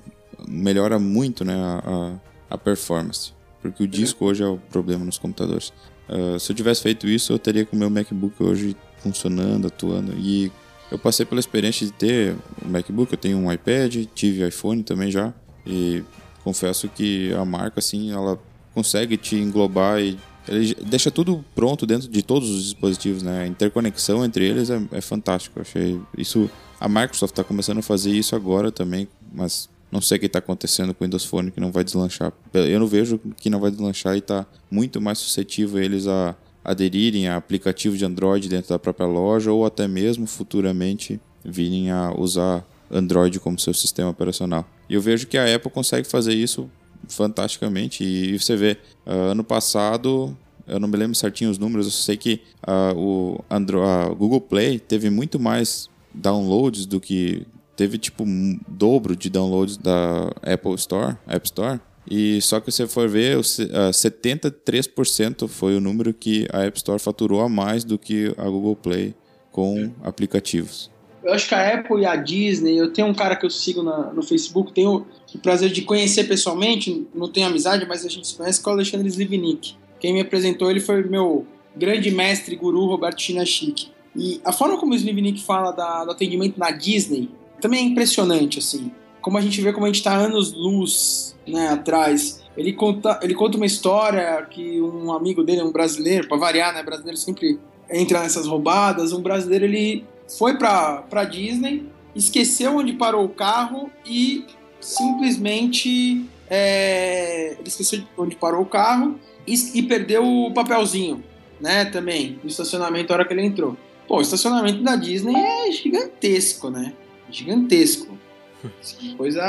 melhora 0.49 0.99
muito 0.99 1.45
né, 1.45 1.55
a, 1.55 2.15
a 2.51 2.59
performance. 2.59 3.33
Porque 3.63 3.85
o 3.85 3.89
disco 3.89 4.25
hoje 4.25 4.43
é 4.43 4.47
o 4.47 4.59
problema 4.59 5.05
nos 5.05 5.17
computadores. 5.17 5.73
Uh, 6.09 6.39
se 6.39 6.53
eu 6.53 6.57
tivesse 6.57 6.83
feito 6.83 7.07
isso, 7.07 7.33
eu 7.33 7.39
teria 7.39 7.65
com 7.65 7.77
o 7.77 7.79
meu 7.79 7.89
MacBook 7.89 8.43
hoje 8.43 8.77
funcionando, 8.99 9.69
atuando. 9.69 10.13
E 10.19 10.51
eu 10.91 10.99
passei 10.99 11.25
pela 11.25 11.41
experiência 11.41 11.87
de 11.87 11.93
ter 11.93 12.37
um 12.65 12.69
MacBook, 12.69 13.13
eu 13.13 13.19
tenho 13.19 13.39
um 13.39 13.53
iPad, 13.53 14.07
tive 14.15 14.47
iPhone 14.47 14.83
também 14.83 15.11
já. 15.11 15.33
E 15.67 16.05
confesso 16.45 16.89
que 16.89 17.33
a 17.33 17.45
marca, 17.45 17.81
assim, 17.81 18.13
ela 18.13 18.39
consegue 18.75 19.17
te 19.17 19.37
englobar 19.37 20.01
e 20.01 20.19
ele 20.49 20.75
deixa 20.87 21.11
tudo 21.11 21.45
pronto 21.55 21.87
dentro 21.87 22.09
de 22.09 22.23
todos 22.23 22.51
os 22.51 22.65
dispositivos, 22.65 23.23
né? 23.23 23.43
A 23.43 23.47
interconexão 23.47 24.25
entre 24.25 24.45
eles 24.45 24.71
é, 24.71 24.81
é 24.93 25.01
fantástico. 25.01 25.59
Eu 25.59 25.63
achei 25.63 26.01
isso. 26.17 26.51
A 26.81 26.89
Microsoft 26.89 27.33
está 27.33 27.43
começando 27.43 27.79
a 27.79 27.83
fazer 27.83 28.11
isso 28.11 28.37
agora 28.37 28.71
também, 28.71 29.09
mas 29.33 29.69
Não 29.91 30.01
sei 30.01 30.17
o 30.17 30.21
que 30.21 30.27
está 30.27 30.41
acontecendo 30.41 30.93
com 30.93 31.05
o 31.05 31.07
Windows 31.07 31.25
Phone 31.25 31.51
que 31.51 31.61
não 31.61 31.71
vai 31.71 31.85
deslanchar. 31.85 32.33
Eu 32.53 32.81
não 32.81 32.87
vejo 32.87 33.19
que 33.37 33.49
não 33.49 33.61
vai 33.61 33.71
deslanchar 33.71 34.15
e 34.15 34.19
está 34.19 34.45
muito 34.71 35.01
mais 35.01 35.19
suscetível 35.19 35.83
eles 35.83 36.07
a 36.07 36.35
aderirem 36.65 37.29
a 37.29 37.37
aplicativos 37.37 37.99
de 37.99 38.05
Android 38.05 38.49
dentro 38.49 38.71
da 38.71 38.79
própria 38.79 39.07
loja 39.07 39.53
ou 39.53 39.65
até 39.65 39.87
mesmo 39.87 40.27
futuramente 40.27 41.21
virem 41.45 41.91
a 41.91 42.13
usar 42.19 42.67
Android 42.91 43.39
como 43.39 43.59
seu 43.59 43.73
sistema 43.73 44.11
operacional. 44.11 44.69
E 44.89 44.95
eu 44.95 45.01
vejo 45.01 45.29
que 45.29 45.39
a 45.39 45.55
Apple 45.55 45.71
consegue 45.71 46.09
fazer 46.09 46.35
isso 46.35 46.69
fantasticamente. 47.09 48.05
E 48.05 48.39
você 48.39 48.57
vê, 48.57 48.77
uh, 49.07 49.31
ano 49.31 49.45
passado, 49.45 50.37
eu 50.67 50.81
não 50.81 50.89
me 50.89 50.97
lembro 50.97 51.15
certinho 51.15 51.51
os 51.51 51.59
números, 51.59 51.87
eu 51.87 51.93
sei 51.93 52.17
que 52.17 52.41
uh, 52.67 52.97
o 52.97 53.45
Android, 53.51 54.11
uh, 54.11 54.15
Google 54.15 54.41
Play 54.41 54.79
teve 54.79 55.11
muito 55.11 55.39
mais 55.39 55.89
downloads 56.13 56.87
do 56.87 57.01
que. 57.01 57.47
Teve 57.77 57.99
tipo 57.99 58.25
um 58.25 58.59
dobro 58.67 59.15
de 59.15 59.29
downloads 59.29 59.77
da 59.77 60.33
Apple 60.43 60.75
Store, 60.77 61.19
App 61.27 61.45
Store. 61.45 61.79
E 62.11 62.41
só 62.41 62.59
que 62.59 62.73
você 62.73 62.87
for 62.87 63.07
ver, 63.07 63.37
73% 63.37 65.47
foi 65.47 65.77
o 65.77 65.81
número 65.81 66.15
que 66.15 66.49
a 66.53 66.63
App 66.63 66.79
Store 66.79 66.99
faturou 66.99 67.43
a 67.43 67.51
mais 67.51 67.85
do 67.85 67.99
que 67.99 68.35
a 68.39 68.45
Google 68.45 68.77
Play 68.77 69.15
com 69.53 69.93
aplicativos. 70.03 70.91
Eu 71.27 71.35
acho 71.35 71.49
que 71.49 71.57
a 71.57 71.75
Apple 71.75 72.03
e 72.03 72.07
a 72.07 72.15
Disney, 72.15 72.79
eu 72.79 72.93
tenho 72.93 73.09
um 73.09 73.15
cara 73.15 73.35
que 73.35 73.45
eu 73.45 73.51
sigo 73.51 73.83
na, 73.83 74.13
no 74.13 74.23
Facebook, 74.23 74.73
tenho 74.73 75.05
o 75.35 75.39
prazer 75.39 75.71
de 75.71 75.83
conhecer 75.83 76.23
pessoalmente, 76.29 77.05
não 77.13 77.29
tenho 77.29 77.49
amizade, 77.49 77.85
mas 77.85 78.07
a 78.07 78.09
gente 78.09 78.29
se 78.29 78.37
conhece, 78.37 78.63
que 78.63 78.69
é 78.69 78.71
o 78.71 78.75
Alexandre 78.77 79.09
Slivnik. 79.09 79.75
Quem 79.99 80.13
me 80.13 80.21
apresentou 80.21 80.71
ele 80.71 80.79
foi 80.79 81.03
meu 81.03 81.45
grande 81.75 82.13
mestre 82.13 82.55
guru 82.55 82.87
Roberto 82.87 83.21
Chinachik. 83.21 83.89
E 84.15 84.41
a 84.45 84.53
forma 84.53 84.79
como 84.79 84.93
o 84.93 84.95
Slivnik 84.95 85.43
fala 85.43 85.73
da, 85.73 86.05
do 86.05 86.13
atendimento 86.13 86.61
na 86.61 86.71
Disney 86.71 87.29
também 87.61 87.81
é 87.81 87.83
impressionante, 87.83 88.61
assim. 88.61 88.93
Como 89.21 89.37
a 89.37 89.41
gente 89.41 89.61
vê 89.61 89.73
como 89.73 89.85
a 89.85 89.89
gente 89.89 89.99
está 89.99 90.15
anos-luz 90.15 91.37
né, 91.45 91.71
atrás. 91.71 92.41
Ele 92.57 92.73
conta, 92.73 93.19
ele 93.21 93.35
conta 93.35 93.57
uma 93.57 93.67
história 93.67 94.47
que 94.49 94.81
um 94.81 95.13
amigo 95.13 95.43
dele, 95.43 95.63
um 95.63 95.73
brasileiro, 95.73 96.29
para 96.29 96.37
variar, 96.37 96.73
né? 96.73 96.85
Brasileiro 96.85 97.17
sempre 97.17 97.59
entra 97.91 98.21
nessas 98.21 98.47
roubadas. 98.47 99.13
Um 99.13 99.21
brasileiro 99.21 99.65
ele 99.65 100.05
foi 100.29 100.57
para 100.57 101.03
pra 101.03 101.25
Disney, 101.25 101.87
esqueceu 102.15 102.77
onde 102.77 102.93
parou 102.93 103.25
o 103.25 103.29
carro 103.29 103.91
e 104.05 104.45
simplesmente 104.81 106.25
é, 106.49 107.53
ele 107.59 107.69
esqueceu 107.69 108.03
onde 108.17 108.37
parou 108.37 108.63
o 108.63 108.67
carro 108.67 109.19
e, 109.47 109.55
e, 109.79 109.83
perdeu 109.83 110.25
o 110.25 110.53
papelzinho, 110.53 111.23
né? 111.61 111.85
Também 111.85 112.39
no 112.43 112.49
estacionamento 112.49 113.09
na 113.11 113.17
hora 113.17 113.25
que 113.27 113.33
ele 113.33 113.45
entrou. 113.45 113.77
Pô, 114.07 114.19
o 114.19 114.21
estacionamento 114.21 114.83
da 114.83 114.97
Disney 114.97 115.35
é 115.35 115.71
gigantesco, 115.73 116.71
né? 116.71 116.93
Gigantesco. 117.31 118.17
Coisa 119.17 119.45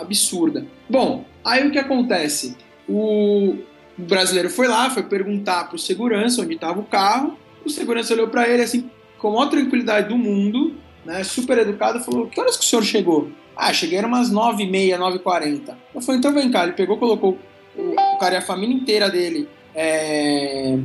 absurda. 0.00 0.66
Bom, 0.88 1.24
aí 1.44 1.66
o 1.66 1.70
que 1.70 1.78
acontece? 1.78 2.56
O 2.88 3.56
brasileiro 3.96 4.50
foi 4.50 4.68
lá, 4.68 4.90
foi 4.90 5.02
perguntar 5.02 5.68
pro 5.68 5.78
segurança 5.78 6.42
onde 6.42 6.54
estava 6.54 6.80
o 6.80 6.84
carro. 6.84 7.36
O 7.64 7.70
segurança 7.70 8.14
olhou 8.14 8.28
para 8.28 8.48
ele 8.48 8.62
assim, 8.62 8.88
com 9.18 9.28
a 9.28 9.32
maior 9.32 9.48
tranquilidade 9.48 10.08
do 10.08 10.16
mundo, 10.16 10.74
né, 11.04 11.22
super 11.24 11.58
educado, 11.58 12.00
falou: 12.00 12.26
Que 12.26 12.40
horas 12.40 12.56
que 12.56 12.64
o 12.64 12.66
senhor 12.66 12.82
chegou? 12.82 13.30
Ah, 13.56 13.72
cheguei 13.72 13.98
umas 14.00 14.30
9h30, 14.30 14.98
9h40. 14.98 15.74
Eu 15.94 16.00
falei: 16.00 16.18
Então 16.18 16.32
vem 16.32 16.50
cá. 16.50 16.64
Ele 16.64 16.72
pegou, 16.72 16.98
colocou 16.98 17.38
o, 17.76 17.82
o 18.14 18.18
cara 18.18 18.34
e 18.34 18.38
a 18.38 18.42
família 18.42 18.74
inteira 18.74 19.08
dele 19.08 19.48
é, 19.74 20.78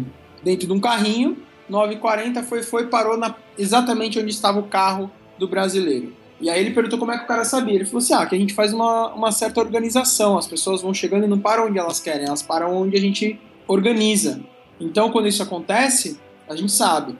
dentro 0.44 0.68
de 0.68 0.74
um 0.74 0.80
carrinho. 0.80 1.38
9h40 1.70 2.44
foi, 2.44 2.64
foi 2.64 2.88
parou 2.88 3.18
na, 3.18 3.34
exatamente 3.58 4.20
onde 4.20 4.30
estava 4.30 4.60
o 4.60 4.64
carro 4.64 5.10
do 5.40 5.48
brasileiro. 5.48 6.14
E 6.42 6.50
aí 6.50 6.60
ele 6.60 6.72
perguntou 6.72 6.98
como 6.98 7.12
é 7.12 7.18
que 7.18 7.24
o 7.24 7.28
cara 7.28 7.46
sabia. 7.46 7.76
Ele 7.76 7.86
falou 7.86 8.00
assim: 8.00 8.14
ah, 8.14 8.26
que 8.26 8.36
a 8.36 8.38
gente 8.38 8.54
faz 8.54 8.74
uma, 8.74 9.14
uma 9.14 9.32
certa 9.32 9.60
organização. 9.60 10.38
As 10.38 10.48
pessoas 10.48 10.82
vão 10.82 10.94
chegando 10.94 11.26
e 11.26 11.28
não 11.28 11.40
param 11.40 11.68
onde 11.68 11.78
elas 11.78 12.00
querem, 12.00 12.26
elas 12.26 12.42
param 12.42 12.76
onde 12.76 12.98
a 12.98 13.00
gente 13.00 13.40
organiza. 13.68 14.42
Então, 14.80 15.12
quando 15.12 15.28
isso 15.28 15.44
acontece, 15.44 16.20
a 16.50 16.56
gente 16.56 16.72
sabe. 16.72 17.16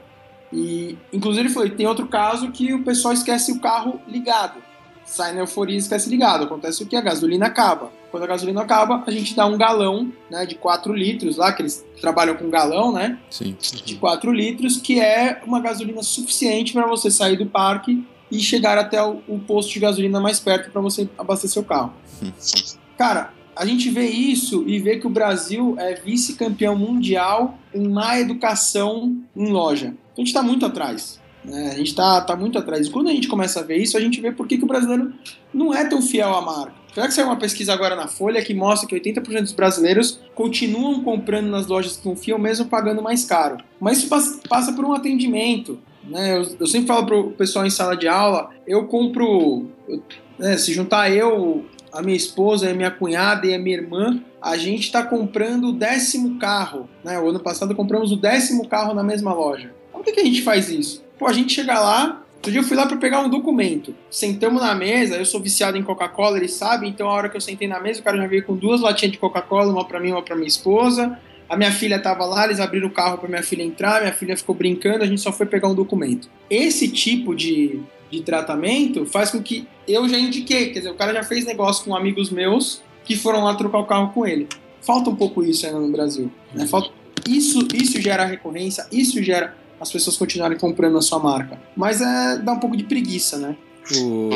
E, 0.52 0.98
inclusive, 1.14 1.48
ele 1.48 1.54
falou: 1.54 1.70
tem 1.70 1.88
outro 1.88 2.08
caso 2.08 2.52
que 2.52 2.74
o 2.74 2.84
pessoal 2.84 3.14
esquece 3.14 3.52
o 3.52 3.60
carro 3.60 4.00
ligado. 4.08 4.62
Sai 5.06 5.34
na 5.34 5.42
euforia 5.42 5.76
e 5.76 5.80
esquece 5.80 6.10
ligado. 6.10 6.44
Acontece 6.44 6.84
o 6.84 6.86
que? 6.86 6.96
A 6.96 7.02
gasolina 7.02 7.48
acaba. 7.48 7.92
Quando 8.12 8.24
a 8.24 8.28
gasolina 8.28 8.62
acaba, 8.62 9.04
a 9.08 9.12
gente 9.12 9.36
dá 9.36 9.46
um 9.46 9.58
galão 9.58 10.12
né, 10.30 10.46
de 10.46 10.56
4 10.56 10.94
litros 10.94 11.38
lá, 11.38 11.52
que 11.54 11.62
eles 11.62 11.86
trabalham 12.00 12.36
com 12.36 12.50
galão, 12.50 12.92
né? 12.92 13.18
Sim. 13.30 13.56
De 13.60 13.96
4 13.96 14.32
litros, 14.32 14.78
que 14.78 15.00
é 15.00 15.42
uma 15.46 15.62
gasolina 15.62 16.04
suficiente 16.04 16.74
para 16.74 16.86
você 16.88 17.10
sair 17.10 17.38
do 17.38 17.46
parque 17.46 18.06
e 18.30 18.40
chegar 18.40 18.78
até 18.78 19.02
o, 19.02 19.22
o 19.28 19.40
posto 19.40 19.72
de 19.72 19.80
gasolina 19.80 20.20
mais 20.20 20.40
perto 20.40 20.72
para 20.72 20.82
você 20.82 21.10
abastecer 21.18 21.62
o 21.62 21.66
carro. 21.66 21.94
Cara, 22.98 23.34
a 23.56 23.66
gente 23.66 23.90
vê 23.90 24.08
isso 24.08 24.64
e 24.68 24.80
vê 24.80 24.98
que 24.98 25.08
o 25.08 25.10
Brasil 25.10 25.76
é 25.78 25.94
vice-campeão 25.96 26.76
mundial 26.76 27.58
em 27.74 27.88
má 27.88 28.20
educação 28.20 29.18
em 29.36 29.52
loja. 29.52 29.94
A 30.16 30.20
gente 30.20 30.28
está 30.28 30.44
muito 30.44 30.66
atrás. 30.66 31.20
Né? 31.44 31.72
A 31.72 31.78
gente 31.78 31.88
está 31.88 32.22
tá 32.22 32.36
muito 32.36 32.58
atrás. 32.58 32.88
E 32.88 32.90
quando 32.92 33.10
a 33.10 33.12
gente 33.12 33.28
começa 33.28 33.60
a 33.60 33.64
ver 33.64 33.78
isso, 33.78 33.98
a 33.98 34.00
gente 34.00 34.22
vê 34.22 34.32
por 34.32 34.48
que, 34.48 34.58
que 34.58 34.64
o 34.64 34.68
brasileiro 34.68 35.14
não 35.54 35.74
é 35.74 35.86
tão 35.86 36.02
fiel 36.02 36.34
à 36.34 36.42
marca. 36.42 36.74
Será 36.94 37.08
que 37.08 37.14
saiu 37.14 37.28
uma 37.28 37.38
pesquisa 37.38 37.72
agora 37.74 37.96
na 37.96 38.08
Folha 38.08 38.44
que 38.44 38.54
mostra 38.54 38.88
que 38.88 38.96
80% 38.96 39.42
dos 39.42 39.54
brasileiros 39.54 40.20
continuam 40.36 41.02
comprando 41.04 41.48
nas 41.48 41.68
lojas 41.68 41.96
que 41.96 42.04
confiam, 42.04 42.38
mesmo 42.38 42.66
pagando 42.66 43.02
mais 43.02 43.24
caro. 43.24 43.58
Mas 43.80 44.00
isso 44.00 44.10
passa 44.50 44.74
por 44.74 44.84
um 44.84 44.94
atendimento. 44.94 45.80
Né? 46.04 46.38
Eu, 46.38 46.58
eu 46.60 46.68
sempre 46.68 46.88
falo 46.88 47.06
pro 47.06 47.32
pessoal 47.32 47.66
em 47.66 47.70
sala 47.70 47.96
de 47.96 48.08
aula, 48.08 48.50
eu 48.68 48.88
compro. 48.88 49.68
Eu, 49.88 50.04
né, 50.38 50.58
se 50.58 50.74
juntar 50.74 51.10
eu, 51.10 51.66
a 51.94 52.02
minha 52.02 52.18
esposa, 52.18 52.70
a 52.70 52.74
minha 52.74 52.92
cunhada 52.92 53.48
e 53.48 53.54
a 53.54 53.60
minha 53.60 53.78
irmã, 53.78 54.22
a 54.42 54.58
gente 54.58 54.82
está 54.82 55.04
comprando 55.04 55.70
o 55.70 55.74
décimo 55.74 56.40
carro. 56.40 56.90
Né? 57.04 57.18
O 57.20 57.30
ano 57.30 57.40
passado 57.40 57.74
compramos 57.74 58.12
o 58.12 58.18
décimo 58.18 58.68
carro 58.68 58.94
na 58.94 59.04
mesma 59.04 59.34
loja. 59.34 59.74
Por 60.02 60.06
que, 60.06 60.14
que 60.14 60.20
a 60.22 60.26
gente 60.26 60.42
faz 60.42 60.68
isso? 60.68 61.04
Pô, 61.20 61.28
a 61.28 61.34
gente 61.34 61.54
chega 61.54 61.80
lá. 61.80 62.24
Outro 62.38 62.52
dia 62.52 62.60
eu 62.60 62.64
fui 62.64 62.76
lá 62.76 62.88
para 62.88 62.98
pegar 62.98 63.20
um 63.22 63.30
documento. 63.30 63.94
Sentamos 64.10 64.60
na 64.60 64.74
mesa, 64.74 65.16
eu 65.16 65.26
sou 65.28 65.40
viciado 65.40 65.78
em 65.78 65.84
Coca-Cola, 65.84 66.38
ele 66.38 66.48
sabe, 66.48 66.88
então 66.88 67.08
a 67.08 67.14
hora 67.14 67.30
que 67.30 67.38
eu 67.38 67.42
sentei 67.42 67.68
na 67.68 67.80
mesa, 67.80 68.00
o 68.00 68.04
cara 68.04 68.18
já 68.18 68.26
veio 68.26 68.44
com 68.44 68.56
duas 68.56 68.82
latinhas 68.82 69.12
de 69.12 69.20
Coca-Cola, 69.20 69.72
uma 69.72 69.86
para 69.86 70.00
mim, 70.00 70.12
uma 70.12 70.24
para 70.24 70.36
minha 70.36 70.48
esposa. 70.48 71.20
A 71.48 71.56
minha 71.56 71.72
filha 71.72 71.98
estava 71.98 72.26
lá, 72.26 72.46
eles 72.46 72.60
abriram 72.60 72.88
o 72.88 72.92
carro 72.92 73.20
para 73.20 73.30
minha 73.30 73.44
filha 73.44 73.62
entrar, 73.62 74.02
minha 74.02 74.12
filha 74.12 74.36
ficou 74.36 74.56
brincando, 74.56 75.04
a 75.04 75.08
gente 75.08 75.22
só 75.22 75.32
foi 75.32 75.46
pegar 75.46 75.68
um 75.68 75.76
documento. 75.76 76.28
Esse 76.50 76.88
tipo 76.88 77.36
de, 77.36 77.80
de 78.10 78.22
tratamento 78.24 79.06
faz 79.06 79.30
com 79.30 79.40
que 79.40 79.68
eu 79.88 80.10
já 80.10 80.18
indiquei, 80.18 80.72
quer 80.72 80.80
dizer, 80.80 80.90
o 80.90 80.96
cara 80.96 81.14
já 81.14 81.22
fez 81.22 81.46
negócio 81.46 81.86
com 81.86 81.96
amigos 81.96 82.32
meus 82.32 82.82
que 83.06 83.16
foram 83.16 83.44
lá 83.44 83.54
trocar 83.54 83.78
o 83.78 83.86
carro 83.86 84.12
com 84.14 84.26
ele. 84.26 84.48
Falta 84.82 85.12
um 85.12 85.16
pouco 85.16 85.44
isso 85.44 85.64
ainda 85.68 85.80
no 85.80 85.92
Brasil. 85.92 86.32
Né? 86.56 86.66
Falta, 86.66 86.90
isso, 87.30 87.68
isso 87.74 88.02
gera 88.02 88.26
recorrência, 88.26 88.88
isso 88.92 89.22
gera 89.22 89.61
as 89.82 89.92
pessoas 89.92 90.16
continuarem 90.16 90.58
comprando 90.58 90.98
a 90.98 91.02
sua 91.02 91.20
marca. 91.20 91.60
Mas 91.76 92.00
é, 92.02 92.38
dá 92.38 92.54
um 92.54 92.60
pouco 92.60 92.78
de 92.78 92.84
preguiça, 92.84 93.38
né? 93.38 93.56
O... 93.98 94.30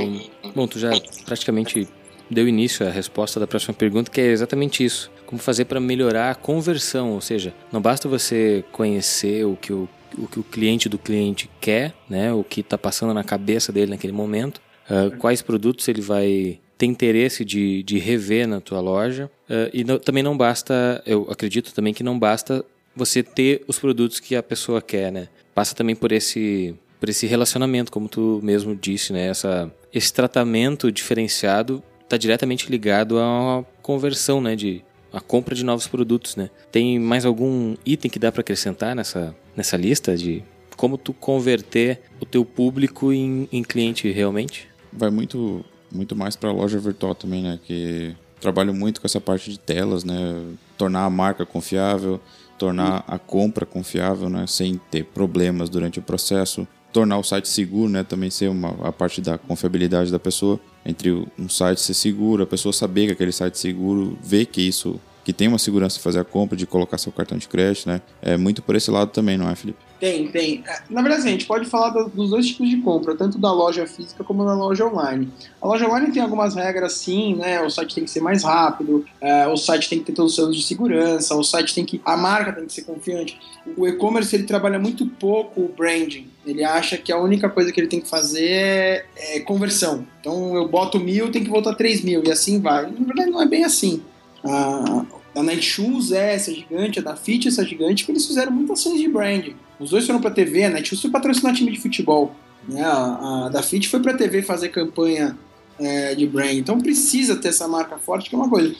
Bom, 0.55 0.67
tu 0.67 0.79
já 0.79 0.89
praticamente 1.23 1.87
deu 2.29 2.47
início 2.47 2.85
à 2.85 2.89
resposta 2.89 3.39
da 3.39 3.45
próxima 3.45 3.73
pergunta, 3.73 4.09
que 4.09 4.19
é 4.19 4.25
exatamente 4.25 4.83
isso. 4.83 5.11
Como 5.27 5.39
fazer 5.39 5.65
para 5.65 5.79
melhorar 5.79 6.31
a 6.31 6.35
conversão, 6.35 7.11
ou 7.11 7.21
seja, 7.21 7.53
não 7.71 7.79
basta 7.79 8.09
você 8.09 8.63
conhecer 8.71 9.45
o 9.45 9.55
que 9.55 9.71
o, 9.71 9.87
o, 10.17 10.27
que 10.27 10.39
o 10.39 10.43
cliente 10.43 10.89
do 10.89 10.97
cliente 10.97 11.49
quer, 11.61 11.93
né, 12.09 12.33
o 12.33 12.43
que 12.43 12.61
está 12.61 12.77
passando 12.77 13.13
na 13.13 13.23
cabeça 13.23 13.71
dele 13.71 13.91
naquele 13.91 14.13
momento, 14.13 14.59
uh, 14.89 15.15
quais 15.17 15.43
produtos 15.43 15.87
ele 15.87 16.01
vai 16.01 16.59
ter 16.77 16.87
interesse 16.87 17.45
de, 17.45 17.83
de 17.83 17.99
rever 17.99 18.47
na 18.47 18.59
tua 18.59 18.79
loja. 18.79 19.29
Uh, 19.49 19.69
e 19.73 19.83
não, 19.83 19.99
também 19.99 20.23
não 20.23 20.35
basta, 20.35 21.01
eu 21.05 21.27
acredito 21.29 21.73
também 21.73 21.93
que 21.93 22.03
não 22.03 22.17
basta 22.17 22.65
você 22.95 23.21
ter 23.21 23.63
os 23.67 23.77
produtos 23.77 24.19
que 24.19 24.35
a 24.35 24.43
pessoa 24.43 24.81
quer, 24.81 25.11
né? 25.11 25.27
Passa 25.53 25.75
também 25.75 25.95
por 25.95 26.11
esse 26.11 26.75
por 26.99 27.09
esse 27.09 27.27
relacionamento, 27.27 27.91
como 27.91 28.07
tu 28.07 28.39
mesmo 28.41 28.75
disse, 28.75 29.13
né? 29.13 29.27
Essa, 29.27 29.71
esse 29.93 30.13
tratamento 30.13 30.91
diferenciado 30.91 31.83
está 32.03 32.17
diretamente 32.17 32.69
ligado 32.71 33.19
à 33.19 33.63
conversão, 33.81 34.41
né? 34.41 34.55
De 34.55 34.83
a 35.11 35.21
compra 35.21 35.55
de 35.55 35.63
novos 35.63 35.87
produtos, 35.87 36.35
né? 36.35 36.49
Tem 36.71 36.99
mais 36.99 37.25
algum 37.25 37.75
item 37.85 38.09
que 38.09 38.19
dá 38.19 38.31
para 38.31 38.41
acrescentar 38.41 38.95
nessa, 38.95 39.35
nessa 39.55 39.77
lista 39.77 40.15
de 40.17 40.43
como 40.75 40.97
tu 40.97 41.13
converter 41.13 42.01
o 42.19 42.25
teu 42.25 42.43
público 42.43 43.13
em, 43.13 43.47
em 43.51 43.63
cliente 43.63 44.11
realmente? 44.11 44.67
Vai 44.91 45.09
muito 45.09 45.63
muito 45.91 46.15
mais 46.15 46.35
para 46.35 46.49
a 46.49 46.53
loja 46.53 46.77
virtual 46.79 47.15
também, 47.15 47.43
né? 47.43 47.59
Que 47.63 48.15
trabalho 48.41 48.73
muito 48.73 48.99
com 48.99 49.07
essa 49.07 49.21
parte 49.21 49.49
de 49.49 49.57
telas, 49.57 50.03
né? 50.03 50.43
Tornar 50.77 51.05
a 51.05 51.09
marca 51.09 51.45
confiável, 51.45 52.19
tornar 52.57 53.03
a 53.07 53.17
compra 53.17 53.65
confiável, 53.65 54.29
né, 54.29 54.45
sem 54.47 54.79
ter 54.89 55.03
problemas 55.05 55.69
durante 55.69 55.99
o 55.99 56.01
processo, 56.01 56.67
tornar 56.91 57.17
o 57.17 57.23
site 57.23 57.47
seguro, 57.49 57.89
né, 57.89 58.03
também 58.03 58.29
ser 58.29 58.49
uma 58.49 58.69
a 58.87 58.91
parte 58.91 59.21
da 59.21 59.37
confiabilidade 59.37 60.11
da 60.11 60.19
pessoa, 60.19 60.59
entre 60.85 61.11
um 61.37 61.49
site 61.49 61.81
ser 61.81 61.93
seguro, 61.93 62.43
a 62.43 62.47
pessoa 62.47 62.71
saber 62.71 63.07
que 63.07 63.11
aquele 63.11 63.31
site 63.31 63.53
é 63.53 63.57
seguro, 63.57 64.17
ver 64.23 64.45
que 64.45 64.61
isso 64.61 64.99
que 65.25 65.33
tem 65.33 65.47
uma 65.47 65.57
segurança 65.57 65.97
de 65.97 66.03
fazer 66.03 66.19
a 66.19 66.23
compra, 66.23 66.55
de 66.55 66.67
colocar 66.67 66.99
seu 66.99 67.11
cartão 67.11 67.37
de 67.37 67.47
crédito, 67.47 67.89
né? 67.89 67.99
É 68.21 68.37
muito 68.37 68.61
por 68.61 68.75
esse 68.75 68.91
lado 68.91 69.09
também, 69.09 69.35
não 69.35 69.49
é, 69.49 69.55
Felipe? 69.55 69.79
Tem, 69.99 70.27
tem. 70.27 70.63
É, 70.67 70.81
na 70.89 71.01
verdade, 71.01 71.21
assim, 71.21 71.29
a 71.29 71.31
gente 71.31 71.45
pode 71.45 71.65
falar 71.69 71.89
dos 71.89 72.29
dois 72.29 72.47
tipos 72.47 72.69
de 72.69 72.77
compra, 72.77 73.15
tanto 73.15 73.37
da 73.37 73.51
loja 73.51 73.87
física 73.87 74.23
como 74.23 74.43
da 74.43 74.53
loja 74.53 74.85
online. 74.85 75.31
A 75.61 75.67
loja 75.67 75.87
online 75.87 76.11
tem 76.11 76.21
algumas 76.21 76.53
regras, 76.53 76.93
sim, 76.93 77.35
né? 77.35 77.61
O 77.61 77.69
site 77.69 77.95
tem 77.95 78.03
que 78.03 78.09
ser 78.09 78.19
mais 78.19 78.43
rápido, 78.43 79.05
é, 79.21 79.47
o 79.47 79.55
site 79.55 79.89
tem 79.89 79.99
que 79.99 80.05
ter 80.05 80.11
todos 80.11 80.31
os 80.31 80.35
selos 80.35 80.55
de 80.55 80.63
segurança, 80.63 81.35
o 81.35 81.43
site 81.43 81.73
tem 81.73 81.85
que. 81.85 82.01
A 82.03 82.17
marca 82.17 82.51
tem 82.51 82.65
que 82.65 82.73
ser 82.73 82.83
confiante. 82.83 83.39
O 83.77 83.87
e-commerce 83.87 84.35
ele 84.35 84.43
trabalha 84.43 84.77
muito 84.77 85.05
pouco 85.05 85.61
o 85.61 85.69
branding. 85.69 86.27
Ele 86.45 86.63
acha 86.63 86.97
que 86.97 87.11
a 87.11 87.17
única 87.17 87.49
coisa 87.49 87.71
que 87.71 87.79
ele 87.79 87.87
tem 87.87 88.01
que 88.01 88.09
fazer 88.09 88.49
é, 88.49 89.05
é 89.15 89.39
conversão. 89.39 90.05
Então 90.19 90.55
eu 90.55 90.67
boto 90.67 90.99
mil, 90.99 91.31
tem 91.31 91.43
que 91.43 91.49
voltar 91.49 91.73
três 91.73 92.03
mil, 92.03 92.21
e 92.23 92.31
assim 92.31 92.59
vai. 92.59 92.83
Na 92.83 93.05
verdade, 93.05 93.31
não 93.31 93.41
é 93.41 93.47
bem 93.47 93.63
assim. 93.63 94.03
A, 94.43 95.05
a 95.35 95.41
Netshoes 95.41 96.11
é 96.11 96.35
essa 96.35 96.53
gigante, 96.53 96.99
a 96.99 97.01
da 97.01 97.15
Fit 97.15 97.47
é 97.47 97.51
essa 97.51 97.65
gigante, 97.65 98.03
porque 98.03 98.11
eles 98.11 98.27
fizeram 98.27 98.51
muitas 98.51 98.79
ações 98.79 98.99
de 98.99 99.07
branding. 99.07 99.55
Os 99.79 99.89
dois 99.89 100.05
foram 100.05 100.21
para 100.21 100.31
TV, 100.31 100.63
a 100.63 100.69
Netshoes 100.69 101.01
foi 101.01 101.11
patrocinar 101.11 101.53
time 101.53 101.71
de 101.71 101.79
futebol. 101.79 102.35
Né? 102.67 102.83
A, 102.83 103.45
a 103.45 103.49
da 103.49 103.61
Fit 103.61 103.87
foi 103.87 103.99
para 103.99 104.13
TV 104.13 104.41
fazer 104.41 104.69
campanha 104.69 105.37
é, 105.79 106.15
de 106.15 106.25
brand. 106.27 106.55
Então 106.55 106.79
precisa 106.79 107.35
ter 107.35 107.49
essa 107.49 107.67
marca 107.67 107.97
forte, 107.97 108.29
que 108.29 108.35
é 108.35 108.37
uma 108.37 108.49
coisa. 108.49 108.75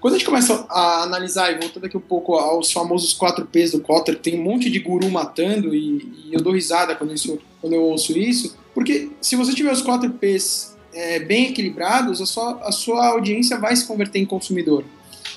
Quando 0.00 0.14
a 0.14 0.18
gente 0.18 0.26
começa 0.26 0.66
a 0.70 1.02
analisar, 1.02 1.52
e 1.52 1.60
voltando 1.60 1.84
aqui 1.84 1.96
um 1.96 2.00
pouco 2.00 2.34
aos 2.34 2.72
famosos 2.72 3.16
4Ps 3.18 3.72
do 3.72 3.80
Cotter, 3.80 4.16
tem 4.16 4.40
um 4.40 4.42
monte 4.42 4.70
de 4.70 4.78
guru 4.78 5.10
matando, 5.10 5.74
e, 5.74 6.10
e 6.26 6.30
eu 6.32 6.40
dou 6.40 6.54
risada 6.54 6.96
quando, 6.96 7.12
isso, 7.12 7.38
quando 7.60 7.74
eu 7.74 7.82
ouço 7.82 8.18
isso, 8.18 8.56
porque 8.74 9.10
se 9.20 9.36
você 9.36 9.52
tiver 9.52 9.72
os 9.72 9.82
4Ps 9.82 10.70
é, 10.94 11.18
bem 11.20 11.50
equilibrados, 11.50 12.20
a 12.20 12.26
sua, 12.26 12.60
a 12.66 12.72
sua 12.72 13.08
audiência 13.08 13.58
vai 13.58 13.76
se 13.76 13.86
converter 13.86 14.18
em 14.18 14.24
consumidor. 14.24 14.84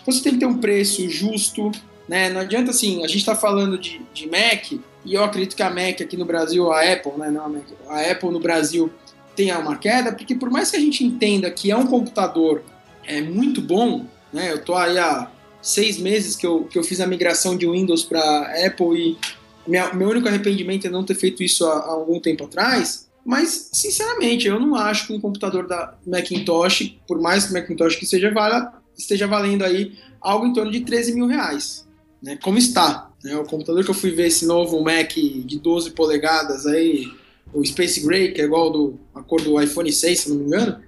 Então 0.01 0.13
você 0.13 0.23
tem 0.23 0.33
que 0.33 0.39
ter 0.39 0.45
um 0.45 0.57
preço 0.57 1.09
justo, 1.09 1.69
né? 2.07 2.29
Não 2.29 2.39
adianta 2.39 2.71
assim, 2.71 3.03
a 3.03 3.07
gente 3.07 3.19
está 3.19 3.35
falando 3.35 3.77
de, 3.77 4.01
de 4.13 4.27
Mac, 4.27 4.79
e 5.05 5.13
eu 5.13 5.23
acredito 5.23 5.55
que 5.55 5.63
a 5.63 5.69
Mac 5.69 6.01
aqui 6.01 6.15
no 6.15 6.25
Brasil, 6.25 6.71
a 6.71 6.81
Apple, 6.81 7.13
né? 7.17 7.29
Não 7.29 7.45
a 7.45 7.49
Mac, 7.49 7.63
a 7.87 8.11
Apple 8.11 8.29
no 8.29 8.39
Brasil 8.39 8.91
tenha 9.35 9.57
uma 9.59 9.77
queda, 9.77 10.11
porque 10.13 10.35
por 10.35 10.49
mais 10.49 10.71
que 10.71 10.77
a 10.77 10.79
gente 10.79 11.03
entenda 11.03 11.49
que 11.49 11.71
é 11.71 11.75
um 11.75 11.87
computador 11.87 12.63
é 13.05 13.21
muito 13.21 13.61
bom, 13.61 14.05
né? 14.31 14.51
Eu 14.51 14.63
tô 14.63 14.75
aí 14.75 14.97
há 14.97 15.29
seis 15.61 15.97
meses 15.97 16.35
que 16.35 16.45
eu, 16.45 16.65
que 16.65 16.77
eu 16.77 16.83
fiz 16.83 16.99
a 16.99 17.07
migração 17.07 17.57
de 17.57 17.67
Windows 17.67 18.03
para 18.03 18.53
Apple 18.65 18.97
e 18.97 19.17
minha, 19.65 19.93
meu 19.93 20.09
único 20.09 20.27
arrependimento 20.27 20.87
é 20.87 20.89
não 20.89 21.03
ter 21.03 21.15
feito 21.15 21.41
isso 21.41 21.65
há, 21.65 21.77
há, 21.79 21.91
algum 21.91 22.19
tempo 22.19 22.43
atrás. 22.43 23.09
Mas, 23.25 23.69
sinceramente, 23.71 24.47
eu 24.47 24.59
não 24.59 24.75
acho 24.75 25.07
que 25.07 25.13
um 25.13 25.21
computador 25.21 25.65
da 25.65 25.95
Macintosh, 26.05 26.97
por 27.07 27.21
mais 27.21 27.45
que 27.45 27.51
o 27.51 27.53
Macintosh 27.53 27.95
que 27.95 28.05
seja 28.05 28.33
vala, 28.33 28.81
esteja 28.97 29.25
valendo 29.25 29.63
aí 29.63 29.97
algo 30.19 30.45
em 30.45 30.53
torno 30.53 30.69
de 30.69 30.81
13 30.81 31.13
mil 31.13 31.27
reais, 31.27 31.87
né? 32.21 32.37
Como 32.43 32.57
está. 32.57 33.09
Né? 33.23 33.35
O 33.37 33.45
computador 33.45 33.83
que 33.83 33.89
eu 33.89 33.95
fui 33.95 34.11
ver, 34.11 34.27
esse 34.27 34.45
novo 34.45 34.83
Mac 34.83 35.13
de 35.13 35.59
12 35.59 35.91
polegadas 35.91 36.65
aí, 36.65 37.07
o 37.53 37.63
Space 37.65 38.05
Gray, 38.05 38.33
que 38.33 38.41
é 38.41 38.45
igual 38.45 38.71
do, 38.71 38.99
a 39.13 39.21
cor 39.21 39.41
do 39.41 39.61
iPhone 39.61 39.91
6, 39.91 40.19
se 40.19 40.29
não 40.29 40.37
me 40.37 40.45
engano, 40.45 40.81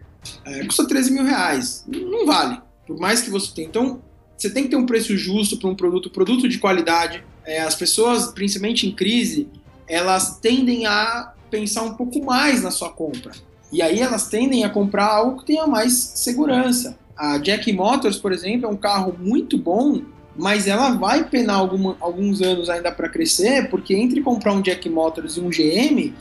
é, 0.43 0.65
custa 0.65 0.87
13 0.87 1.11
mil 1.11 1.23
reais. 1.23 1.85
Não 1.87 2.25
vale, 2.25 2.59
por 2.85 2.99
mais 2.99 3.21
que 3.21 3.29
você 3.29 3.51
tenha. 3.53 3.67
Então, 3.67 4.01
você 4.37 4.49
tem 4.49 4.63
que 4.63 4.69
ter 4.69 4.75
um 4.75 4.85
preço 4.85 5.15
justo 5.17 5.57
para 5.57 5.69
um 5.69 5.75
produto, 5.75 6.09
produto 6.09 6.49
de 6.49 6.57
qualidade. 6.57 7.23
É, 7.45 7.61
as 7.61 7.75
pessoas, 7.75 8.27
principalmente 8.27 8.87
em 8.87 8.91
crise, 8.91 9.47
elas 9.87 10.39
tendem 10.39 10.85
a 10.85 11.33
pensar 11.49 11.83
um 11.83 11.93
pouco 11.93 12.23
mais 12.23 12.61
na 12.61 12.71
sua 12.71 12.89
compra. 12.89 13.31
E 13.71 13.81
aí 13.81 13.99
elas 13.99 14.27
tendem 14.27 14.63
a 14.63 14.69
comprar 14.69 15.05
algo 15.05 15.39
que 15.39 15.45
tenha 15.45 15.67
mais 15.67 15.93
segurança. 15.93 16.97
A 17.15 17.37
Jack 17.37 17.71
Motors, 17.71 18.17
por 18.17 18.31
exemplo, 18.31 18.65
é 18.65 18.69
um 18.69 18.75
carro 18.75 19.15
muito 19.17 19.57
bom, 19.57 20.01
mas 20.35 20.67
ela 20.67 20.91
vai 20.91 21.23
penar 21.23 21.57
alguns 21.57 22.41
anos 22.41 22.69
ainda 22.69 22.91
para 22.91 23.07
crescer, 23.07 23.69
porque 23.69 23.95
entre 23.95 24.21
comprar 24.21 24.53
um 24.53 24.61
Jack 24.61 24.89
Motors 24.89 25.37
e 25.37 25.39
um 25.39 25.49
GM, 25.49 26.13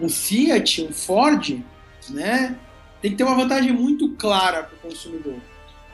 um 0.00 0.08
Fiat, 0.08 0.82
um 0.82 0.92
Ford, 0.92 1.60
né, 2.10 2.56
tem 3.00 3.12
que 3.12 3.16
ter 3.16 3.24
uma 3.24 3.36
vantagem 3.36 3.72
muito 3.72 4.10
clara 4.10 4.64
para 4.64 4.76
o 4.76 4.90
consumidor. 4.90 5.36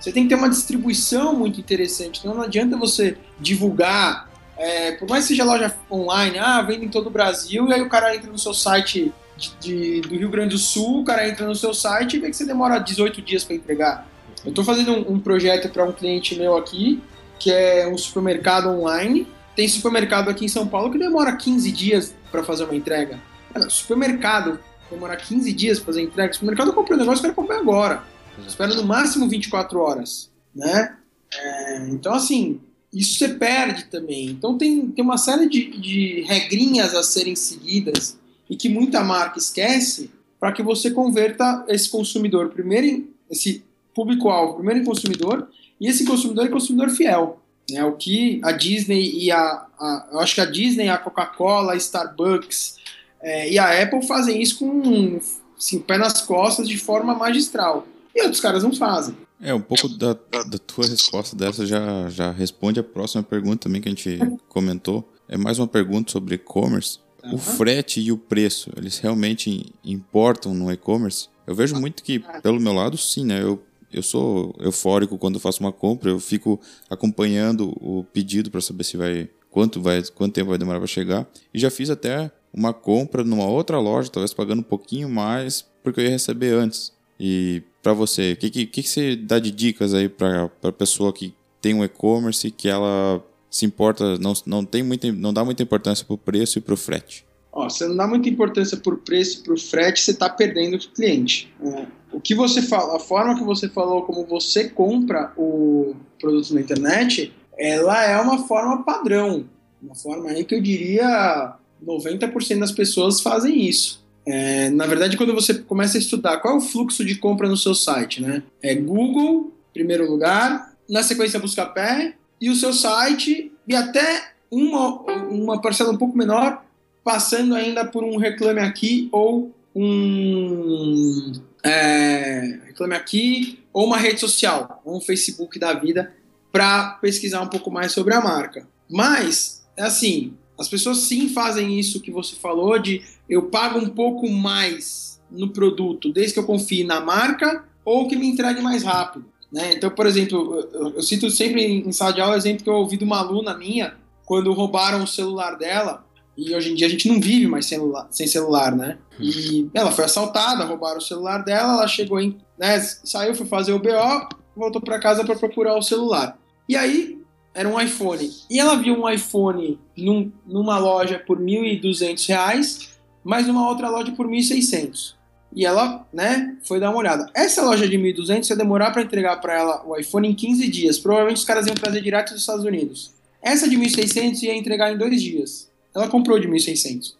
Você 0.00 0.11
tem 0.11 0.24
que 0.24 0.30
ter 0.30 0.34
uma 0.34 0.48
distribuição 0.48 1.34
muito 1.36 1.61
interessante. 1.61 2.18
Então 2.18 2.34
não 2.34 2.42
adianta 2.42 2.76
você 2.76 3.16
divulgar, 3.38 4.28
é, 4.57 4.92
por 4.92 5.09
mais 5.09 5.24
que 5.24 5.28
seja 5.28 5.44
loja 5.44 5.74
online, 5.90 6.38
ah, 6.38 6.61
vende 6.62 6.86
em 6.86 6.88
todo 6.88 7.07
o 7.07 7.11
Brasil, 7.11 7.68
e 7.68 7.72
aí 7.72 7.82
o 7.82 7.88
cara 7.88 8.14
entra 8.16 8.30
no 8.30 8.38
seu 8.38 8.53
site 8.53 9.12
de, 9.36 9.53
de, 9.61 10.00
do 10.00 10.16
Rio 10.16 10.28
Grande 10.28 10.50
do 10.50 10.59
Sul, 10.59 11.03
o 11.03 11.05
cara 11.05 11.28
entra 11.28 11.46
no 11.46 11.55
seu 11.55 11.72
site 11.72 12.16
e 12.16 12.18
vê 12.18 12.30
que 12.30 12.36
você 12.36 12.44
demora 12.44 12.78
18 12.78 13.22
dias 13.22 13.44
para 13.44 13.55
entregar. 13.55 14.09
Eu 14.44 14.50
estou 14.50 14.64
fazendo 14.64 14.92
um, 14.92 15.12
um 15.12 15.20
projeto 15.20 15.68
para 15.68 15.84
um 15.84 15.92
cliente 15.92 16.34
meu 16.34 16.57
aqui, 16.57 17.00
que 17.43 17.51
é 17.51 17.88
um 17.88 17.99
supermercado 17.99 18.68
online. 18.68 19.26
Tem 19.57 19.66
supermercado 19.66 20.30
aqui 20.30 20.45
em 20.45 20.49
São 20.49 20.66
Paulo 20.66 20.93
que 20.93 20.99
demora 20.99 21.36
15 21.36 21.72
dias 21.72 22.14
para 22.30 22.45
fazer 22.45 22.62
uma 22.62 22.76
entrega. 22.76 23.18
Cara, 23.53 23.68
supermercado 23.68 24.61
demora 24.88 25.16
15 25.16 25.53
dias 25.53 25.78
para 25.78 25.86
fazer 25.86 26.03
entrega. 26.03 26.32
Supermercado 26.32 26.68
eu 26.68 26.74
comprei 26.74 26.97
um 26.97 27.01
negócio, 27.01 27.18
eu 27.18 27.22
quero 27.22 27.34
comprar 27.34 27.59
agora. 27.59 28.05
Espera 28.47 28.72
no 28.74 28.84
máximo 28.84 29.28
24 29.28 29.78
horas, 29.80 30.30
né? 30.55 30.97
É, 31.34 31.88
então, 31.88 32.14
assim, 32.14 32.61
isso 32.93 33.18
você 33.18 33.30
perde 33.30 33.86
também. 33.86 34.28
Então, 34.28 34.57
tem, 34.57 34.86
tem 34.88 35.05
uma 35.05 35.18
série 35.18 35.49
de, 35.49 35.80
de 35.80 36.20
regrinhas 36.22 36.95
a 36.95 37.03
serem 37.03 37.34
seguidas 37.34 38.16
e 38.49 38.57
que 38.57 38.68
muita 38.68 39.03
marca 39.03 39.38
esquece 39.38 40.11
para 40.38 40.53
que 40.53 40.62
você 40.62 40.93
converta 40.93 41.64
esse 41.68 41.90
consumidor 41.90 42.51
primeiro, 42.51 43.09
esse 43.28 43.64
público-alvo, 43.93 44.55
primeiro 44.55 44.80
em 44.80 44.84
consumidor, 44.84 45.49
e 45.83 45.89
esse 45.89 46.05
consumidor 46.05 46.47
é 46.47 46.49
consumidor 46.49 46.91
fiel. 46.91 47.41
É 47.72 47.85
o 47.85 47.93
que 47.93 48.41
a 48.45 48.53
Disney 48.53 49.18
e 49.18 49.33
a, 49.33 49.66
a 49.78 50.09
eu 50.12 50.20
acho 50.20 50.37
que 50.37 50.41
a 50.41 50.45
Disney, 50.45 50.89
a 50.89 50.97
Coca-Cola, 50.97 51.72
a 51.72 51.76
Starbucks 51.76 52.76
é, 53.20 53.51
e 53.51 53.59
a 53.59 53.83
Apple 53.83 54.07
fazem 54.07 54.41
isso 54.41 54.61
com 54.61 55.20
assim, 55.59 55.80
pé 55.80 55.99
nas 55.99 56.20
costas 56.20 56.68
de 56.68 56.78
forma 56.78 57.16
magistral. 57.16 57.85
E 58.14 58.22
outros 58.22 58.41
caras 58.41 58.62
não 58.62 58.72
fazem. 58.72 59.16
É, 59.41 59.53
um 59.53 59.61
pouco 59.61 59.89
da, 59.89 60.12
da 60.12 60.59
tua 60.64 60.87
resposta 60.87 61.35
dessa 61.35 61.66
já, 61.66 62.09
já 62.09 62.30
responde 62.30 62.78
a 62.78 62.85
próxima 62.85 63.24
pergunta 63.24 63.64
também 63.64 63.83
que 63.83 63.89
a 63.89 63.91
gente 63.91 64.18
comentou. 64.49 65.12
É 65.28 65.37
mais 65.37 65.59
uma 65.59 65.66
pergunta 65.66 66.12
sobre 66.12 66.37
e-commerce. 66.37 67.01
Uhum. 67.24 67.35
O 67.35 67.39
frete 67.39 68.01
e 68.01 68.12
o 68.12 68.18
preço, 68.18 68.70
eles 68.76 68.99
realmente 68.99 69.72
importam 69.85 70.55
no 70.55 70.70
e-commerce? 70.70 71.28
Eu 71.45 71.57
vejo 71.57 71.74
muito 71.74 72.05
que, 72.05 72.20
pelo 72.41 72.61
meu 72.61 72.72
lado, 72.72 72.97
sim, 72.97 73.24
né? 73.24 73.43
Eu 73.43 73.61
eu 73.93 74.03
sou 74.03 74.55
eufórico 74.59 75.18
quando 75.18 75.38
faço 75.38 75.61
uma 75.61 75.72
compra, 75.72 76.11
eu 76.11 76.20
fico 76.20 76.61
acompanhando 76.88 77.76
o 77.80 78.05
pedido 78.12 78.51
para 78.51 78.61
saber 78.61 78.84
se 78.84 78.97
vai 78.97 79.28
quanto 79.51 79.80
vai 79.80 80.03
quanto 80.14 80.32
tempo 80.32 80.51
vai 80.51 80.59
demorar 80.59 80.78
para 80.78 80.86
chegar. 80.86 81.28
E 81.53 81.59
já 81.59 81.70
fiz 81.70 81.90
até 81.90 82.30
uma 82.53 82.72
compra 82.72 83.22
numa 83.22 83.47
outra 83.47 83.78
loja, 83.78 84.11
talvez 84.11 84.34
pagando 84.34 84.61
um 84.61 84.64
pouquinho 84.64 85.09
mais, 85.09 85.64
porque 85.82 86.01
eu 86.01 86.05
ia 86.05 86.11
receber 86.11 86.55
antes. 86.55 86.93
E 87.18 87.62
para 87.82 87.93
você, 87.93 88.32
o 88.32 88.36
que, 88.36 88.51
que, 88.51 88.66
que, 88.66 88.82
você 88.82 89.14
dá 89.16 89.38
de 89.38 89.51
dicas 89.51 89.95
aí 89.95 90.09
para 90.09 90.51
a 90.62 90.72
pessoa 90.72 91.12
que 91.12 91.34
tem 91.61 91.74
um 91.74 91.84
e-commerce 91.84 92.51
que 92.51 92.68
ela 92.68 93.24
se 93.51 93.66
importa, 93.66 94.18
não, 94.18 94.32
não, 94.47 94.64
tem 94.64 94.82
muita, 94.82 95.12
não 95.12 95.32
dá 95.32 95.45
muita 95.45 95.62
importância 95.62 96.05
para 96.05 96.14
o 96.14 96.18
preço 96.18 96.59
e 96.59 96.61
para 96.61 96.74
o 96.74 96.76
frete? 96.76 97.24
Ó, 97.53 97.68
você 97.68 97.86
não 97.86 97.96
dá 97.96 98.07
muita 98.07 98.30
importância 98.30 98.78
por 98.78 98.98
preço 98.98 99.42
o 99.53 99.59
frete, 99.59 100.00
você 100.00 100.12
está 100.12 100.28
perdendo 100.28 100.74
o 100.76 100.78
cliente. 100.78 101.53
É, 101.62 101.86
o 102.11 102.20
que 102.20 102.34
você 102.34 102.62
fala, 102.62 102.96
a 102.96 103.00
forma 103.00 103.36
que 103.36 103.44
você 103.44 103.68
falou, 103.68 104.03
como 104.03 104.24
você 104.24 104.70
compra 104.70 105.32
o 105.36 105.94
produto 106.18 106.55
na 106.55 106.61
internet, 106.61 107.32
ela 107.59 108.03
é 108.05 108.18
uma 108.18 108.46
forma 108.46 108.82
padrão. 108.82 109.44
Uma 109.82 109.94
forma 109.94 110.30
aí 110.30 110.44
que 110.44 110.55
eu 110.55 110.62
diria 110.62 111.55
90% 111.84 112.59
das 112.59 112.72
pessoas 112.72 113.20
fazem 113.20 113.68
isso. 113.68 114.03
É, 114.24 114.70
na 114.70 114.86
verdade, 114.86 115.16
quando 115.16 115.34
você 115.34 115.55
começa 115.55 115.98
a 115.98 116.00
estudar 116.00 116.38
qual 116.38 116.55
é 116.55 116.57
o 116.57 116.61
fluxo 116.61 117.05
de 117.05 117.16
compra 117.16 117.48
no 117.48 117.57
seu 117.57 117.74
site, 117.74 118.22
né? 118.22 118.42
É 118.62 118.74
Google, 118.74 119.53
primeiro 119.74 120.09
lugar, 120.09 120.72
na 120.88 121.03
sequência 121.03 121.40
Buscapé, 121.40 122.14
e 122.40 122.48
o 122.48 122.57
seu 122.57 122.72
site, 122.72 123.53
e 123.66 123.74
até 123.74 124.32
uma, 124.50 125.00
uma 125.28 125.61
parcela 125.61 125.92
um 125.92 125.96
pouco 125.96 126.16
menor 126.16 126.62
passando 127.05 127.55
ainda 127.55 127.84
por 127.84 128.05
um 128.05 128.16
reclame 128.16 128.61
aqui 128.61 129.09
ou 129.12 129.55
um 129.74 131.32
é, 131.62 132.61
reclame 132.66 132.94
aqui 132.94 133.59
ou 133.72 133.86
uma 133.86 133.96
rede 133.96 134.20
social, 134.20 134.82
um 134.84 135.00
Facebook 135.00 135.59
da 135.59 135.72
vida, 135.72 136.12
para 136.50 136.90
pesquisar 137.00 137.40
um 137.40 137.48
pouco 137.48 137.70
mais 137.70 137.92
sobre 137.92 138.14
a 138.14 138.20
marca. 138.20 138.68
Mas, 138.90 139.64
é 139.76 139.82
assim, 139.82 140.34
as 140.59 140.68
pessoas 140.68 140.98
sim 140.98 141.28
fazem 141.28 141.78
isso 141.78 142.00
que 142.00 142.11
você 142.11 142.36
falou 142.36 142.78
de 142.78 143.03
eu 143.28 143.44
pago 143.44 143.78
um 143.78 143.88
pouco 143.88 144.28
mais 144.28 145.20
no 145.30 145.48
produto, 145.48 146.12
desde 146.12 146.34
que 146.34 146.38
eu 146.38 146.44
confie 146.44 146.84
na 146.84 147.00
marca 147.00 147.64
ou 147.84 148.07
que 148.07 148.16
me 148.16 148.26
entregue 148.26 148.61
mais 148.61 148.82
rápido. 148.82 149.24
Né? 149.50 149.72
Então, 149.74 149.90
por 149.90 150.07
exemplo, 150.07 150.68
eu, 150.72 150.94
eu 150.94 151.03
cito 151.03 151.30
sempre 151.30 151.64
em 151.64 151.92
sala 151.92 152.12
de 152.12 152.20
aula 152.20 152.34
o 152.34 152.36
exemplo 152.36 152.62
que 152.62 152.70
eu 152.70 152.74
ouvi 152.74 152.98
de 152.98 153.05
uma 153.05 153.18
aluna 153.18 153.57
minha, 153.57 153.94
quando 154.26 154.53
roubaram 154.53 155.03
o 155.03 155.07
celular 155.07 155.57
dela, 155.57 156.05
e 156.37 156.55
hoje 156.55 156.72
em 156.72 156.74
dia 156.74 156.87
a 156.87 156.91
gente 156.91 157.09
não 157.09 157.20
vive 157.20 157.47
mais 157.47 157.66
sem 157.66 158.26
celular, 158.26 158.74
né? 158.74 158.99
E 159.20 159.68
ela 159.74 159.93
foi 159.93 160.05
assaltada, 160.05 160.64
roubaram 160.64 160.99
o 160.99 161.03
celular 161.03 161.45
dela, 161.45 161.74
ela 161.74 161.89
chegou 161.89 162.20
em. 162.20 162.39
Né, 162.59 162.78
saiu, 162.80 163.35
foi 163.35 163.47
fazer 163.47 163.72
o 163.72 163.78
BO, 163.78 164.28
voltou 164.57 164.80
para 164.80 164.99
casa 164.99 165.24
para 165.24 165.37
procurar 165.37 165.76
o 165.76 165.83
celular. 165.83 166.39
E 166.68 166.76
aí, 166.76 167.20
era 167.55 167.68
um 167.68 167.78
iPhone. 167.78 168.30
E 168.49 168.59
ela 168.59 168.76
viu 168.76 168.95
um 168.95 169.09
iPhone 169.09 169.78
num, 169.97 170.33
numa 170.47 170.78
loja 170.78 171.18
por 171.18 171.39
R$ 171.39 171.45
1.200, 171.45 172.89
mas 173.22 173.47
numa 173.47 173.68
outra 173.68 173.91
loja 173.91 174.12
por 174.12 174.26
R$ 174.26 174.37
1.600. 174.39 175.14
E 175.55 175.66
ela, 175.66 176.07
né, 176.12 176.57
foi 176.62 176.80
dar 176.80 176.89
uma 176.89 176.99
olhada. 176.99 177.30
Essa 177.35 177.62
loja 177.62 177.87
de 177.87 177.99
1.200 177.99 178.49
ia 178.49 178.57
demorar 178.57 178.91
para 178.91 179.03
entregar 179.03 179.39
para 179.39 179.55
ela 179.55 179.83
o 179.87 179.95
iPhone 179.99 180.28
em 180.28 180.35
15 180.35 180.66
dias. 180.68 180.99
Provavelmente 180.99 181.39
os 181.39 181.45
caras 181.45 181.66
iam 181.66 181.74
trazer 181.74 182.01
direto 182.01 182.30
dos 182.30 182.41
Estados 182.41 182.64
Unidos. 182.64 183.12
Essa 183.43 183.68
de 183.68 183.76
1.600 183.76 184.43
ia 184.43 184.57
entregar 184.57 184.93
em 184.93 184.97
dois 184.97 185.20
dias. 185.20 185.70
Ela 185.95 186.09
comprou 186.09 186.38
de 186.38 186.49
1.600. 186.49 187.14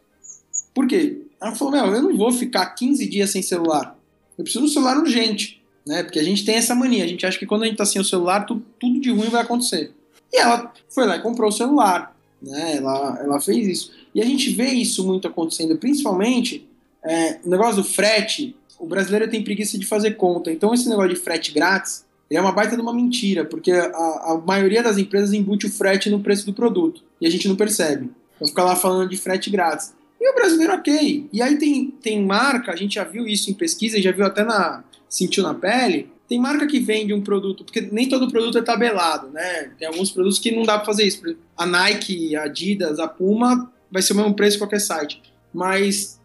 Por 0.75 0.87
quê? 0.87 1.23
Ela 1.41 1.55
falou, 1.55 1.73
meu, 1.73 1.87
eu 1.87 2.03
não 2.03 2.17
vou 2.17 2.33
ficar 2.33 2.67
15 2.67 3.07
dias 3.07 3.31
sem 3.31 3.43
celular. 3.43 3.99
Eu 4.39 4.45
preciso 4.45 4.65
um 4.65 4.69
celular 4.69 4.97
urgente, 4.97 5.63
né? 5.87 6.03
Porque 6.03 6.19
a 6.19 6.23
gente 6.23 6.45
tem 6.45 6.55
essa 6.55 6.75
mania. 6.75 7.05
A 7.05 7.09
gente 7.09 7.27
acha 7.27 7.39
que 7.39 7.47
quando 7.47 7.63
a 7.63 7.67
gente 7.67 7.77
tá 7.77 7.85
sem 7.85 8.01
o 8.01 8.05
celular, 8.05 8.47
tudo, 8.47 8.65
tudo 8.79 9.01
de 9.01 9.11
ruim 9.11 9.29
vai 9.29 9.43
acontecer. 9.43 9.93
E 10.33 10.39
ela 10.39 10.73
foi 10.89 11.07
lá 11.07 11.17
e 11.17 11.21
comprou 11.21 11.49
o 11.49 11.53
celular, 11.53 12.17
né? 12.41 12.77
Ela, 12.77 13.19
ela 13.23 13.41
fez 13.41 13.67
isso. 13.67 13.93
E 14.15 14.21
a 14.21 14.25
gente 14.25 14.51
vê 14.51 14.69
isso 14.69 15.07
muito 15.07 15.29
acontecendo, 15.29 15.77
principalmente 15.77 16.67
é, 17.05 17.39
o 17.45 17.51
negócio 17.51 17.83
do 17.83 17.85
frete. 17.85 18.57
O 18.79 18.87
brasileiro 18.87 19.31
tem 19.31 19.45
preguiça 19.45 19.79
de 19.79 19.85
fazer 19.85 20.13
conta. 20.13 20.51
Então 20.51 20.73
esse 20.73 20.89
negócio 20.89 21.11
de 21.11 21.21
frete 21.21 21.53
grátis 21.53 22.05
é 22.31 22.41
uma 22.41 22.53
baita 22.53 22.77
de 22.77 22.83
uma 22.83 22.95
mentira, 22.95 23.45
porque 23.45 23.71
a, 23.71 23.87
a 24.33 24.43
maioria 24.45 24.83
das 24.83 24.97
empresas 24.97 25.33
embute 25.35 25.67
o 25.67 25.71
frete 25.71 26.09
no 26.09 26.21
preço 26.21 26.47
do 26.47 26.55
produto 26.55 27.03
e 27.21 27.27
a 27.27 27.31
gente 27.31 27.47
não 27.47 27.57
percebe. 27.57 28.11
Vai 28.43 28.49
ficar 28.49 28.65
lá 28.65 28.77
falando 28.77 29.09
de 29.09 29.17
frete 29.17 29.49
grátis. 29.49 29.95
E 30.21 30.31
o 30.31 30.35
brasileiro, 30.35 30.75
ok. 30.75 31.29
E 31.33 31.41
aí 31.41 31.57
tem, 31.57 31.91
tem 32.03 32.25
marca, 32.25 32.73
a 32.73 32.77
gente 32.77 32.97
já 32.97 33.05
viu 33.05 33.27
isso 33.27 33.51
em 33.51 33.55
pesquisa, 33.55 34.03
já 34.03 34.11
viu 34.11 34.25
até 34.25 34.45
na. 34.45 34.83
sentiu 35.09 35.43
na 35.43 35.55
pele. 35.55 36.11
Tem 36.29 36.41
marca 36.41 36.67
que 36.67 36.81
vende 36.81 37.13
um 37.13 37.21
produto, 37.21 37.65
porque 37.65 37.81
nem 37.81 38.09
todo 38.09 38.31
produto 38.31 38.59
é 38.59 38.63
tabelado, 38.63 39.29
né? 39.29 39.71
Tem 39.79 39.87
alguns 39.87 40.11
produtos 40.11 40.39
que 40.39 40.51
não 40.51 40.63
dá 40.63 40.77
para 40.77 40.87
fazer 40.87 41.05
isso. 41.05 41.23
A 41.57 41.67
Nike, 41.67 42.35
a 42.35 42.45
Adidas, 42.45 42.99
a 42.99 43.07
Puma 43.07 43.71
vai 43.91 44.01
ser 44.01 44.15
o 44.15 44.17
mesmo 44.17 44.35
preço 44.35 44.57
em 44.57 44.61
qualquer 44.61 44.81
site. 44.81 45.21
Mas 45.53 46.21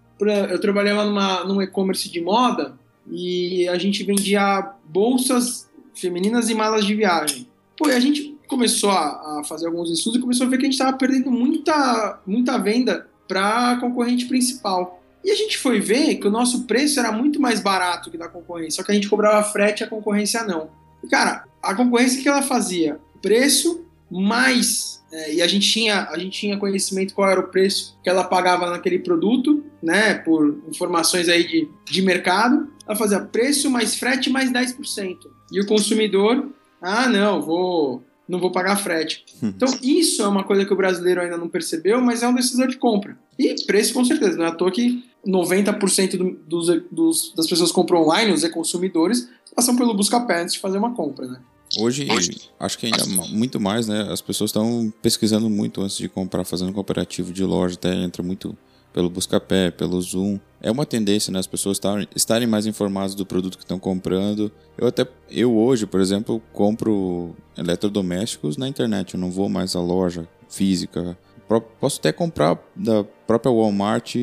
eu 0.49 0.59
trabalhava 0.59 1.03
numa, 1.03 1.43
num 1.43 1.61
e-commerce 1.61 2.09
de 2.09 2.21
moda 2.21 2.73
e 3.11 3.67
a 3.67 3.77
gente 3.77 4.03
vendia 4.03 4.71
bolsas 4.85 5.69
femininas 5.93 6.49
e 6.49 6.55
malas 6.55 6.85
de 6.85 6.95
viagem. 6.95 7.47
Pô, 7.75 7.89
e 7.89 7.93
a 7.93 7.99
gente 7.99 8.36
começou 8.47 8.89
a, 8.89 9.39
a, 9.39 9.43
fazer 9.43 9.67
alguns 9.67 9.89
estudos 9.91 10.19
e 10.19 10.21
começou 10.21 10.47
a 10.47 10.49
ver 10.49 10.57
que 10.57 10.63
a 10.63 10.65
gente 10.65 10.73
estava 10.73 10.97
perdendo 10.97 11.29
muita, 11.31 12.19
muita 12.25 12.57
venda 12.57 13.07
para 13.27 13.71
a 13.71 13.79
concorrente 13.79 14.25
principal. 14.25 15.01
E 15.23 15.31
a 15.31 15.35
gente 15.35 15.57
foi 15.57 15.79
ver 15.79 16.15
que 16.15 16.27
o 16.27 16.31
nosso 16.31 16.63
preço 16.63 16.99
era 16.99 17.11
muito 17.11 17.41
mais 17.41 17.59
barato 17.59 18.09
que 18.09 18.17
da 18.17 18.29
concorrência, 18.29 18.77
só 18.77 18.83
que 18.83 18.91
a 18.91 18.95
gente 18.95 19.09
cobrava 19.09 19.43
frete 19.43 19.81
e 19.81 19.83
a 19.83 19.89
concorrência 19.89 20.43
não. 20.43 20.69
E, 21.03 21.07
cara, 21.07 21.43
a 21.61 21.75
concorrência 21.75 22.21
que 22.21 22.29
ela 22.29 22.41
fazia? 22.41 22.99
Preço 23.21 23.85
mais 24.09 24.97
é, 25.11 25.35
e 25.35 25.41
a 25.41 25.47
gente 25.47 25.69
tinha 25.69 26.07
a 26.09 26.17
gente 26.17 26.37
tinha 26.37 26.57
conhecimento 26.57 27.13
qual 27.13 27.29
era 27.29 27.39
o 27.39 27.47
preço 27.47 27.97
que 28.03 28.09
ela 28.09 28.23
pagava 28.23 28.69
naquele 28.69 28.99
produto, 28.99 29.63
né, 29.81 30.15
por 30.15 30.61
informações 30.67 31.29
aí 31.29 31.47
de, 31.47 31.69
de 31.85 32.01
mercado. 32.01 32.69
Ela 32.85 32.95
fazia 32.95 33.19
preço 33.19 33.69
mais 33.69 33.95
frete 33.95 34.29
mais 34.29 34.51
10%. 34.51 35.17
E 35.51 35.61
o 35.61 35.65
consumidor, 35.65 36.49
ah, 36.81 37.07
não, 37.07 37.41
vou 37.41 38.03
não 38.27 38.39
vou 38.39 38.51
pagar 38.51 38.75
frete. 38.75 39.23
Hum. 39.41 39.53
Então, 39.55 39.67
isso 39.81 40.21
é 40.21 40.27
uma 40.27 40.43
coisa 40.43 40.65
que 40.65 40.73
o 40.73 40.75
brasileiro 40.75 41.21
ainda 41.21 41.37
não 41.37 41.47
percebeu, 41.47 42.01
mas 42.01 42.23
é 42.23 42.27
um 42.27 42.35
decisor 42.35 42.67
de 42.67 42.77
compra. 42.77 43.17
E 43.39 43.55
preço, 43.65 43.93
com 43.93 44.03
certeza. 44.03 44.37
Não 44.37 44.45
é 44.45 44.49
à 44.49 44.51
toa 44.51 44.71
que 44.71 45.03
90% 45.25 46.17
do, 46.17 46.31
dos, 46.45 46.83
dos, 46.91 47.33
das 47.35 47.47
pessoas 47.47 47.69
que 47.69 47.75
compram 47.75 48.01
online, 48.01 48.31
os 48.31 48.43
e-consumidores, 48.43 49.29
passam 49.55 49.75
pelo 49.75 49.93
busca-pé 49.93 50.41
antes 50.41 50.55
de 50.55 50.59
fazer 50.59 50.77
uma 50.77 50.93
compra, 50.93 51.27
né? 51.27 51.39
Hoje, 51.79 52.07
acho 52.59 52.77
que 52.77 52.85
ainda 52.85 53.05
muito 53.29 53.59
mais, 53.59 53.87
né? 53.87 54.07
As 54.09 54.21
pessoas 54.21 54.49
estão 54.49 54.91
pesquisando 55.01 55.49
muito 55.49 55.81
antes 55.81 55.97
de 55.97 56.07
comprar, 56.07 56.45
fazendo 56.45 56.71
comparativo 56.71 57.33
de 57.33 57.43
loja, 57.43 57.75
até 57.75 57.93
entra 57.93 58.23
muito 58.23 58.57
pelo 58.93 59.09
Buscapé, 59.09 59.71
pelo 59.71 60.01
Zoom. 60.01 60.39
É 60.61 60.71
uma 60.71 60.85
tendência, 60.85 61.31
né? 61.31 61.39
As 61.39 61.47
pessoas 61.47 61.79
estarem 62.15 62.47
mais 62.47 62.65
informadas 62.65 63.13
do 63.13 63.25
produto 63.25 63.57
que 63.57 63.63
estão 63.63 63.79
comprando. 63.79 64.51
Eu 64.77 64.87
até, 64.87 65.07
eu 65.29 65.55
hoje, 65.55 65.85
por 65.85 66.01
exemplo, 66.01 66.41
compro 66.51 67.35
eletrodomésticos 67.57 68.57
na 68.57 68.67
internet. 68.67 69.13
Eu 69.13 69.19
não 69.19 69.29
vou 69.29 69.49
mais 69.49 69.75
à 69.75 69.81
loja 69.81 70.27
física. 70.49 71.17
Posso 71.79 71.99
até 71.99 72.11
comprar 72.11 72.59
da 72.75 73.03
própria 73.03 73.51
Walmart 73.51 74.15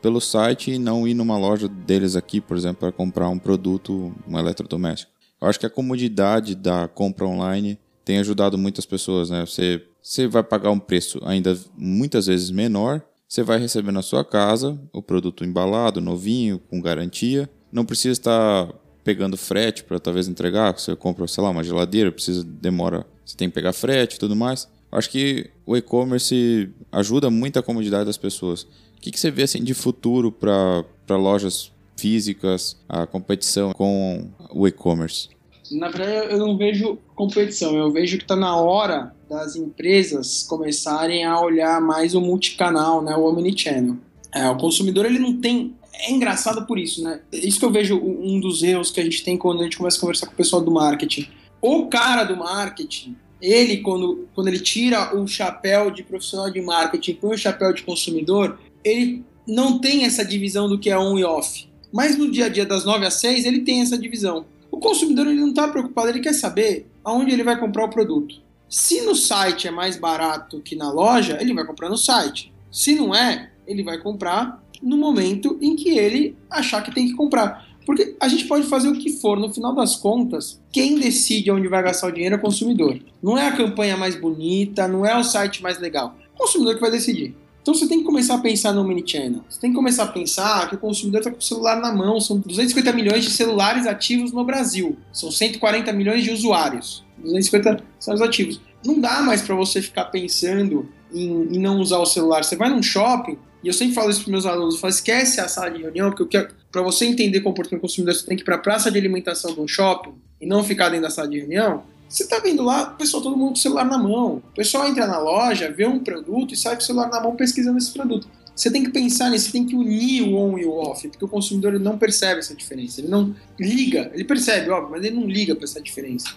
pelo 0.00 0.20
site 0.20 0.72
e 0.72 0.78
não 0.78 1.06
ir 1.06 1.14
numa 1.14 1.38
loja 1.38 1.68
deles 1.68 2.16
aqui, 2.16 2.40
por 2.40 2.56
exemplo, 2.56 2.80
para 2.80 2.92
comprar 2.92 3.28
um 3.28 3.38
produto, 3.38 4.12
um 4.26 4.38
eletrodoméstico. 4.38 5.12
Eu 5.40 5.48
acho 5.48 5.58
que 5.58 5.66
a 5.66 5.70
comodidade 5.70 6.54
da 6.54 6.88
compra 6.88 7.26
online 7.26 7.78
tem 8.04 8.18
ajudado 8.18 8.56
muitas 8.56 8.86
pessoas, 8.86 9.30
né? 9.30 9.44
Você, 9.44 9.82
você 10.00 10.26
vai 10.26 10.42
pagar 10.42 10.70
um 10.70 10.78
preço 10.78 11.20
ainda 11.24 11.58
muitas 11.76 12.26
vezes 12.26 12.50
menor 12.50 13.02
você 13.32 13.42
vai 13.42 13.58
receber 13.58 13.92
na 13.92 14.02
sua 14.02 14.22
casa 14.22 14.78
o 14.92 15.00
produto 15.00 15.42
embalado, 15.42 16.02
novinho, 16.02 16.60
com 16.68 16.82
garantia. 16.82 17.48
Não 17.72 17.82
precisa 17.82 18.12
estar 18.12 18.68
pegando 19.02 19.38
frete 19.38 19.82
para 19.84 19.98
talvez 19.98 20.28
entregar. 20.28 20.78
Você 20.78 20.94
compra, 20.94 21.26
sei 21.26 21.42
lá, 21.42 21.48
uma 21.48 21.64
geladeira, 21.64 22.12
precisa 22.12 22.44
demora, 22.44 23.06
você 23.24 23.34
tem 23.34 23.48
que 23.48 23.54
pegar 23.54 23.72
frete 23.72 24.16
e 24.16 24.18
tudo 24.18 24.36
mais. 24.36 24.68
Acho 24.92 25.08
que 25.08 25.48
o 25.64 25.74
e-commerce 25.74 26.68
ajuda 26.92 27.30
muito 27.30 27.58
a 27.58 27.62
comodidade 27.62 28.04
das 28.04 28.18
pessoas. 28.18 28.64
O 28.64 29.00
que, 29.00 29.10
que 29.10 29.18
você 29.18 29.30
vê 29.30 29.44
assim 29.44 29.64
de 29.64 29.72
futuro 29.72 30.30
para 30.30 30.84
lojas 31.16 31.72
físicas, 31.96 32.76
a 32.86 33.06
competição 33.06 33.72
com 33.72 34.28
o 34.50 34.68
e-commerce? 34.68 35.30
Na 35.72 35.88
verdade, 35.88 36.32
eu 36.32 36.38
não 36.38 36.56
vejo 36.56 36.98
competição, 37.14 37.76
eu 37.76 37.90
vejo 37.90 38.16
que 38.18 38.24
está 38.24 38.36
na 38.36 38.56
hora 38.56 39.14
das 39.28 39.56
empresas 39.56 40.42
começarem 40.42 41.24
a 41.24 41.40
olhar 41.40 41.80
mais 41.80 42.14
o 42.14 42.20
multicanal, 42.20 43.02
né, 43.02 43.16
o 43.16 43.24
omnichannel. 43.24 43.96
É, 44.34 44.48
o 44.48 44.56
consumidor 44.56 45.06
ele 45.06 45.18
não 45.18 45.40
tem 45.40 45.74
é 45.94 46.10
engraçado 46.10 46.66
por 46.66 46.78
isso, 46.78 47.02
né? 47.02 47.20
Isso 47.32 47.58
que 47.58 47.64
eu 47.64 47.70
vejo 47.70 47.96
um 47.96 48.40
dos 48.40 48.62
erros 48.62 48.90
que 48.90 49.00
a 49.00 49.04
gente 49.04 49.22
tem 49.22 49.36
quando 49.36 49.60
a 49.60 49.64
gente 49.64 49.76
começa 49.76 49.98
a 49.98 50.00
conversar 50.00 50.26
com 50.26 50.32
o 50.32 50.36
pessoal 50.36 50.62
do 50.62 50.70
marketing. 50.70 51.28
O 51.60 51.86
cara 51.86 52.24
do 52.24 52.36
marketing, 52.36 53.14
ele 53.40 53.78
quando, 53.78 54.26
quando 54.34 54.48
ele 54.48 54.58
tira 54.58 55.16
o 55.16 55.28
chapéu 55.28 55.90
de 55.90 56.02
profissional 56.02 56.50
de 56.50 56.60
marketing, 56.60 57.14
põe 57.14 57.34
o 57.34 57.38
chapéu 57.38 57.72
de 57.72 57.82
consumidor, 57.82 58.58
ele 58.82 59.22
não 59.46 59.78
tem 59.78 60.04
essa 60.04 60.24
divisão 60.24 60.68
do 60.68 60.78
que 60.78 60.90
é 60.90 60.98
on 60.98 61.18
e 61.18 61.24
off. 61.24 61.68
Mas 61.92 62.16
no 62.16 62.30
dia 62.30 62.46
a 62.46 62.48
dia 62.48 62.64
das 62.64 62.84
9 62.84 63.04
às 63.06 63.14
6, 63.14 63.44
ele 63.44 63.60
tem 63.60 63.82
essa 63.82 63.98
divisão. 63.98 64.46
O 64.72 64.78
consumidor 64.78 65.26
ele 65.26 65.38
não 65.38 65.50
está 65.50 65.68
preocupado, 65.68 66.08
ele 66.08 66.20
quer 66.20 66.32
saber 66.32 66.90
aonde 67.04 67.30
ele 67.30 67.44
vai 67.44 67.60
comprar 67.60 67.84
o 67.84 67.90
produto. 67.90 68.40
Se 68.70 69.02
no 69.02 69.14
site 69.14 69.68
é 69.68 69.70
mais 69.70 69.98
barato 69.98 70.62
que 70.62 70.74
na 70.74 70.90
loja, 70.90 71.36
ele 71.38 71.52
vai 71.52 71.66
comprar 71.66 71.90
no 71.90 71.96
site. 71.98 72.50
Se 72.70 72.94
não 72.94 73.14
é, 73.14 73.52
ele 73.66 73.82
vai 73.82 73.98
comprar 73.98 74.64
no 74.82 74.96
momento 74.96 75.58
em 75.60 75.76
que 75.76 75.90
ele 75.90 76.34
achar 76.50 76.82
que 76.82 76.90
tem 76.90 77.06
que 77.06 77.12
comprar. 77.12 77.68
Porque 77.84 78.16
a 78.18 78.28
gente 78.28 78.46
pode 78.46 78.66
fazer 78.66 78.88
o 78.88 78.98
que 78.98 79.10
for, 79.10 79.38
no 79.38 79.52
final 79.52 79.74
das 79.74 79.96
contas, 79.96 80.58
quem 80.72 80.98
decide 80.98 81.50
onde 81.50 81.68
vai 81.68 81.82
gastar 81.82 82.08
o 82.08 82.12
dinheiro 82.12 82.36
é 82.36 82.38
o 82.38 82.40
consumidor. 82.40 82.98
Não 83.22 83.36
é 83.36 83.48
a 83.48 83.56
campanha 83.56 83.96
mais 83.96 84.16
bonita, 84.16 84.88
não 84.88 85.04
é 85.04 85.14
o 85.18 85.22
site 85.22 85.62
mais 85.62 85.78
legal. 85.78 86.16
É 86.18 86.34
o 86.34 86.38
consumidor 86.38 86.76
que 86.76 86.80
vai 86.80 86.90
decidir. 86.90 87.36
Então 87.62 87.72
você 87.72 87.86
tem 87.86 88.00
que 88.00 88.04
começar 88.04 88.34
a 88.34 88.38
pensar 88.38 88.72
no 88.72 88.82
mini 88.82 89.04
channel. 89.06 89.44
Você 89.48 89.60
tem 89.60 89.70
que 89.70 89.76
começar 89.76 90.02
a 90.02 90.08
pensar 90.08 90.68
que 90.68 90.74
o 90.74 90.78
consumidor 90.78 91.20
está 91.20 91.30
com 91.30 91.38
o 91.38 91.42
celular 91.42 91.80
na 91.80 91.92
mão. 91.92 92.20
São 92.20 92.38
250 92.38 92.92
milhões 92.92 93.24
de 93.24 93.30
celulares 93.30 93.86
ativos 93.86 94.32
no 94.32 94.44
Brasil. 94.44 94.98
São 95.12 95.30
140 95.30 95.92
milhões 95.92 96.24
de 96.24 96.32
usuários. 96.32 97.04
250 97.18 97.84
celulares 98.00 98.28
ativos. 98.28 98.60
Não 98.84 99.00
dá 99.00 99.22
mais 99.22 99.42
para 99.42 99.54
você 99.54 99.80
ficar 99.80 100.06
pensando 100.06 100.88
em, 101.14 101.54
em, 101.54 101.58
não 101.60 101.78
usar 101.78 101.98
o 101.98 102.06
celular. 102.06 102.42
Você 102.42 102.56
vai 102.56 102.68
num 102.68 102.82
shopping, 102.82 103.38
e 103.62 103.68
eu 103.68 103.72
sempre 103.72 103.94
falo 103.94 104.10
isso 104.10 104.22
para 104.22 104.32
meus 104.32 104.44
alunos, 104.44 104.80
falo, 104.80 104.90
esquece 104.90 105.40
a 105.40 105.46
sala 105.46 105.70
de 105.70 105.82
reunião, 105.82 106.10
porque 106.10 106.48
para 106.70 106.82
você 106.82 107.04
entender 107.04 107.40
comportamento 107.42 107.80
do 107.80 107.82
consumidor, 107.82 108.14
você 108.14 108.26
tem 108.26 108.36
que 108.36 108.42
ir 108.42 108.44
para 108.44 108.56
a 108.56 108.58
praça 108.58 108.90
de 108.90 108.98
alimentação 108.98 109.54
de 109.54 109.60
um 109.60 109.68
shopping 109.68 110.14
e 110.40 110.46
não 110.46 110.64
ficar 110.64 110.88
dentro 110.88 111.04
da 111.04 111.10
sala 111.10 111.28
de 111.28 111.38
reunião. 111.38 111.84
Você 112.12 112.26
tá 112.26 112.38
vendo 112.40 112.62
lá, 112.62 112.84
pessoal, 112.84 113.22
todo 113.22 113.38
mundo 113.38 113.52
com 113.52 113.54
o 113.54 113.56
celular 113.56 113.86
na 113.86 113.96
mão. 113.96 114.42
O 114.50 114.54
pessoal 114.54 114.86
entra 114.86 115.06
na 115.06 115.18
loja, 115.18 115.72
vê 115.72 115.86
um 115.86 115.98
produto 115.98 116.52
e 116.52 116.56
sai 116.58 116.74
com 116.74 116.82
o 116.82 116.84
celular 116.84 117.08
na 117.08 117.18
mão 117.22 117.34
pesquisando 117.34 117.78
esse 117.78 117.90
produto. 117.90 118.28
Você 118.54 118.70
tem 118.70 118.84
que 118.84 118.90
pensar 118.90 119.30
nisso, 119.30 119.46
você 119.46 119.52
tem 119.52 119.64
que 119.64 119.74
unir 119.74 120.24
o 120.24 120.36
on 120.36 120.58
e 120.58 120.66
o 120.66 120.74
off, 120.74 121.08
porque 121.08 121.24
o 121.24 121.28
consumidor 121.28 121.80
não 121.80 121.96
percebe 121.96 122.40
essa 122.40 122.54
diferença. 122.54 123.00
Ele 123.00 123.08
não 123.08 123.34
liga, 123.58 124.10
ele 124.12 124.24
percebe, 124.24 124.68
óbvio, 124.68 124.90
mas 124.90 125.02
ele 125.02 125.16
não 125.16 125.26
liga 125.26 125.56
para 125.56 125.64
essa 125.64 125.80
diferença. 125.80 126.28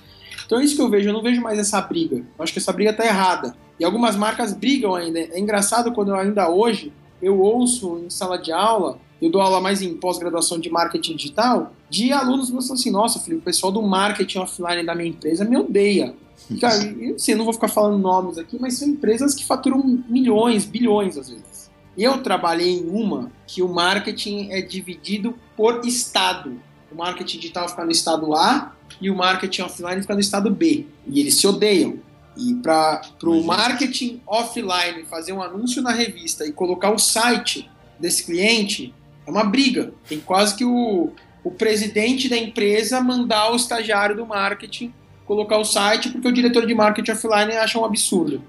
Então 0.46 0.62
é 0.62 0.64
isso 0.64 0.78
que 0.78 0.82
eu 0.82 0.90
vejo, 0.90 1.10
eu 1.10 1.14
não 1.14 1.22
vejo 1.22 1.42
mais 1.42 1.60
essa 1.60 1.82
briga. 1.82 2.16
Eu 2.16 2.44
acho 2.44 2.54
que 2.54 2.60
essa 2.60 2.72
briga 2.72 2.94
tá 2.94 3.06
errada. 3.06 3.54
E 3.78 3.84
algumas 3.84 4.16
marcas 4.16 4.54
brigam 4.54 4.96
ainda. 4.96 5.20
É 5.20 5.38
engraçado 5.38 5.92
quando 5.92 6.12
eu, 6.12 6.16
ainda 6.16 6.50
hoje 6.50 6.94
eu 7.22 7.38
ouço 7.42 8.02
em 8.06 8.10
sala 8.10 8.38
de 8.38 8.54
aula 8.54 8.98
eu 9.22 9.30
dou 9.30 9.42
aula 9.42 9.62
mais 9.62 9.82
em 9.82 9.96
pós-graduação 9.96 10.60
de 10.60 10.70
marketing 10.70 11.16
digital, 11.16 11.74
de 11.90 12.12
alunos 12.12 12.50
que 12.50 12.74
assim, 12.74 12.92
nossa, 12.92 13.20
filho, 13.20 13.38
o 13.38 13.42
pessoal 13.42 13.72
do 13.72 13.82
marketing 13.82 14.40
offline 14.40 14.86
da 14.86 14.94
minha 14.94 15.10
empresa 15.10 15.46
me 15.46 15.58
odeia. 15.58 16.14
Cara, 16.60 16.84
eu, 17.00 17.16
assim, 17.16 17.32
eu 17.32 17.38
não 17.38 17.46
vou 17.46 17.54
ficar 17.54 17.68
falando 17.68 17.98
nomes 17.98 18.38
aqui, 18.38 18.58
mas 18.60 18.78
são 18.78 18.88
empresas 18.88 19.34
que 19.34 19.46
faturam 19.46 20.04
milhões, 20.08 20.66
bilhões 20.66 21.18
às 21.18 21.30
vezes. 21.30 21.72
Eu 21.98 22.22
trabalhei 22.22 22.80
em 22.80 22.90
uma 22.90 23.32
que 23.48 23.62
o 23.62 23.70
marketing 23.70 24.50
é 24.52 24.62
dividido 24.62 25.34
por 25.56 25.86
estado. 25.86 26.60
O 26.92 26.96
o 26.96 26.98
marketing 26.98 27.40
digital 27.40 27.68
fica 27.68 27.84
no 27.84 27.92
estado 27.92 28.34
A 28.34 28.74
e 29.02 29.10
o 29.10 29.16
marketing 29.16 29.64
offline 29.64 30.02
fica 30.02 30.14
no 30.14 30.22
estado 30.22 30.50
B. 30.50 30.88
E 31.06 31.20
eles 31.20 31.36
se 31.36 31.46
odeiam. 31.46 32.00
E 32.38 32.54
para 32.56 33.02
o 33.24 33.44
marketing 33.44 34.22
offline 34.26 35.06
fazer 35.06 35.34
um 35.34 35.42
anúncio 35.42 35.82
na 35.82 35.92
revista 35.92 36.46
e 36.46 36.52
colocar 36.52 36.92
o 36.92 36.98
site 36.98 37.70
desse 38.00 38.26
cliente, 38.26 38.94
é 39.26 39.32
uma 39.32 39.44
briga. 39.44 39.94
Tem 40.08 40.20
quase 40.20 40.56
que 40.56 40.66
o, 40.66 41.12
o 41.44 41.52
presidente 41.52 42.30
da 42.30 42.38
empresa 42.38 43.02
mandar 43.02 43.52
o 43.52 43.56
estagiário 43.56 44.16
do 44.16 44.26
marketing 44.26 44.94
colocar 45.26 45.58
o 45.58 45.66
site 45.66 46.10
porque 46.10 46.28
o 46.28 46.32
diretor 46.32 46.66
de 46.66 46.74
marketing 46.74 47.12
offline 47.12 47.54
acha 47.54 47.80
um 47.80 47.86
absurdo, 47.86 48.42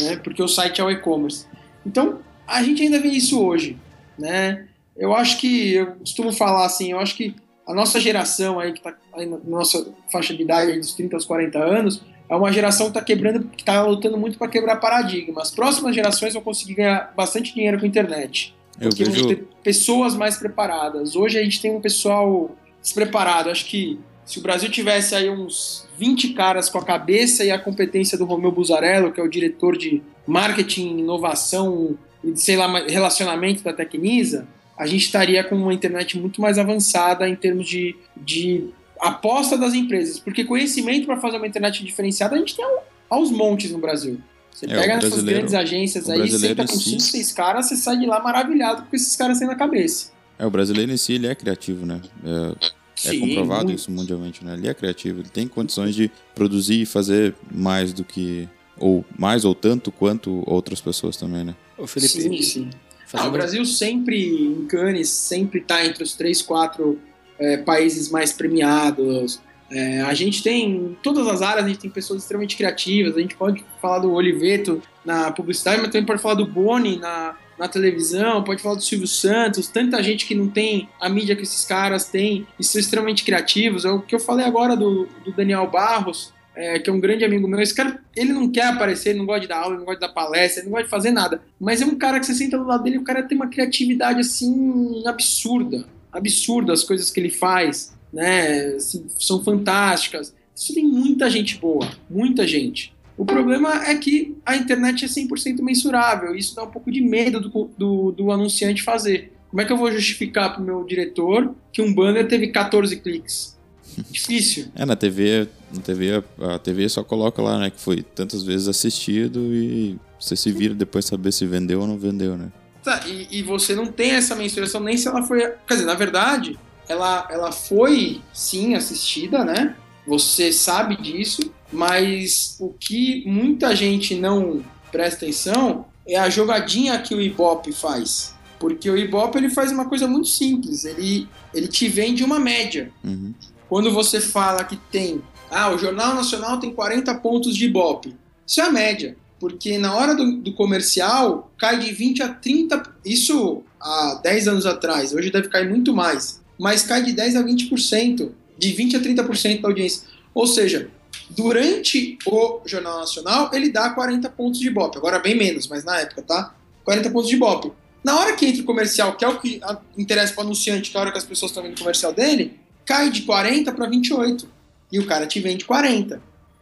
né? 0.00 0.16
Porque 0.16 0.42
o 0.42 0.48
site 0.48 0.80
é 0.80 0.84
o 0.84 0.90
e-commerce. 0.90 1.46
Então, 1.86 2.20
a 2.46 2.62
gente 2.62 2.82
ainda 2.82 3.00
vê 3.00 3.08
isso 3.08 3.40
hoje, 3.42 3.78
né? 4.18 4.66
Eu 4.96 5.14
acho 5.14 5.38
que, 5.38 5.74
eu 5.74 5.86
costumo 5.96 6.32
falar 6.32 6.66
assim, 6.66 6.92
eu 6.92 7.00
acho 7.00 7.16
que 7.16 7.34
a 7.66 7.74
nossa 7.74 7.98
geração 7.98 8.60
aí, 8.60 8.72
que 8.72 8.78
está 8.78 8.94
na 9.16 9.38
nossa 9.44 9.86
faixa 10.12 10.34
de 10.34 10.42
idade 10.42 10.78
dos 10.78 10.94
30 10.94 11.16
aos 11.16 11.24
40 11.24 11.58
anos, 11.58 12.02
é 12.28 12.34
uma 12.34 12.52
geração 12.52 12.86
que 12.86 12.90
está 12.90 13.02
quebrando, 13.02 13.48
que 13.48 13.62
está 13.62 13.82
lutando 13.82 14.16
muito 14.16 14.38
para 14.38 14.48
quebrar 14.48 14.76
paradigmas. 14.76 15.48
As 15.48 15.54
próximas 15.54 15.94
gerações 15.94 16.34
vão 16.34 16.42
conseguir 16.42 16.74
ganhar 16.74 17.12
bastante 17.16 17.54
dinheiro 17.54 17.78
com 17.78 17.84
a 17.84 17.88
internet. 17.88 18.54
Porque 18.78 19.04
vejo... 19.04 19.20
vão 19.20 19.28
ter 19.28 19.44
pessoas 19.62 20.16
mais 20.16 20.36
preparadas. 20.36 21.16
Hoje 21.16 21.38
a 21.38 21.42
gente 21.42 21.60
tem 21.60 21.74
um 21.74 21.80
pessoal 21.80 22.54
despreparado. 22.82 23.50
Acho 23.50 23.66
que 23.66 23.98
se 24.24 24.38
o 24.38 24.42
Brasil 24.42 24.70
tivesse 24.70 25.14
aí 25.14 25.28
uns 25.28 25.86
20 25.98 26.30
caras 26.30 26.68
com 26.68 26.78
a 26.78 26.84
cabeça 26.84 27.44
e 27.44 27.50
a 27.50 27.58
competência 27.58 28.16
do 28.16 28.24
Romeu 28.24 28.50
Buzarello, 28.50 29.12
que 29.12 29.20
é 29.20 29.22
o 29.22 29.28
diretor 29.28 29.76
de 29.76 30.02
marketing, 30.26 30.98
inovação 30.98 31.98
e, 32.22 32.36
sei 32.36 32.56
lá, 32.56 32.66
relacionamento 32.80 33.62
da 33.62 33.72
Tecnisa, 33.72 34.46
a 34.76 34.86
gente 34.86 35.04
estaria 35.04 35.44
com 35.44 35.54
uma 35.54 35.74
internet 35.74 36.18
muito 36.18 36.40
mais 36.40 36.58
avançada 36.58 37.28
em 37.28 37.36
termos 37.36 37.68
de, 37.68 37.94
de 38.16 38.70
aposta 38.98 39.56
das 39.56 39.74
empresas. 39.74 40.18
Porque 40.18 40.44
conhecimento 40.44 41.06
para 41.06 41.20
fazer 41.20 41.36
uma 41.36 41.46
internet 41.46 41.84
diferenciada 41.84 42.34
a 42.34 42.38
gente 42.38 42.56
tem 42.56 42.64
aos 43.08 43.30
montes 43.30 43.70
no 43.70 43.78
Brasil. 43.78 44.18
Você 44.54 44.66
É, 44.66 44.68
pega 44.68 44.80
o 44.80 44.86
nessas 44.96 45.10
brasileiro- 45.10 45.38
grandes 45.40 45.54
agências 45.54 46.06
o 46.08 46.12
aí, 46.12 46.30
senta 46.30 46.64
com 46.64 46.74
em 46.74 46.78
si- 46.78 46.90
5, 46.90 47.00
6 47.02 47.32
caras, 47.32 47.66
você 47.66 47.76
sai 47.76 47.98
de 47.98 48.06
lá 48.06 48.22
maravilhado 48.22 48.82
com 48.82 48.92
o 48.92 48.96
esses 48.96 49.16
caras 49.16 49.38
têm 49.38 49.48
na 49.48 49.56
cabeça. 49.56 50.12
É, 50.38 50.46
o 50.46 50.50
brasileiro 50.50 50.92
em 50.92 50.96
si, 50.96 51.14
ele 51.14 51.26
é 51.26 51.34
criativo, 51.34 51.84
né? 51.84 52.00
É, 52.24 53.08
é 53.08 53.10
Sim, 53.10 53.20
comprovado 53.20 53.64
muito. 53.66 53.78
isso 53.78 53.90
mundialmente, 53.90 54.44
né? 54.44 54.54
Ele 54.54 54.68
é 54.68 54.74
criativo, 54.74 55.20
ele 55.20 55.28
tem 55.28 55.48
condições 55.48 55.94
de 55.94 56.10
produzir 56.34 56.82
e 56.82 56.86
fazer 56.86 57.34
mais 57.50 57.92
do 57.92 58.04
que... 58.04 58.48
Ou 58.78 59.04
mais 59.18 59.44
ou 59.44 59.54
tanto 59.54 59.92
quanto 59.92 60.42
outras 60.48 60.80
pessoas 60.80 61.16
também, 61.16 61.44
né? 61.44 61.54
Ô, 61.78 61.86
Felipe, 61.86 62.12
Sim, 62.22 62.42
sim. 62.42 62.70
Ah, 63.12 63.28
o 63.28 63.30
Brasil 63.30 63.64
sempre, 63.64 64.34
em 64.44 64.66
Cannes, 64.66 65.08
sempre 65.08 65.60
está 65.60 65.84
entre 65.86 66.02
os 66.02 66.14
três, 66.14 66.42
quatro 66.42 66.98
é, 67.38 67.56
países 67.58 68.08
mais 68.10 68.32
premiados. 68.32 69.40
É, 69.70 70.02
a 70.02 70.14
gente 70.14 70.42
tem, 70.42 70.70
em 70.70 70.96
todas 71.02 71.26
as 71.26 71.42
áreas, 71.42 71.64
a 71.64 71.68
gente 71.68 71.80
tem 71.80 71.90
pessoas 71.90 72.22
extremamente 72.22 72.56
criativas. 72.56 73.16
A 73.16 73.20
gente 73.20 73.34
pode 73.34 73.64
falar 73.80 74.00
do 74.00 74.12
Oliveto 74.12 74.82
na 75.04 75.30
publicidade, 75.30 75.80
mas 75.80 75.90
também 75.90 76.06
pode 76.06 76.22
falar 76.22 76.34
do 76.34 76.46
Boni 76.46 76.98
na, 76.98 77.36
na 77.58 77.68
televisão, 77.68 78.42
pode 78.44 78.62
falar 78.62 78.76
do 78.76 78.82
Silvio 78.82 79.06
Santos. 79.06 79.68
Tanta 79.68 80.02
gente 80.02 80.26
que 80.26 80.34
não 80.34 80.48
tem 80.48 80.88
a 81.00 81.08
mídia 81.08 81.36
que 81.36 81.42
esses 81.42 81.64
caras 81.64 82.08
têm 82.08 82.46
e 82.58 82.64
são 82.64 82.80
extremamente 82.80 83.24
criativos. 83.24 83.84
É 83.84 83.90
o 83.90 84.00
que 84.00 84.14
eu 84.14 84.20
falei 84.20 84.44
agora 84.44 84.76
do, 84.76 85.08
do 85.24 85.32
Daniel 85.32 85.68
Barros, 85.70 86.32
é, 86.54 86.78
que 86.78 86.88
é 86.88 86.92
um 86.92 87.00
grande 87.00 87.24
amigo 87.24 87.48
meu. 87.48 87.60
Esse 87.60 87.74
cara, 87.74 88.00
ele 88.14 88.32
não 88.32 88.50
quer 88.50 88.66
aparecer, 88.66 89.10
ele 89.10 89.18
não 89.18 89.26
gosta 89.26 89.40
de 89.40 89.48
dar 89.48 89.58
aula, 89.58 89.70
ele 89.70 89.78
não 89.78 89.86
gosta 89.86 90.00
de 90.00 90.06
dar 90.06 90.12
palestra, 90.12 90.60
ele 90.60 90.66
não 90.66 90.72
gosta 90.72 90.84
de 90.84 90.90
fazer 90.90 91.10
nada. 91.10 91.42
Mas 91.58 91.80
é 91.80 91.86
um 91.86 91.96
cara 91.96 92.20
que 92.20 92.26
você 92.26 92.34
senta 92.34 92.58
do 92.58 92.64
lado 92.64 92.84
dele, 92.84 92.98
o 92.98 93.04
cara 93.04 93.22
tem 93.22 93.36
uma 93.36 93.48
criatividade 93.48 94.20
assim 94.20 95.02
absurda, 95.06 95.84
absurda 96.12 96.72
as 96.72 96.84
coisas 96.84 97.10
que 97.10 97.18
ele 97.18 97.30
faz, 97.30 97.94
né? 98.14 98.76
Assim, 98.76 99.04
são 99.18 99.42
fantásticas. 99.42 100.34
Isso 100.56 100.72
tem 100.72 100.86
muita 100.86 101.28
gente 101.28 101.58
boa, 101.58 101.86
muita 102.08 102.46
gente. 102.46 102.94
O 103.16 103.24
problema 103.24 103.84
é 103.84 103.94
que 103.96 104.36
a 104.46 104.56
internet 104.56 105.04
é 105.04 105.08
100% 105.08 105.60
mensurável. 105.60 106.34
e 106.34 106.38
Isso 106.38 106.54
dá 106.54 106.62
um 106.62 106.70
pouco 106.70 106.90
de 106.90 107.00
medo 107.00 107.40
do, 107.40 107.70
do, 107.76 108.12
do 108.12 108.30
anunciante 108.32 108.82
fazer. 108.82 109.32
Como 109.50 109.60
é 109.60 109.64
que 109.64 109.72
eu 109.72 109.76
vou 109.76 109.90
justificar 109.92 110.52
para 110.52 110.62
o 110.62 110.64
meu 110.64 110.84
diretor 110.84 111.54
que 111.72 111.80
um 111.80 111.92
banner 111.94 112.26
teve 112.26 112.48
14 112.48 112.96
cliques? 112.96 113.56
Difícil. 114.10 114.66
É, 114.74 114.84
na 114.84 114.96
TV, 114.96 115.48
na 115.72 115.80
TV, 115.80 116.22
a 116.40 116.58
TV 116.58 116.88
só 116.88 117.04
coloca 117.04 117.40
lá, 117.40 117.58
né, 117.58 117.70
que 117.70 117.80
foi 117.80 118.02
tantas 118.02 118.42
vezes 118.42 118.66
assistido 118.66 119.54
e 119.54 119.96
você 120.18 120.34
se 120.34 120.50
vira 120.50 120.74
depois 120.74 121.04
saber 121.04 121.32
se 121.32 121.46
vendeu 121.46 121.80
ou 121.80 121.86
não 121.86 121.98
vendeu, 121.98 122.36
né? 122.36 122.50
Tá, 122.82 123.02
e, 123.06 123.38
e 123.38 123.42
você 123.42 123.74
não 123.74 123.86
tem 123.86 124.10
essa 124.10 124.34
mensuração 124.34 124.80
nem 124.80 124.96
se 124.96 125.06
ela 125.08 125.22
foi. 125.22 125.40
Quer 125.66 125.74
dizer, 125.74 125.86
na 125.86 125.94
verdade, 125.94 126.58
ela, 126.88 127.26
ela 127.30 127.52
foi 127.52 128.20
sim 128.32 128.74
assistida, 128.74 129.44
né? 129.44 129.76
Você 130.06 130.52
sabe 130.52 130.96
disso, 131.00 131.50
mas 131.72 132.56
o 132.60 132.68
que 132.68 133.24
muita 133.26 133.74
gente 133.74 134.14
não 134.14 134.62
presta 134.92 135.24
atenção 135.24 135.86
é 136.06 136.16
a 136.16 136.28
jogadinha 136.28 137.00
que 137.00 137.14
o 137.14 137.20
Ibope 137.20 137.72
faz. 137.72 138.34
Porque 138.58 138.88
o 138.88 138.96
Ibope 138.96 139.38
ele 139.38 139.50
faz 139.50 139.72
uma 139.72 139.88
coisa 139.88 140.06
muito 140.06 140.28
simples, 140.28 140.84
ele, 140.84 141.28
ele 141.52 141.68
te 141.68 141.88
vende 141.88 142.22
uma 142.22 142.38
média. 142.38 142.92
Uhum. 143.02 143.34
Quando 143.68 143.90
você 143.90 144.20
fala 144.20 144.64
que 144.64 144.76
tem, 144.76 145.22
ah, 145.50 145.70
o 145.70 145.78
Jornal 145.78 146.14
Nacional 146.14 146.58
tem 146.60 146.72
40 146.72 147.14
pontos 147.16 147.56
de 147.56 147.64
Ibope, 147.66 148.14
isso 148.46 148.60
é 148.60 148.64
a 148.64 148.70
média. 148.70 149.16
Porque 149.40 149.76
na 149.76 149.94
hora 149.94 150.14
do, 150.14 150.36
do 150.36 150.54
comercial 150.54 151.52
cai 151.58 151.78
de 151.78 151.92
20 151.92 152.22
a 152.22 152.28
30, 152.28 152.82
isso 153.04 153.62
há 153.80 154.20
10 154.22 154.48
anos 154.48 154.66
atrás, 154.66 155.12
hoje 155.12 155.30
deve 155.30 155.48
cair 155.48 155.68
muito 155.68 155.92
mais, 155.92 156.40
mas 156.58 156.82
cai 156.82 157.02
de 157.02 157.12
10 157.12 157.36
a 157.36 157.42
20%, 157.42 158.30
de 158.58 158.72
20 158.72 158.96
a 158.96 159.00
30% 159.00 159.60
da 159.60 159.68
audiência. 159.68 160.06
Ou 160.34 160.46
seja, 160.46 160.88
durante 161.30 162.18
o 162.26 162.60
Jornal 162.64 163.00
Nacional 163.00 163.50
ele 163.52 163.70
dá 163.70 163.90
40 163.90 164.28
pontos 164.30 164.60
de 164.60 164.68
Ibope, 164.68 164.98
agora 164.98 165.18
bem 165.18 165.36
menos, 165.36 165.66
mas 165.68 165.84
na 165.84 166.00
época, 166.00 166.22
tá? 166.22 166.54
40 166.84 167.10
pontos 167.10 167.28
de 167.28 167.36
Ibope. 167.36 167.72
Na 168.02 168.18
hora 168.18 168.36
que 168.36 168.44
entra 168.44 168.62
o 168.62 168.66
comercial, 168.66 169.16
que 169.16 169.24
é 169.24 169.28
o 169.28 169.40
que 169.40 169.60
interessa 169.96 170.34
para 170.34 170.42
o 170.42 170.46
anunciante, 170.46 170.90
que 170.90 170.96
é 170.96 171.00
a 171.00 171.02
hora 171.02 171.12
que 171.12 171.18
as 171.18 171.24
pessoas 171.24 171.50
estão 171.50 171.62
vendo 171.62 171.74
o 171.74 171.78
comercial 171.78 172.12
dele, 172.12 172.58
cai 172.84 173.10
de 173.10 173.22
40 173.22 173.72
para 173.72 173.88
28. 173.88 174.46
E 174.92 174.98
o 174.98 175.06
cara 175.06 175.26
te 175.26 175.40
vende 175.40 175.64
40. 175.64 176.20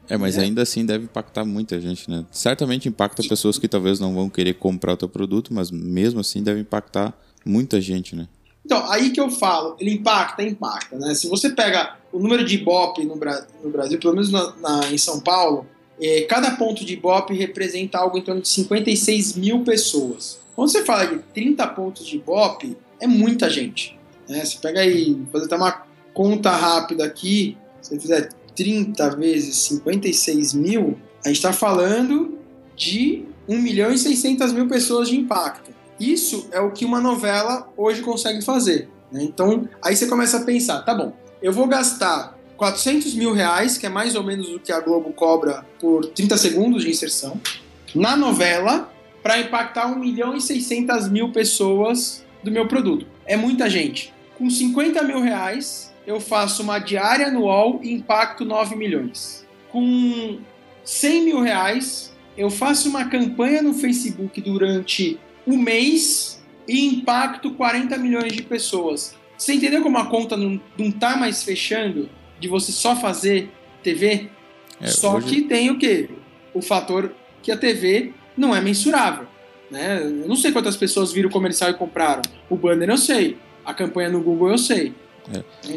É, 0.09 0.17
mas 0.17 0.39
ainda 0.39 0.63
assim 0.63 0.87
deve 0.87 1.05
impactar 1.05 1.45
muita 1.45 1.81
gente, 1.81 2.09
né? 2.09 2.25
Certamente 2.31 2.89
impacta 2.89 3.23
pessoas 3.29 3.59
que 3.59 3.69
talvez 3.69 4.01
não 4.01 4.15
vão 4.15 4.29
querer 4.29 4.55
comprar 4.55 4.95
o 4.95 4.97
teu 4.97 5.09
produto, 5.09 5.53
mas 5.53 5.71
mesmo 5.71 6.21
assim 6.21 6.43
deve 6.43 6.61
impactar 6.61 7.13
muita 7.45 7.81
gente, 7.81 8.15
né? 8.15 8.29
Então, 8.65 8.91
aí 8.91 9.11
que 9.11 9.21
eu 9.21 9.31
falo, 9.31 9.77
ele 9.81 9.93
impacta, 9.95 10.43
impacta, 10.43 10.97
né? 10.99 11.15
Se 11.15 11.29
você 11.29 11.51
pega 11.51 11.97
o 12.13 12.19
número 12.19 12.45
de 12.45 12.55
Ibope 12.57 13.05
no, 13.05 13.17
Bra- 13.17 13.45
no 13.63 13.71
Brasil, 13.71 13.99
pelo 13.99 14.15
menos 14.15 14.31
na, 14.31 14.55
na- 14.57 14.93
em 14.93 14.99
São 14.99 15.21
Paulo, 15.21 15.67
eh, 16.01 16.23
cada 16.29 16.53
ponto 16.53 16.85
de 16.85 16.93
Ibope 16.93 17.35
representa 17.35 17.99
algo 17.99 18.17
em 18.19 18.23
torno 18.23 18.41
de 18.41 18.49
56 18.49 19.35
mil 19.37 19.65
pessoas. 19.65 20.39
Quando 20.55 20.69
você 20.71 20.85
fala 20.85 21.07
de 21.07 21.19
30 21.35 21.67
pontos 21.69 22.07
de 22.07 22.17
Ibope, 22.17 22.77
é 23.01 23.07
muita 23.07 23.51
gente. 23.51 23.99
Né? 24.29 24.45
Você 24.45 24.59
pega 24.59 24.81
aí, 24.81 25.21
fazer 25.33 25.47
até 25.47 25.57
uma 25.57 25.83
conta 26.15 26.51
rápida 26.51 27.05
aqui, 27.05 27.57
se 27.81 27.91
você 27.91 28.01
fizer 28.01 28.29
30 28.55 29.17
vezes 29.17 29.57
56 29.57 30.53
mil, 30.55 30.99
a 31.25 31.29
gente 31.29 31.37
está 31.39 31.53
falando 31.53 32.39
de 32.77 33.25
1 33.49 33.59
milhão 33.59 33.91
e 33.91 33.99
600 33.99 34.53
mil 34.53 34.69
pessoas 34.69 35.09
de 35.09 35.17
impacto. 35.17 35.71
Isso 36.03 36.49
é 36.51 36.61
o 36.61 36.73
que 36.73 36.85
uma 36.85 37.01
novela 37.01 37.73
hoje 37.77 38.03
consegue 38.03 38.43
fazer. 38.43 38.89
né? 39.11 39.23
Então, 39.23 39.69
aí 39.81 39.95
você 39.95 40.09
começa 40.09 40.39
a 40.39 40.45
pensar, 40.45 40.83
tá 40.83 40.93
bom, 40.93 41.13
eu 41.41 41.53
vou 41.53 41.69
gastar 41.69 42.37
400 42.57 43.15
mil 43.15 43.33
reais, 43.33 43.79
que 43.79 43.87
é 43.87 43.89
mais 43.89 44.17
ou 44.17 44.25
menos 44.25 44.49
o 44.49 44.59
que 44.59 44.73
a 44.73 44.81
Globo 44.81 45.13
cobra 45.13 45.65
por 45.79 46.07
30 46.07 46.37
segundos 46.37 46.83
de 46.83 46.91
inserção, 46.91 47.41
na 47.95 48.17
novela, 48.17 48.93
para 49.23 49.39
impactar 49.39 49.87
1 49.87 49.97
milhão 49.97 50.37
e 50.37 50.41
600 50.41 51.09
mil 51.09 51.31
pessoas 51.31 52.25
do 52.43 52.51
meu 52.51 52.67
produto. 52.67 53.07
É 53.25 53.37
muita 53.37 53.71
gente. 53.71 54.13
Com 54.37 54.51
50 54.51 55.05
mil 55.05 55.21
reais, 55.21 55.93
eu 56.05 56.19
faço 56.19 56.65
uma 56.65 56.81
diária 56.81 57.29
anual 57.29 57.79
e 57.81 57.93
impacto 57.93 58.45
9 58.45 58.75
milhões. 58.75 59.47
Com 59.71 60.39
100 60.85 61.25
mil 61.25 61.41
reais, 61.41 62.13
eu 62.37 62.51
faço 62.51 62.89
uma 62.89 63.05
campanha 63.05 63.63
no 63.63 63.73
Facebook 63.73 64.41
durante 64.41 65.21
um 65.47 65.57
mês 65.57 66.43
e 66.69 66.87
impacto 66.87 67.53
40 67.53 67.97
milhões 67.99 68.33
de 68.33 68.43
pessoas. 68.43 69.15
Você 69.37 69.55
entendeu 69.55 69.83
como 69.83 69.99
a 69.99 70.07
conta 70.07 70.37
não, 70.37 70.61
não 70.79 70.91
tá 70.91 71.17
mais 71.17 71.43
fechando 71.43 72.09
de 72.39 72.49
você 72.49 72.71
só 72.71 72.95
fazer 72.95 73.51
TV? 73.83 74.29
É, 74.81 74.87
só 74.87 75.17
hoje- 75.17 75.27
que 75.27 75.41
tem 75.43 75.71
o 75.71 75.79
quê? 75.79 76.09
O 76.55 76.63
fator 76.63 77.13
que 77.43 77.51
a 77.51 77.57
TV 77.57 78.13
não 78.37 78.55
é 78.55 78.61
mensurável. 78.61 79.27
Né? 79.71 80.01
Eu 80.03 80.29
não 80.29 80.37
sei 80.37 80.53
quantas 80.53 80.77
pessoas 80.77 81.13
viram 81.13 81.29
o 81.29 81.33
comercial 81.33 81.71
e 81.71 81.75
compraram. 81.75 82.23
O 82.49 82.57
banner 82.57 82.91
eu 82.91 82.99
sei. 82.99 83.39
A 83.65 83.73
campanha 83.73 84.11
no 84.11 84.21
Google 84.23 84.51
eu 84.51 84.59
sei. 84.59 84.93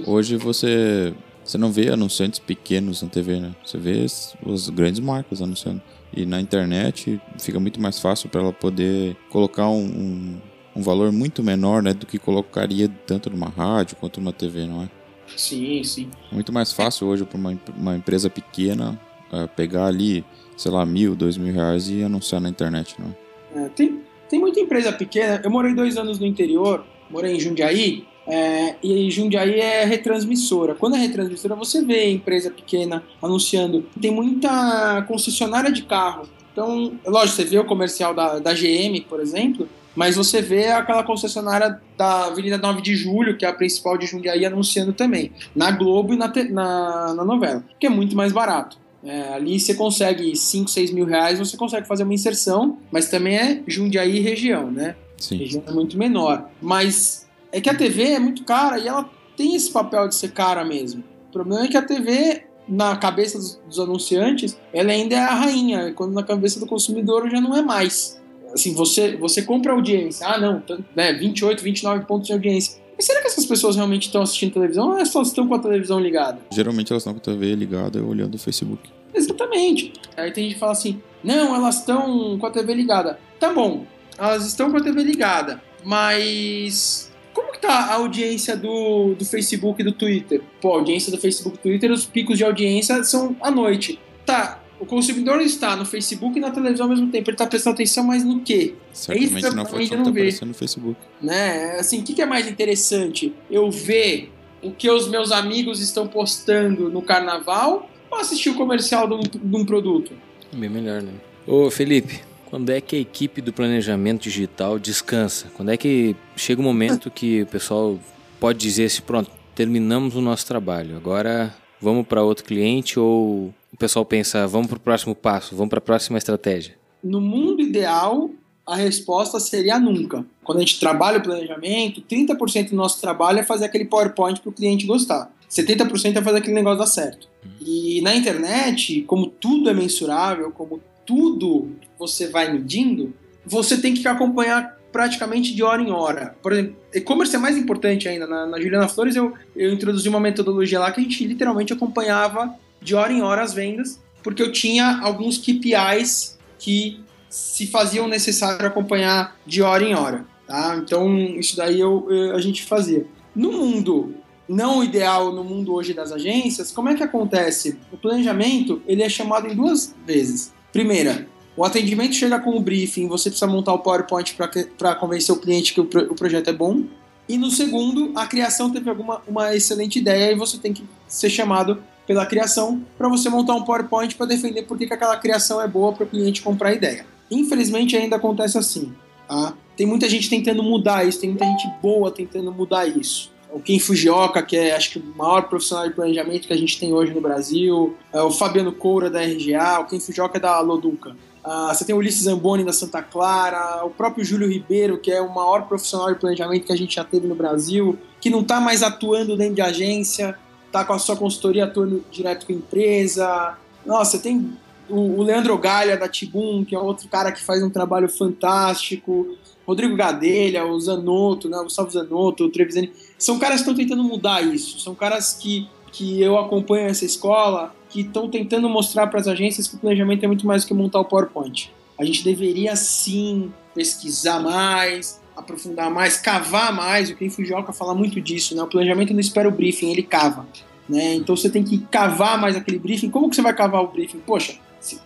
Hoje 0.05 0.35
você 0.37 1.13
você 1.43 1.57
não 1.59 1.71
vê 1.71 1.89
anunciantes 1.91 2.39
pequenos 2.39 3.03
na 3.03 3.07
TV, 3.09 3.39
né? 3.39 3.51
Você 3.63 3.77
vê 3.77 4.03
as 4.03 4.69
grandes 4.69 4.99
marcas 4.99 5.41
anunciando. 5.43 5.79
E 6.15 6.25
na 6.25 6.39
internet 6.39 7.19
fica 7.37 7.59
muito 7.59 7.81
mais 7.81 7.99
fácil 7.99 8.29
para 8.29 8.41
ela 8.41 8.53
poder 8.53 9.17
colocar 9.29 9.69
um, 9.69 9.83
um, 9.83 10.41
um 10.77 10.81
valor 10.81 11.11
muito 11.11 11.43
menor 11.43 11.83
né, 11.83 11.93
do 11.93 12.05
que 12.05 12.17
colocaria 12.17 12.87
tanto 13.05 13.29
numa 13.29 13.49
rádio 13.49 13.97
quanto 13.97 14.21
numa 14.21 14.31
TV, 14.31 14.65
não 14.65 14.83
é? 14.83 14.89
Sim, 15.35 15.83
sim. 15.83 16.09
Muito 16.31 16.53
mais 16.53 16.71
fácil 16.71 17.07
hoje 17.07 17.25
para 17.25 17.37
uma, 17.37 17.59
uma 17.75 17.95
empresa 17.95 18.29
pequena 18.29 18.99
uh, 19.31 19.47
pegar 19.55 19.87
ali, 19.87 20.23
sei 20.55 20.71
lá, 20.71 20.85
mil, 20.85 21.15
dois 21.15 21.37
mil 21.37 21.53
reais 21.53 21.89
e 21.89 22.03
anunciar 22.03 22.39
na 22.39 22.49
internet, 22.49 22.95
não 22.99 23.09
é? 23.09 23.69
tem, 23.69 24.01
tem 24.29 24.39
muita 24.39 24.59
empresa 24.59 24.91
pequena. 24.91 25.41
Eu 25.43 25.49
morei 25.49 25.73
dois 25.73 25.97
anos 25.97 26.19
no 26.19 26.25
interior, 26.25 26.85
morei 27.09 27.35
em 27.35 27.39
Jundiaí, 27.39 28.07
é, 28.27 28.75
e 28.81 29.09
Jundiaí 29.11 29.59
é 29.59 29.85
retransmissora. 29.85 30.75
Quando 30.75 30.95
é 30.95 30.99
retransmissora, 30.99 31.55
você 31.55 31.83
vê 31.83 32.09
empresa 32.09 32.49
pequena 32.49 33.03
anunciando. 33.21 33.85
Tem 34.01 34.11
muita 34.11 35.03
concessionária 35.07 35.71
de 35.71 35.83
carro. 35.83 36.27
Então, 36.51 36.93
lógico, 37.05 37.35
você 37.35 37.43
vê 37.43 37.59
o 37.59 37.65
comercial 37.65 38.13
da, 38.13 38.39
da 38.39 38.53
GM, 38.53 39.01
por 39.09 39.19
exemplo, 39.19 39.67
mas 39.95 40.15
você 40.15 40.41
vê 40.41 40.67
aquela 40.67 41.03
concessionária 41.03 41.79
da 41.97 42.25
Avenida 42.25 42.57
9 42.57 42.81
de 42.81 42.95
Julho, 42.95 43.37
que 43.37 43.45
é 43.45 43.49
a 43.49 43.53
principal 43.53 43.97
de 43.97 44.05
Jundiaí, 44.05 44.45
anunciando 44.45 44.93
também, 44.93 45.31
na 45.55 45.71
Globo 45.71 46.13
e 46.13 46.17
na, 46.17 46.31
na, 46.49 47.13
na 47.13 47.25
novela, 47.25 47.63
que 47.79 47.87
é 47.87 47.89
muito 47.89 48.15
mais 48.15 48.31
barato. 48.31 48.77
É, 49.03 49.33
ali 49.33 49.59
você 49.59 49.75
consegue 49.75 50.35
5, 50.35 50.69
6 50.69 50.91
mil 50.91 51.05
reais, 51.05 51.37
você 51.37 51.55
consegue 51.55 51.87
fazer 51.87 52.03
uma 52.03 52.13
inserção, 52.13 52.79
mas 52.91 53.07
também 53.07 53.37
é 53.37 53.61
Jundiaí 53.67 54.19
região, 54.19 54.71
né? 54.71 54.95
Sim. 55.17 55.35
A 55.35 55.39
região 55.39 55.63
é 55.67 55.71
muito 55.71 55.97
menor. 55.97 56.49
Mas 56.61 57.24
é 57.55 57.61
que 57.61 57.69
a 57.69 57.75
TV 57.75 58.03
é 58.03 58.19
muito 58.19 58.43
cara 58.43 58.77
e 58.77 58.87
ela 58.87 59.09
tem 59.37 59.55
esse 59.55 59.71
papel 59.71 60.07
de 60.07 60.15
ser 60.15 60.31
cara 60.31 60.63
mesmo. 60.65 61.03
O 61.29 61.31
problema 61.31 61.65
é 61.65 61.67
que 61.67 61.77
a 61.77 61.81
TV, 61.81 62.43
na 62.67 62.95
cabeça 62.95 63.37
dos, 63.37 63.59
dos 63.65 63.79
anunciantes, 63.79 64.57
ela 64.73 64.91
ainda 64.91 65.15
é 65.15 65.19
a 65.19 65.33
rainha, 65.33 65.93
quando 65.93 66.13
na 66.13 66.23
cabeça 66.23 66.59
do 66.59 66.65
consumidor 66.65 67.29
já 67.29 67.39
não 67.39 67.55
é 67.55 67.61
mais 67.61 68.23
assim, 68.55 68.73
você, 68.73 69.17
você 69.17 69.41
compra 69.41 69.73
audiência. 69.73 70.25
Ah, 70.25 70.39
não, 70.39 70.63
né, 70.95 71.13
28, 71.13 71.61
29 71.61 72.05
pontos 72.05 72.27
de 72.27 72.33
audiência. 72.33 72.81
Mas 72.95 73.05
será 73.05 73.21
que 73.21 73.27
essas 73.27 73.45
pessoas 73.45 73.75
realmente 73.75 74.03
estão 74.03 74.21
assistindo 74.21 74.53
televisão 74.53 74.87
ou 74.87 74.95
elas 74.95 75.09
só 75.09 75.21
estão 75.21 75.45
com 75.45 75.53
a 75.53 75.59
televisão 75.59 75.99
ligada? 75.99 76.39
Geralmente 76.51 76.91
elas 76.91 77.01
estão 77.01 77.13
com 77.13 77.19
a 77.19 77.21
TV 77.21 77.53
ligada 77.53 78.01
olhando 78.01 78.35
o 78.35 78.37
Facebook. 78.37 78.89
Exatamente. 79.13 79.91
Aí 80.15 80.31
tem 80.31 80.45
gente 80.45 80.53
que 80.53 80.59
fala 80.59 80.71
assim: 80.71 81.01
não, 81.21 81.53
elas 81.53 81.79
estão 81.79 82.37
com 82.39 82.45
a 82.45 82.51
TV 82.51 82.73
ligada. 82.73 83.19
Tá 83.37 83.51
bom, 83.51 83.85
elas 84.17 84.45
estão 84.45 84.71
com 84.71 84.77
a 84.77 84.81
TV 84.81 85.03
ligada, 85.03 85.61
mas 85.83 87.11
como 87.35 87.51
que 87.51 87.59
tá 87.59 87.91
a 87.91 87.95
audiência 87.95 88.55
do, 88.55 89.13
do 89.13 89.25
Facebook 89.25 89.81
e 89.81 89.83
do 89.83 89.91
Twitter? 89.91 90.41
Pô, 90.61 90.73
a 90.73 90.77
audiência 90.77 91.11
do 91.11 91.17
Facebook 91.17 91.57
e 91.57 91.59
do 91.59 91.61
Twitter, 91.61 91.91
os 91.91 92.05
picos 92.05 92.37
de 92.37 92.45
audiência 92.45 93.03
são 93.03 93.35
à 93.41 93.51
noite. 93.51 93.99
Tá, 94.25 94.63
o 94.79 94.85
consumidor 94.85 95.41
está 95.41 95.75
no 95.75 95.85
Facebook 95.85 96.37
e 96.37 96.41
na 96.41 96.49
televisão 96.49 96.85
ao 96.85 96.89
mesmo 96.89 97.11
tempo. 97.11 97.29
Ele 97.29 97.35
está 97.35 97.45
prestando 97.45 97.73
atenção 97.73 98.05
mais 98.05 98.23
no 98.23 98.39
quê? 98.39 98.75
Certamente 98.93 99.35
é 99.35 99.37
isso 99.39 99.55
não 99.55 99.65
foi 99.65 99.85
só 99.85 99.95
não 99.97 100.03
tá 100.05 100.09
aparecendo 100.11 100.47
no 100.47 100.53
Facebook. 100.53 100.99
Né? 101.21 101.75
Assim, 101.77 101.99
o 101.99 102.03
que, 102.03 102.13
que 102.13 102.21
é 102.21 102.25
mais 102.25 102.47
interessante? 102.47 103.33
Eu 103.51 103.69
ver 103.69 104.31
o 104.63 104.71
que 104.71 104.89
os 104.89 105.09
meus 105.09 105.33
amigos 105.33 105.81
estão 105.81 106.07
postando 106.07 106.89
no 106.89 107.01
carnaval 107.01 107.89
ou 108.09 108.17
assistir 108.17 108.49
o 108.49 108.55
comercial 108.55 109.09
de 109.09 109.13
um, 109.13 109.19
de 109.21 109.55
um 109.57 109.65
produto? 109.65 110.13
Bem 110.53 110.69
melhor, 110.69 111.01
né? 111.01 111.11
Ô, 111.45 111.69
Felipe, 111.69 112.21
quando 112.55 112.69
é 112.69 112.79
que 112.79 112.95
a 112.95 112.99
equipe 112.99 113.41
do 113.41 113.51
planejamento 113.51 114.21
digital 114.21 114.79
descansa? 114.79 115.51
Quando 115.57 115.71
é 115.71 115.75
que 115.75 116.15
chega 116.37 116.61
o 116.61 116.63
um 116.63 116.65
momento 116.65 117.11
que 117.11 117.41
o 117.41 117.47
pessoal 117.47 117.99
pode 118.39 118.59
dizer 118.59 118.85
assim, 118.85 119.01
pronto, 119.01 119.29
terminamos 119.53 120.15
o 120.15 120.21
nosso 120.21 120.47
trabalho, 120.47 120.95
agora 120.95 121.53
vamos 121.81 122.07
para 122.07 122.23
outro 122.23 122.45
cliente 122.45 122.97
ou 122.97 123.53
o 123.73 123.77
pessoal 123.77 124.05
pensa, 124.05 124.47
vamos 124.47 124.67
para 124.67 124.77
o 124.77 124.79
próximo 124.79 125.13
passo, 125.13 125.53
vamos 125.53 125.69
para 125.69 125.79
a 125.79 125.81
próxima 125.81 126.17
estratégia? 126.17 126.77
No 127.03 127.19
mundo 127.19 127.61
ideal, 127.61 128.29
a 128.65 128.77
resposta 128.77 129.37
seria 129.37 129.77
nunca. 129.77 130.25
Quando 130.41 130.59
a 130.59 130.61
gente 130.61 130.79
trabalha 130.79 131.17
o 131.17 131.23
planejamento, 131.23 132.01
30% 132.09 132.69
do 132.69 132.77
nosso 132.77 133.01
trabalho 133.01 133.39
é 133.39 133.43
fazer 133.43 133.65
aquele 133.65 133.83
PowerPoint 133.83 134.39
para 134.39 134.49
o 134.49 134.53
cliente 134.53 134.85
gostar. 134.85 135.29
70% 135.51 136.15
é 136.15 136.21
fazer 136.21 136.37
aquele 136.37 136.55
negócio 136.55 136.79
dar 136.79 136.87
certo. 136.87 137.27
E 137.59 137.99
na 137.99 138.15
internet, 138.15 139.01
como 139.01 139.27
tudo 139.27 139.69
é 139.69 139.73
mensurável, 139.73 140.51
como 140.51 140.79
tudo 141.05 141.69
você 141.97 142.27
vai 142.27 142.51
medindo, 142.51 143.13
você 143.45 143.77
tem 143.77 143.93
que 143.93 144.07
acompanhar 144.07 144.75
praticamente 144.91 145.53
de 145.53 145.61
hora 145.61 145.81
em 145.81 145.91
hora. 145.91 146.35
Por 146.41 146.53
exemplo, 146.53 146.77
e-commerce 146.93 147.35
é 147.35 147.39
mais 147.39 147.57
importante 147.57 148.07
ainda. 148.07 148.25
Na, 148.25 148.45
na 148.45 148.61
Juliana 148.61 148.87
Flores 148.87 149.15
eu, 149.15 149.33
eu 149.55 149.73
introduzi 149.73 150.07
uma 150.07 150.19
metodologia 150.19 150.79
lá 150.79 150.91
que 150.91 151.01
a 151.01 151.03
gente 151.03 151.25
literalmente 151.27 151.73
acompanhava 151.73 152.55
de 152.81 152.95
hora 152.95 153.11
em 153.11 153.21
hora 153.21 153.41
as 153.41 153.53
vendas, 153.53 154.01
porque 154.23 154.41
eu 154.41 154.51
tinha 154.51 154.99
alguns 155.01 155.37
KPIs 155.37 156.37
que 156.57 157.03
se 157.29 157.67
faziam 157.67 158.07
necessário 158.07 158.65
acompanhar 158.65 159.35
de 159.45 159.61
hora 159.61 159.83
em 159.83 159.93
hora. 159.93 160.25
Tá? 160.47 160.77
Então, 160.81 161.13
isso 161.17 161.57
daí 161.57 161.79
eu, 161.79 162.07
eu, 162.09 162.35
a 162.35 162.39
gente 162.39 162.63
fazia. 162.63 163.05
No 163.35 163.51
mundo 163.51 164.15
não 164.47 164.83
ideal, 164.83 165.33
no 165.33 165.43
mundo 165.43 165.73
hoje 165.73 165.93
das 165.93 166.11
agências, 166.11 166.71
como 166.71 166.89
é 166.89 166.95
que 166.95 167.03
acontece? 167.03 167.77
O 167.91 167.97
planejamento 167.97 168.81
ele 168.87 169.03
é 169.03 169.09
chamado 169.09 169.47
em 169.47 169.55
duas 169.55 169.93
vezes. 170.05 170.53
Primeira, 170.71 171.27
o 171.57 171.63
atendimento 171.63 172.15
chega 172.15 172.39
com 172.39 172.51
o 172.51 172.59
briefing, 172.59 173.07
você 173.07 173.29
precisa 173.29 173.49
montar 173.49 173.73
o 173.73 173.79
PowerPoint 173.79 174.35
para 174.77 174.95
convencer 174.95 175.33
o 175.33 175.39
cliente 175.39 175.73
que 175.73 175.79
o, 175.79 175.85
pro, 175.85 176.11
o 176.11 176.15
projeto 176.15 176.49
é 176.49 176.53
bom. 176.53 176.83
E 177.27 177.37
no 177.37 177.49
segundo, 177.49 178.11
a 178.15 178.27
criação 178.27 178.69
teve 178.69 178.89
alguma 178.89 179.21
uma 179.27 179.55
excelente 179.55 179.97
ideia 179.97 180.31
e 180.31 180.35
você 180.35 180.57
tem 180.57 180.73
que 180.73 180.83
ser 181.07 181.29
chamado 181.29 181.81
pela 182.05 182.25
criação 182.25 182.83
para 182.97 183.09
você 183.09 183.29
montar 183.29 183.55
um 183.55 183.63
PowerPoint 183.63 184.15
para 184.15 184.25
defender 184.27 184.63
por 184.63 184.77
que, 184.77 184.85
aquela 184.85 185.17
criação 185.17 185.61
é 185.61 185.67
boa 185.67 185.91
para 185.93 186.03
o 186.03 186.07
cliente 186.07 186.41
comprar 186.41 186.69
a 186.69 186.73
ideia. 186.73 187.05
Infelizmente 187.31 187.95
ainda 187.95 188.17
acontece 188.17 188.57
assim. 188.57 188.93
Tá? 189.27 189.53
Tem 189.75 189.87
muita 189.87 190.07
gente 190.07 190.29
tentando 190.29 190.61
mudar 190.61 191.07
isso, 191.07 191.19
tem 191.19 191.29
muita 191.29 191.45
gente 191.45 191.67
boa 191.81 192.11
tentando 192.11 192.51
mudar 192.51 192.85
isso. 192.85 193.33
O 193.51 193.59
Ken 193.59 193.79
Fujioka, 193.79 194.43
que 194.43 194.55
é 194.57 194.75
acho 194.75 194.91
que 194.91 194.99
o 194.99 195.13
maior 195.17 195.43
profissional 195.43 195.87
de 195.87 195.95
planejamento 195.95 196.47
que 196.47 196.53
a 196.53 196.57
gente 196.57 196.77
tem 196.77 196.93
hoje 196.93 197.13
no 197.13 197.21
Brasil, 197.21 197.95
é 198.11 198.21
o 198.21 198.29
Fabiano 198.29 198.71
Coura 198.71 199.09
da 199.09 199.21
RGA, 199.21 199.79
o 199.79 199.85
Ken 199.85 199.99
Fujioka 199.99 200.37
é 200.37 200.41
da 200.41 200.59
Loduca. 200.59 201.15
Uh, 201.45 201.67
você 201.67 201.85
tem 201.85 201.93
o 201.93 201.99
Ulisses 201.99 202.23
Zamboni 202.23 202.63
da 202.63 202.73
Santa 202.73 203.03
Clara, 203.03 203.85
o 203.85 203.91
próprio 203.91 204.25
Júlio 204.25 204.51
Ribeiro, 204.51 204.97
que 204.97 205.11
é 205.11 205.21
o 205.21 205.31
maior 205.31 205.67
profissional 205.67 206.11
de 206.11 206.19
planejamento 206.19 206.65
que 206.65 206.73
a 206.73 206.75
gente 206.75 206.95
já 206.95 207.03
teve 207.03 207.27
no 207.27 207.35
Brasil, 207.35 207.99
que 208.19 208.31
não 208.31 208.41
está 208.41 208.59
mais 208.59 208.81
atuando 208.81 209.37
dentro 209.37 209.53
de 209.53 209.61
agência, 209.61 210.35
tá 210.71 210.83
com 210.83 210.93
a 210.93 210.97
sua 210.97 211.15
consultoria 211.15 211.65
atuando 211.65 212.03
direto 212.11 212.47
com 212.47 212.53
a 212.53 212.55
empresa. 212.55 213.57
Nossa, 213.85 214.17
tem 214.17 214.57
o, 214.89 215.21
Leandro 215.21 215.55
Galha 215.57 215.95
da 215.95 216.07
Tibum, 216.07 216.65
que 216.65 216.75
é 216.75 216.79
outro 216.79 217.07
cara 217.07 217.31
que 217.31 217.43
faz 217.43 217.61
um 217.61 217.69
trabalho 217.69 218.09
fantástico. 218.09 219.37
Rodrigo 219.67 219.95
Gadelha, 219.95 220.65
o 220.65 220.79
Zanotto, 220.79 221.49
né, 221.49 221.57
o 221.57 221.63
Gustavo 221.63 221.91
Zanotto, 221.91 222.45
o 222.45 222.49
Trevisani. 222.49 222.91
São 223.17 223.39
caras 223.39 223.57
que 223.57 223.69
estão 223.69 223.75
tentando 223.75 224.03
mudar 224.03 224.41
isso. 224.41 224.79
São 224.79 224.93
caras 224.93 225.33
que, 225.33 225.67
que 225.91 226.21
eu 226.21 226.37
acompanho 226.37 226.87
essa 226.87 227.05
escola, 227.05 227.73
que 227.95 228.01
estão 228.01 228.29
tentando 228.29 228.67
mostrar 228.67 229.07
para 229.07 229.21
as 229.21 229.27
agências 229.27 229.69
que 229.69 229.75
o 229.75 229.79
planejamento 229.79 230.21
é 230.21 230.27
muito 230.27 230.45
mais 230.45 230.63
do 230.63 230.67
que 230.67 230.73
montar 230.73 230.99
o 230.99 231.05
PowerPoint. 231.05 231.71
A 231.97 232.03
gente 232.03 232.25
deveria 232.25 232.75
sim 232.75 233.53
pesquisar 233.73 234.41
mais, 234.41 235.21
aprofundar 235.33 235.89
mais, 235.89 236.17
cavar 236.17 236.73
mais. 236.75 237.09
O 237.09 237.15
Ken 237.15 237.29
Fujioka 237.29 237.71
fala 237.71 237.95
muito 237.95 238.19
disso, 238.19 238.53
né? 238.53 238.61
O 238.61 238.67
planejamento 238.67 239.13
não 239.13 239.21
espera 239.21 239.47
o 239.47 239.51
briefing, 239.51 239.91
ele 239.91 240.03
cava. 240.03 240.45
Né? 240.89 241.15
Então 241.15 241.37
você 241.37 241.49
tem 241.49 241.63
que 241.63 241.77
cavar 241.85 242.37
mais 242.37 242.57
aquele 242.57 242.77
briefing. 242.77 243.09
Como 243.09 243.29
que 243.29 243.35
você 243.37 243.41
vai 243.41 243.53
cavar 243.53 243.81
o 243.81 243.87
briefing? 243.87 244.19
Poxa, 244.19 244.55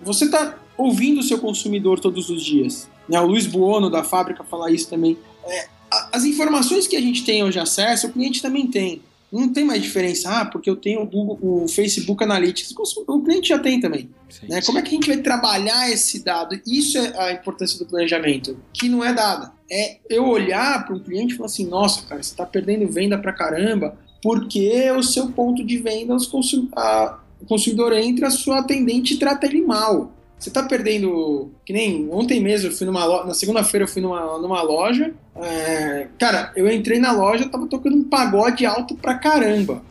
você 0.02 0.26
está 0.26 0.58
ouvindo 0.76 1.20
o 1.20 1.24
seu 1.24 1.38
consumidor 1.38 2.00
todos 2.00 2.32
os 2.32 2.44
dias. 2.44 2.90
Né? 3.08 3.22
O 3.22 3.28
Luiz 3.28 3.46
Buono 3.46 3.88
da 3.88 4.04
fábrica 4.04 4.44
fala 4.44 4.72
isso 4.72 4.90
também. 4.90 5.16
É, 5.46 5.68
as 6.12 6.26
informações 6.26 6.88
que 6.88 6.96
a 6.96 7.02
gente 7.02 7.24
tem 7.24 7.44
hoje 7.44 7.60
acesso, 7.60 8.08
o 8.08 8.12
cliente 8.12 8.42
também 8.42 8.66
tem. 8.66 9.04
Não 9.32 9.54
tem 9.54 9.64
mais 9.64 9.82
diferença, 9.82 10.30
ah, 10.30 10.46
porque 10.46 10.70
eu 10.70 10.76
tenho 10.76 11.02
o, 11.02 11.06
Google, 11.06 11.38
o 11.42 11.68
Facebook 11.68 12.24
Analytics. 12.24 12.74
O 13.08 13.22
cliente 13.22 13.50
já 13.50 13.60
tem 13.60 13.80
também. 13.80 14.10
Sim, 14.30 14.48
né? 14.48 14.60
Sim. 14.60 14.68
Como 14.68 14.80
é 14.80 14.82
que 14.82 14.90
a 14.90 14.92
gente 14.92 15.08
vai 15.08 15.18
trabalhar 15.18 15.90
esse 15.92 16.24
dado? 16.24 16.60
Isso 16.66 16.98
é 16.98 17.14
a 17.18 17.34
importância 17.34 17.78
do 17.78 17.86
planejamento, 17.86 18.58
que 18.74 18.90
não 18.90 19.04
é 19.04 19.14
dada. 19.14 19.52
É 19.72 19.98
eu 20.10 20.28
olhar 20.28 20.84
para 20.86 20.96
um 20.96 21.00
cliente 21.00 21.34
e 21.34 21.38
falar 21.38 21.46
assim: 21.46 21.68
nossa, 21.68 22.02
cara, 22.08 22.24
você 22.24 22.32
está 22.32 22.46
perdendo 22.46 22.92
venda 22.92 23.18
pra 23.20 23.32
caramba, 23.32 23.96
porque 24.22 24.90
o 24.92 25.04
seu 25.04 25.30
ponto 25.32 25.64
de 25.64 25.78
venda, 25.78 26.16
os 26.16 26.26
consum 26.26 26.68
a, 26.76 27.20
o 27.40 27.46
consumidor 27.46 27.94
entra, 27.94 28.28
a 28.28 28.32
sua 28.32 28.60
atendente 28.60 29.18
trata 29.18 29.46
ele 29.46 29.62
mal. 29.62 30.12
Você 30.40 30.50
tá 30.50 30.64
perdendo. 30.64 31.52
Que 31.66 31.74
nem 31.74 32.10
ontem 32.10 32.40
mesmo, 32.40 32.70
eu 32.70 32.72
fui 32.72 32.88
numa 32.88 33.04
loja. 33.04 33.26
Na 33.26 33.34
segunda-feira 33.34 33.84
eu 33.84 33.90
fui 33.90 34.02
numa, 34.02 34.38
numa 34.40 34.62
loja. 34.62 35.14
É, 35.36 36.08
cara, 36.18 36.54
eu 36.56 36.72
entrei 36.72 36.98
na 36.98 37.12
loja, 37.12 37.50
tava 37.50 37.68
tocando 37.68 37.98
um 37.98 38.04
pagode 38.06 38.66
alto 38.66 38.96
pra 38.96 39.16
caramba. 39.16 39.84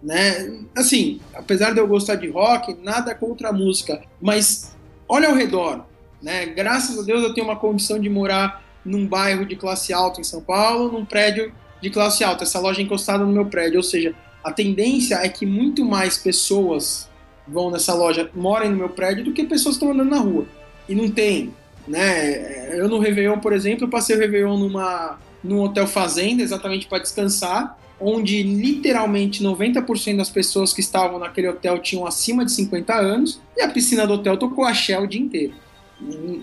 né? 0.00 0.60
Assim, 0.76 1.20
apesar 1.34 1.72
de 1.72 1.80
eu 1.80 1.88
gostar 1.88 2.14
de 2.14 2.28
rock, 2.28 2.76
nada 2.80 3.12
contra 3.12 3.48
a 3.48 3.52
música. 3.52 4.00
Mas 4.20 4.72
olha 5.08 5.28
ao 5.28 5.34
redor. 5.34 5.84
Né? 6.22 6.46
Graças 6.46 6.96
a 6.98 7.02
Deus 7.02 7.22
eu 7.22 7.34
tenho 7.34 7.46
uma 7.46 7.56
condição 7.56 7.98
de 7.98 8.08
morar 8.08 8.64
num 8.84 9.06
bairro 9.06 9.44
de 9.44 9.56
classe 9.56 9.92
alta 9.92 10.20
em 10.20 10.24
São 10.24 10.40
Paulo, 10.40 10.92
num 10.92 11.04
prédio 11.04 11.52
de 11.82 11.90
classe 11.90 12.22
alta. 12.22 12.44
Essa 12.44 12.60
loja 12.60 12.80
é 12.80 12.84
encostada 12.84 13.24
no 13.24 13.32
meu 13.32 13.46
prédio. 13.46 13.78
Ou 13.78 13.82
seja, 13.82 14.14
a 14.44 14.52
tendência 14.52 15.16
é 15.16 15.28
que 15.28 15.44
muito 15.44 15.84
mais 15.84 16.16
pessoas 16.16 17.07
vão 17.50 17.70
nessa 17.70 17.94
loja 17.94 18.30
moram 18.34 18.70
no 18.70 18.76
meu 18.76 18.88
prédio 18.88 19.24
do 19.24 19.32
que 19.32 19.44
pessoas 19.44 19.76
que 19.76 19.84
estão 19.84 19.92
andando 19.92 20.10
na 20.10 20.20
rua. 20.20 20.46
E 20.88 20.94
não 20.94 21.10
tem, 21.10 21.52
né? 21.86 22.78
Eu 22.78 22.88
no 22.88 22.98
Réveillon, 22.98 23.38
por 23.38 23.52
exemplo, 23.52 23.84
eu 23.84 23.88
passei 23.88 24.16
o 24.16 24.18
Réveillon 24.18 24.56
numa, 24.56 25.18
num 25.42 25.60
hotel 25.60 25.86
fazenda, 25.86 26.42
exatamente 26.42 26.86
para 26.86 26.98
descansar. 26.98 27.76
onde 28.00 28.44
literalmente 28.44 29.42
90% 29.42 30.18
das 30.18 30.30
pessoas 30.30 30.72
que 30.72 30.80
estavam 30.80 31.18
naquele 31.18 31.48
hotel 31.48 31.80
tinham 31.80 32.06
acima 32.06 32.44
de 32.44 32.52
50 32.52 32.94
anos, 32.94 33.40
e 33.56 33.60
a 33.60 33.68
piscina 33.68 34.06
do 34.06 34.14
hotel 34.14 34.36
tocou 34.36 34.64
axé 34.64 34.96
o 34.96 35.06
dia 35.06 35.20
inteiro. 35.20 35.54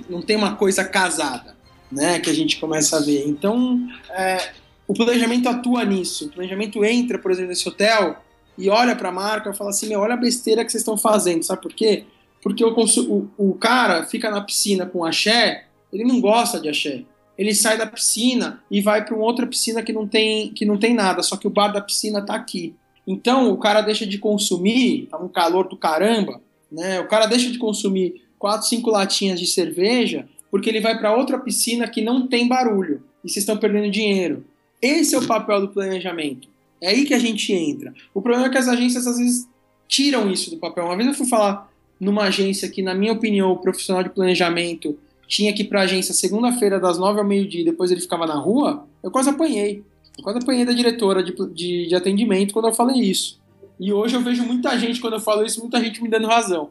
Não 0.10 0.22
tem 0.22 0.36
uma 0.36 0.56
coisa 0.56 0.84
casada, 0.84 1.56
né, 1.90 2.20
que 2.20 2.30
a 2.30 2.34
gente 2.34 2.60
começa 2.60 2.98
a 2.98 3.00
ver. 3.00 3.26
Então, 3.26 3.88
é, 4.10 4.52
o 4.86 4.94
planejamento 4.94 5.48
atua 5.48 5.86
nisso. 5.86 6.26
O 6.26 6.30
planejamento 6.30 6.84
entra, 6.84 7.18
por 7.18 7.32
exemplo, 7.32 7.50
nesse 7.50 7.68
hotel 7.70 8.18
e 8.58 8.70
olha 8.70 8.96
para 8.96 9.10
a 9.10 9.12
marca 9.12 9.50
e 9.50 9.56
fala 9.56 9.70
assim: 9.70 9.88
meu, 9.88 10.00
olha 10.00 10.14
a 10.14 10.18
besteira 10.18 10.64
que 10.64 10.72
vocês 10.72 10.82
estão 10.82 10.98
fazendo. 10.98 11.44
Sabe 11.44 11.62
por 11.62 11.74
quê? 11.74 12.06
Porque 12.42 12.64
o, 12.64 12.74
o, 12.74 13.30
o 13.38 13.54
cara 13.56 14.04
fica 14.04 14.30
na 14.30 14.42
piscina 14.42 14.86
com 14.86 15.04
axé, 15.04 15.66
ele 15.92 16.04
não 16.04 16.22
gosta 16.22 16.60
de 16.60 16.70
axé. 16.70 17.04
Ele 17.38 17.54
sai 17.54 17.78
da 17.78 17.86
piscina 17.86 18.64
e 18.72 18.82
vai 18.82 19.04
para 19.04 19.14
uma 19.14 19.26
outra 19.26 19.46
piscina 19.46 19.84
que 19.84 19.92
não 19.92 20.08
tem 20.08 20.54
que 20.54 20.66
não 20.66 20.78
tem 20.78 20.94
nada, 20.94 21.22
só 21.22 21.36
que 21.36 21.48
o 21.48 21.50
bar 21.50 21.70
da 21.70 21.82
piscina 21.82 22.20
está 22.20 22.36
aqui. 22.36 22.76
Então 23.06 23.52
o 23.52 23.58
cara 23.58 23.82
deixa 23.82 24.06
de 24.06 24.18
consumir, 24.18 25.08
tá 25.12 25.18
um 25.18 25.28
calor 25.28 25.68
do 25.68 25.78
caramba, 25.78 26.42
né? 26.72 27.00
O 27.02 27.08
cara 27.08 27.26
deixa 27.26 27.52
de 27.52 27.58
consumir 27.58 28.24
quatro, 28.40 28.68
cinco 28.68 28.90
latinhas 28.90 29.40
de 29.40 29.48
cerveja 29.48 30.28
porque 30.56 30.70
ele 30.70 30.80
vai 30.80 30.98
para 30.98 31.14
outra 31.14 31.38
piscina 31.38 31.86
que 31.86 32.02
não 32.02 32.28
tem 32.28 32.48
barulho 32.48 33.04
e 33.22 33.30
vocês 33.30 33.44
estão 33.44 33.58
perdendo 33.58 33.92
dinheiro. 33.92 34.46
Esse 34.82 35.14
é 35.14 35.18
o 35.18 35.28
papel 35.28 35.60
do 35.60 35.68
planejamento. 35.68 36.48
É 36.82 36.90
aí 36.90 37.06
que 37.06 37.14
a 37.14 37.20
gente 37.20 37.52
entra. 37.54 37.94
O 38.14 38.22
problema 38.22 38.48
é 38.48 38.50
que 38.50 38.58
as 38.58 38.68
agências 38.68 39.08
às 39.08 39.18
vezes 39.18 39.48
tiram 39.88 40.32
isso 40.32 40.50
do 40.50 40.58
papel. 40.58 40.86
Uma 40.86 40.96
vez 40.96 41.08
eu 41.08 41.14
fui 41.14 41.28
falar 41.28 41.72
numa 42.00 42.24
agência 42.24 42.70
que, 42.70 42.82
na 42.82 42.94
minha 42.94 43.14
opinião, 43.14 43.52
o 43.52 43.58
profissional 43.58 44.04
de 44.04 44.10
planejamento 44.10 44.98
tinha 45.28 45.54
que 45.54 45.64
ir 45.64 45.66
para 45.66 45.82
a 45.82 45.84
agência 45.84 46.14
segunda-feira 46.14 46.80
das 46.80 46.98
nove 46.98 47.20
ao 47.20 47.26
meio-dia 47.26 47.62
e 47.62 47.66
depois 47.66 47.92
ele 47.92 48.02
ficava 48.02 48.28
na 48.28 48.36
rua, 48.36 48.88
eu 49.02 49.10
quase 49.10 49.30
apanhei. 49.30 49.84
Eu 50.18 50.24
quase 50.24 50.40
apanhei 50.40 50.66
da 50.66 50.72
diretora 50.72 51.24
de, 51.24 51.34
de, 51.54 51.88
de 51.88 51.96
atendimento 51.96 52.54
quando 52.54 52.68
eu 52.68 52.74
falei 52.74 53.02
isso. 53.02 53.40
E 53.80 53.92
hoje 53.92 54.16
eu 54.16 54.22
vejo 54.22 54.44
muita 54.44 54.78
gente, 54.80 55.02
quando 55.02 55.14
eu 55.14 55.20
falo 55.20 55.46
isso, 55.46 55.60
muita 55.60 55.82
gente 55.82 56.02
me 56.02 56.10
dando 56.10 56.28
razão. 56.28 56.70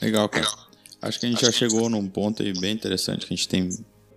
Legal, 0.00 0.28
cara. 0.28 0.46
Acho 1.00 1.18
que 1.18 1.26
a 1.26 1.28
gente 1.28 1.40
já 1.40 1.50
chegou 1.50 1.88
num 1.88 2.06
ponto 2.06 2.42
aí 2.42 2.52
bem 2.52 2.72
interessante 2.72 3.26
que 3.26 3.32
a 3.32 3.36
gente 3.36 3.48
tem. 3.48 3.68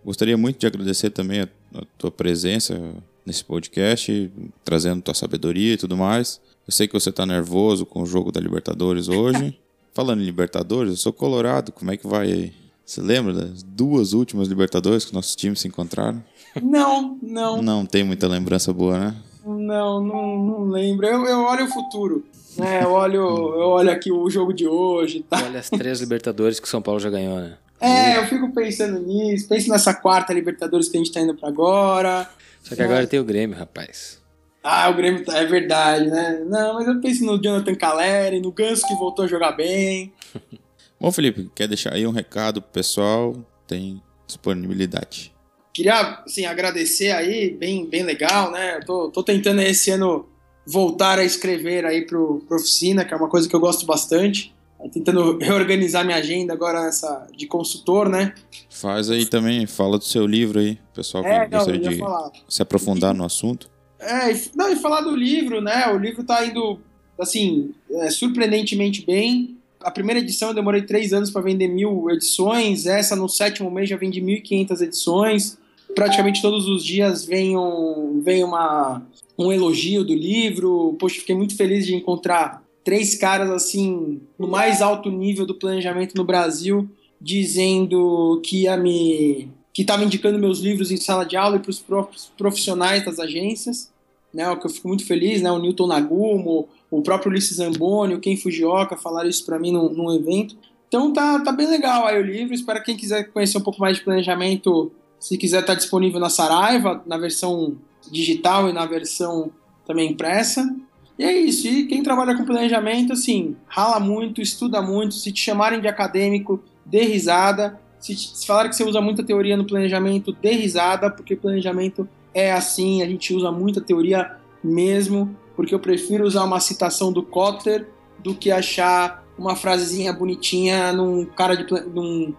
Gostaria 0.03 0.37
muito 0.37 0.59
de 0.59 0.67
agradecer 0.67 1.09
também 1.09 1.41
a, 1.41 1.47
a 1.75 1.83
tua 1.97 2.11
presença 2.11 2.93
nesse 3.25 3.43
podcast, 3.43 4.31
trazendo 4.63 5.01
tua 5.01 5.13
sabedoria 5.13 5.73
e 5.73 5.77
tudo 5.77 5.97
mais. 5.97 6.39
Eu 6.67 6.73
sei 6.73 6.87
que 6.87 6.93
você 6.93 7.11
tá 7.11 7.25
nervoso 7.25 7.85
com 7.85 8.01
o 8.01 8.05
jogo 8.05 8.31
da 8.31 8.39
Libertadores 8.39 9.07
hoje. 9.07 9.59
Falando 9.93 10.21
em 10.21 10.25
Libertadores, 10.25 10.91
eu 10.91 10.97
sou 10.97 11.13
colorado, 11.13 11.71
como 11.71 11.91
é 11.91 11.97
que 11.97 12.05
vai 12.05 12.31
aí? 12.31 12.53
Você 12.85 13.01
lembra 13.01 13.33
das 13.33 13.63
duas 13.63 14.13
últimas 14.13 14.47
Libertadores 14.47 15.05
que 15.05 15.13
nossos 15.13 15.35
times 15.35 15.59
se 15.59 15.67
encontraram? 15.67 16.23
Não, 16.61 17.17
não. 17.21 17.61
Não 17.61 17.85
tem 17.85 18.03
muita 18.03 18.27
lembrança 18.27 18.71
boa, 18.71 18.99
né? 18.99 19.15
Não, 19.45 20.01
não, 20.01 20.37
não 20.37 20.63
lembro. 20.65 21.05
Eu, 21.05 21.25
eu 21.25 21.39
olho 21.39 21.65
o 21.65 21.69
futuro. 21.69 22.25
Né? 22.57 22.83
Eu, 22.83 22.91
olho, 22.91 23.19
eu 23.19 23.67
olho 23.69 23.91
aqui 23.91 24.11
o 24.11 24.29
jogo 24.29 24.53
de 24.53 24.67
hoje. 24.67 25.25
Tá? 25.27 25.41
Olha 25.43 25.59
as 25.59 25.69
três 25.69 25.99
Libertadores 25.99 26.59
que 26.59 26.67
o 26.67 26.69
São 26.69 26.81
Paulo 26.81 26.99
já 26.99 27.09
ganhou, 27.09 27.39
né? 27.39 27.57
É, 27.79 28.17
eu 28.17 28.25
fico 28.25 28.51
pensando 28.53 28.99
nisso. 28.99 29.47
Penso 29.47 29.69
nessa 29.69 29.93
quarta 29.93 30.33
Libertadores 30.33 30.87
que 30.87 30.97
a 30.97 30.99
gente 30.99 31.11
tá 31.11 31.21
indo 31.21 31.35
pra 31.35 31.49
agora. 31.49 32.29
Só 32.65 32.75
que 32.75 32.81
agora 32.81 33.05
tem 33.05 33.19
o 33.19 33.23
Grêmio, 33.23 33.55
rapaz. 33.55 34.19
Ah, 34.63 34.89
o 34.89 34.95
Grêmio 34.95 35.23
tá, 35.23 35.37
é 35.37 35.45
verdade, 35.45 36.09
né? 36.09 36.43
Não, 36.47 36.73
mas 36.73 36.87
eu 36.87 36.99
penso 36.99 37.23
no 37.23 37.39
Jonathan 37.39 37.75
Caleri, 37.75 38.41
no 38.41 38.51
Ganso 38.51 38.87
que 38.87 38.95
voltou 38.95 39.25
a 39.25 39.27
jogar 39.27 39.51
bem. 39.51 40.11
Bom, 40.99 41.11
Felipe, 41.11 41.51
quer 41.53 41.67
deixar 41.67 41.93
aí 41.93 42.07
um 42.07 42.11
recado 42.11 42.59
pro 42.59 42.71
pessoal? 42.71 43.35
Tem 43.67 44.01
disponibilidade. 44.25 45.31
Queria, 45.71 46.23
assim, 46.25 46.45
agradecer 46.45 47.11
aí, 47.11 47.51
bem, 47.51 47.87
bem 47.87 48.01
legal, 48.01 48.49
né? 48.51 48.77
Eu 48.77 48.85
tô, 48.85 49.11
tô 49.11 49.21
tentando 49.21 49.61
esse 49.61 49.91
ano 49.91 50.27
voltar 50.65 51.19
a 51.19 51.23
escrever 51.23 51.85
aí 51.85 52.03
pro, 52.03 52.43
pro 52.47 52.57
oficina, 52.57 53.05
que 53.05 53.13
é 53.13 53.17
uma 53.17 53.29
coisa 53.29 53.47
que 53.47 53.55
eu 53.55 53.59
gosto 53.59 53.85
bastante. 53.85 54.54
Tentando 54.91 55.37
reorganizar 55.39 56.05
minha 56.05 56.17
agenda 56.17 56.53
agora 56.53 56.83
nessa 56.83 57.27
de 57.35 57.47
consultor, 57.47 58.07
né? 58.09 58.33
Faz 58.69 59.09
aí 59.09 59.25
também, 59.25 59.65
fala 59.65 59.97
do 59.97 60.03
seu 60.03 60.25
livro 60.25 60.59
aí, 60.59 60.77
pessoal 60.93 61.23
que 61.23 61.29
É, 61.29 61.47
não, 61.47 61.57
gostaria 61.57 61.81
ia 61.81 61.89
de 61.89 61.97
falar. 61.97 62.31
se 62.47 62.61
aprofundar 62.61 63.13
no 63.13 63.25
assunto. 63.25 63.69
É, 63.99 64.31
e, 64.31 64.41
não, 64.55 64.71
e 64.71 64.75
falar 64.75 65.01
do 65.01 65.15
livro, 65.15 65.61
né? 65.61 65.87
O 65.87 65.97
livro 65.97 66.23
tá 66.23 66.45
indo, 66.45 66.79
assim, 67.19 67.71
é, 67.91 68.09
surpreendentemente 68.09 69.05
bem. 69.05 69.57
A 69.81 69.91
primeira 69.91 70.19
edição 70.19 70.49
eu 70.49 70.53
demorei 70.53 70.81
três 70.81 71.13
anos 71.13 71.29
para 71.29 71.41
vender 71.41 71.67
mil 71.67 72.09
edições. 72.09 72.85
Essa, 72.85 73.15
no 73.15 73.29
sétimo 73.29 73.69
mês, 73.71 73.89
já 73.89 73.97
vendi 73.97 74.21
1.500 74.21 74.81
edições. 74.81 75.57
Praticamente 75.93 76.41
todos 76.41 76.67
os 76.67 76.83
dias 76.83 77.23
vem, 77.23 77.55
um, 77.57 78.19
vem 78.23 78.43
uma, 78.43 79.01
um 79.37 79.51
elogio 79.51 80.03
do 80.03 80.13
livro. 80.13 80.95
Poxa, 80.99 81.19
fiquei 81.19 81.35
muito 81.35 81.55
feliz 81.55 81.85
de 81.85 81.95
encontrar 81.95 82.64
três 82.85 83.15
caras, 83.15 83.49
assim, 83.49 84.21
no 84.37 84.47
mais 84.47 84.79
alto 84.79 85.09
nível 85.09 85.45
do 85.45 85.55
planejamento 85.55 86.15
no 86.15 86.23
Brasil, 86.23 86.87
dizendo 87.19 88.39
que 88.45 88.61
ia 88.61 88.77
me 88.77 89.49
que 89.73 89.81
estava 89.81 90.05
indicando 90.05 90.39
meus 90.39 90.59
livros 90.59 90.89
em 90.89 90.95
sala 90.95 91.25
de 91.25 91.35
aula 91.35 91.57
e 91.57 91.59
para 91.59 91.69
os 91.69 92.31
profissionais 92.37 93.03
das 93.03 93.19
agências, 93.19 93.91
né, 94.33 94.49
o 94.49 94.57
que 94.57 94.65
eu 94.65 94.69
fico 94.69 94.87
muito 94.87 95.05
feliz, 95.05 95.41
né, 95.41 95.51
o 95.51 95.59
Newton 95.59 95.87
Nagumo, 95.87 96.69
o 96.89 97.01
próprio 97.01 97.29
Ulisses 97.29 97.57
Zamboni, 97.57 98.13
o 98.13 98.21
Ken 98.21 98.37
Fujioka 98.37 98.95
falaram 98.95 99.27
isso 99.27 99.45
para 99.45 99.59
mim 99.59 99.73
num, 99.73 99.89
num 99.89 100.13
evento. 100.13 100.55
Então 100.87 101.11
tá, 101.11 101.41
tá 101.41 101.51
bem 101.51 101.67
legal 101.67 102.05
aí 102.05 102.17
o 102.17 102.25
livro, 102.25 102.53
espero 102.53 102.79
que 102.79 102.85
quem 102.85 102.95
quiser 102.95 103.25
conhecer 103.33 103.57
um 103.57 103.61
pouco 103.61 103.81
mais 103.81 103.97
de 103.97 104.03
planejamento, 104.03 104.93
se 105.19 105.37
quiser 105.37 105.65
tá 105.65 105.73
disponível 105.73 106.21
na 106.21 106.29
Saraiva, 106.29 107.03
na 107.05 107.17
versão 107.17 107.75
digital 108.09 108.69
e 108.69 108.73
na 108.73 108.85
versão 108.85 109.51
também 109.85 110.11
impressa. 110.11 110.73
E 111.17 111.23
é 111.23 111.31
isso, 111.31 111.67
e 111.67 111.85
quem 111.87 112.03
trabalha 112.03 112.35
com 112.35 112.43
planejamento, 112.43 113.13
assim, 113.13 113.55
rala 113.67 113.99
muito, 113.99 114.41
estuda 114.41 114.81
muito, 114.81 115.15
se 115.15 115.31
te 115.31 115.39
chamarem 115.39 115.79
de 115.79 115.87
acadêmico, 115.87 116.61
dê 116.85 117.03
risada, 117.03 117.79
se, 117.99 118.15
se 118.15 118.45
falar 118.45 118.67
que 118.67 118.75
você 118.75 118.83
usa 118.83 118.99
muita 118.99 119.23
teoria 119.23 119.55
no 119.55 119.65
planejamento, 119.65 120.33
dê 120.33 120.51
risada, 120.51 121.09
porque 121.09 121.35
planejamento 121.35 122.07
é 122.33 122.51
assim, 122.51 123.01
a 123.01 123.07
gente 123.07 123.33
usa 123.33 123.49
muita 123.49 123.79
teoria 123.79 124.35
mesmo, 124.61 125.35
porque 125.55 125.73
eu 125.73 125.79
prefiro 125.79 126.25
usar 126.25 126.43
uma 126.43 126.59
citação 126.59 127.13
do 127.13 127.23
Kotler 127.23 127.87
do 128.19 128.35
que 128.35 128.51
achar 128.51 129.23
uma 129.37 129.55
frasezinha 129.55 130.11
bonitinha 130.11 130.91
num 130.91 131.25
cara 131.25 131.55
de 131.55 131.65
num 131.87 132.33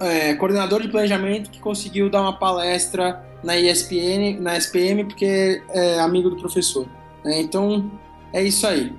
é, 0.00 0.34
coordenador 0.34 0.82
de 0.82 0.88
planejamento 0.88 1.50
que 1.50 1.60
conseguiu 1.60 2.10
dar 2.10 2.20
uma 2.20 2.38
palestra 2.38 3.24
na 3.42 3.56
ESPN, 3.56 4.40
na 4.40 4.56
SPM, 4.56 5.04
porque 5.04 5.62
é 5.70 6.00
amigo 6.00 6.28
do 6.28 6.36
professor. 6.36 6.86
Né? 7.28 7.40
Então 7.40 7.90
é 8.32 8.42
isso 8.42 8.66
aí. 8.66 8.92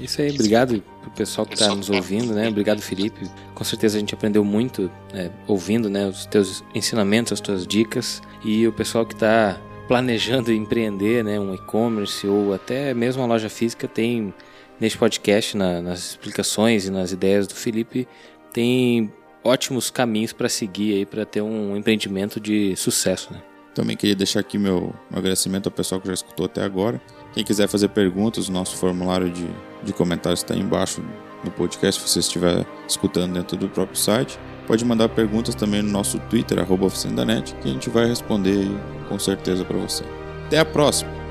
Isso 0.00 0.20
aí, 0.20 0.30
obrigado 0.30 0.82
pro 1.02 1.10
pessoal 1.12 1.46
que 1.46 1.54
está 1.54 1.72
nos 1.72 1.88
ouvindo, 1.88 2.34
né? 2.34 2.48
Obrigado, 2.48 2.80
Felipe. 2.80 3.30
Com 3.54 3.62
certeza 3.62 3.96
a 3.96 4.00
gente 4.00 4.12
aprendeu 4.14 4.44
muito 4.44 4.90
é, 5.12 5.30
ouvindo, 5.46 5.88
né? 5.88 6.06
Os 6.08 6.26
teus 6.26 6.64
ensinamentos, 6.74 7.32
as 7.32 7.40
tuas 7.40 7.64
dicas 7.66 8.20
e 8.44 8.66
o 8.66 8.72
pessoal 8.72 9.06
que 9.06 9.14
está 9.14 9.56
planejando 9.86 10.50
empreender, 10.54 11.22
né? 11.22 11.38
Um 11.38 11.54
e-commerce 11.54 12.26
ou 12.26 12.52
até 12.52 12.92
mesmo 12.92 13.22
uma 13.22 13.28
loja 13.28 13.48
física 13.48 13.86
tem 13.86 14.34
neste 14.80 14.98
podcast, 14.98 15.56
na- 15.56 15.80
nas 15.80 16.10
explicações 16.10 16.86
e 16.86 16.90
nas 16.90 17.12
ideias 17.12 17.46
do 17.46 17.54
Felipe, 17.54 18.08
tem 18.52 19.12
ótimos 19.44 19.90
caminhos 19.90 20.32
para 20.32 20.48
seguir 20.48 20.94
aí 20.94 21.06
para 21.06 21.24
ter 21.24 21.40
um 21.42 21.76
empreendimento 21.76 22.40
de 22.40 22.74
sucesso, 22.74 23.32
né? 23.32 23.40
Também 23.72 23.96
queria 23.96 24.16
deixar 24.16 24.40
aqui 24.40 24.58
meu, 24.58 24.92
meu 25.10 25.18
agradecimento 25.18 25.66
ao 25.68 25.72
pessoal 25.72 26.00
que 26.00 26.08
já 26.08 26.14
escutou 26.14 26.46
até 26.46 26.62
agora. 26.62 27.00
Quem 27.34 27.42
quiser 27.44 27.68
fazer 27.68 27.88
perguntas, 27.88 28.48
o 28.48 28.52
nosso 28.52 28.76
formulário 28.76 29.28
de, 29.28 29.48
de 29.82 29.92
comentários 29.92 30.40
está 30.40 30.54
embaixo 30.54 31.04
no 31.42 31.50
podcast, 31.50 32.00
se 32.00 32.08
você 32.08 32.20
estiver 32.20 32.64
escutando 32.88 33.34
dentro 33.34 33.56
do 33.56 33.68
próprio 33.68 33.98
site. 33.98 34.38
Pode 34.66 34.84
mandar 34.84 35.08
perguntas 35.08 35.54
também 35.54 35.82
no 35.82 35.90
nosso 35.90 36.18
Twitter, 36.30 36.58
arroba 36.60 36.88
que 36.88 37.68
a 37.68 37.72
gente 37.72 37.90
vai 37.90 38.06
responder 38.06 38.66
com 39.08 39.18
certeza 39.18 39.64
para 39.64 39.76
você. 39.76 40.04
Até 40.46 40.60
a 40.60 40.64
próxima! 40.64 41.23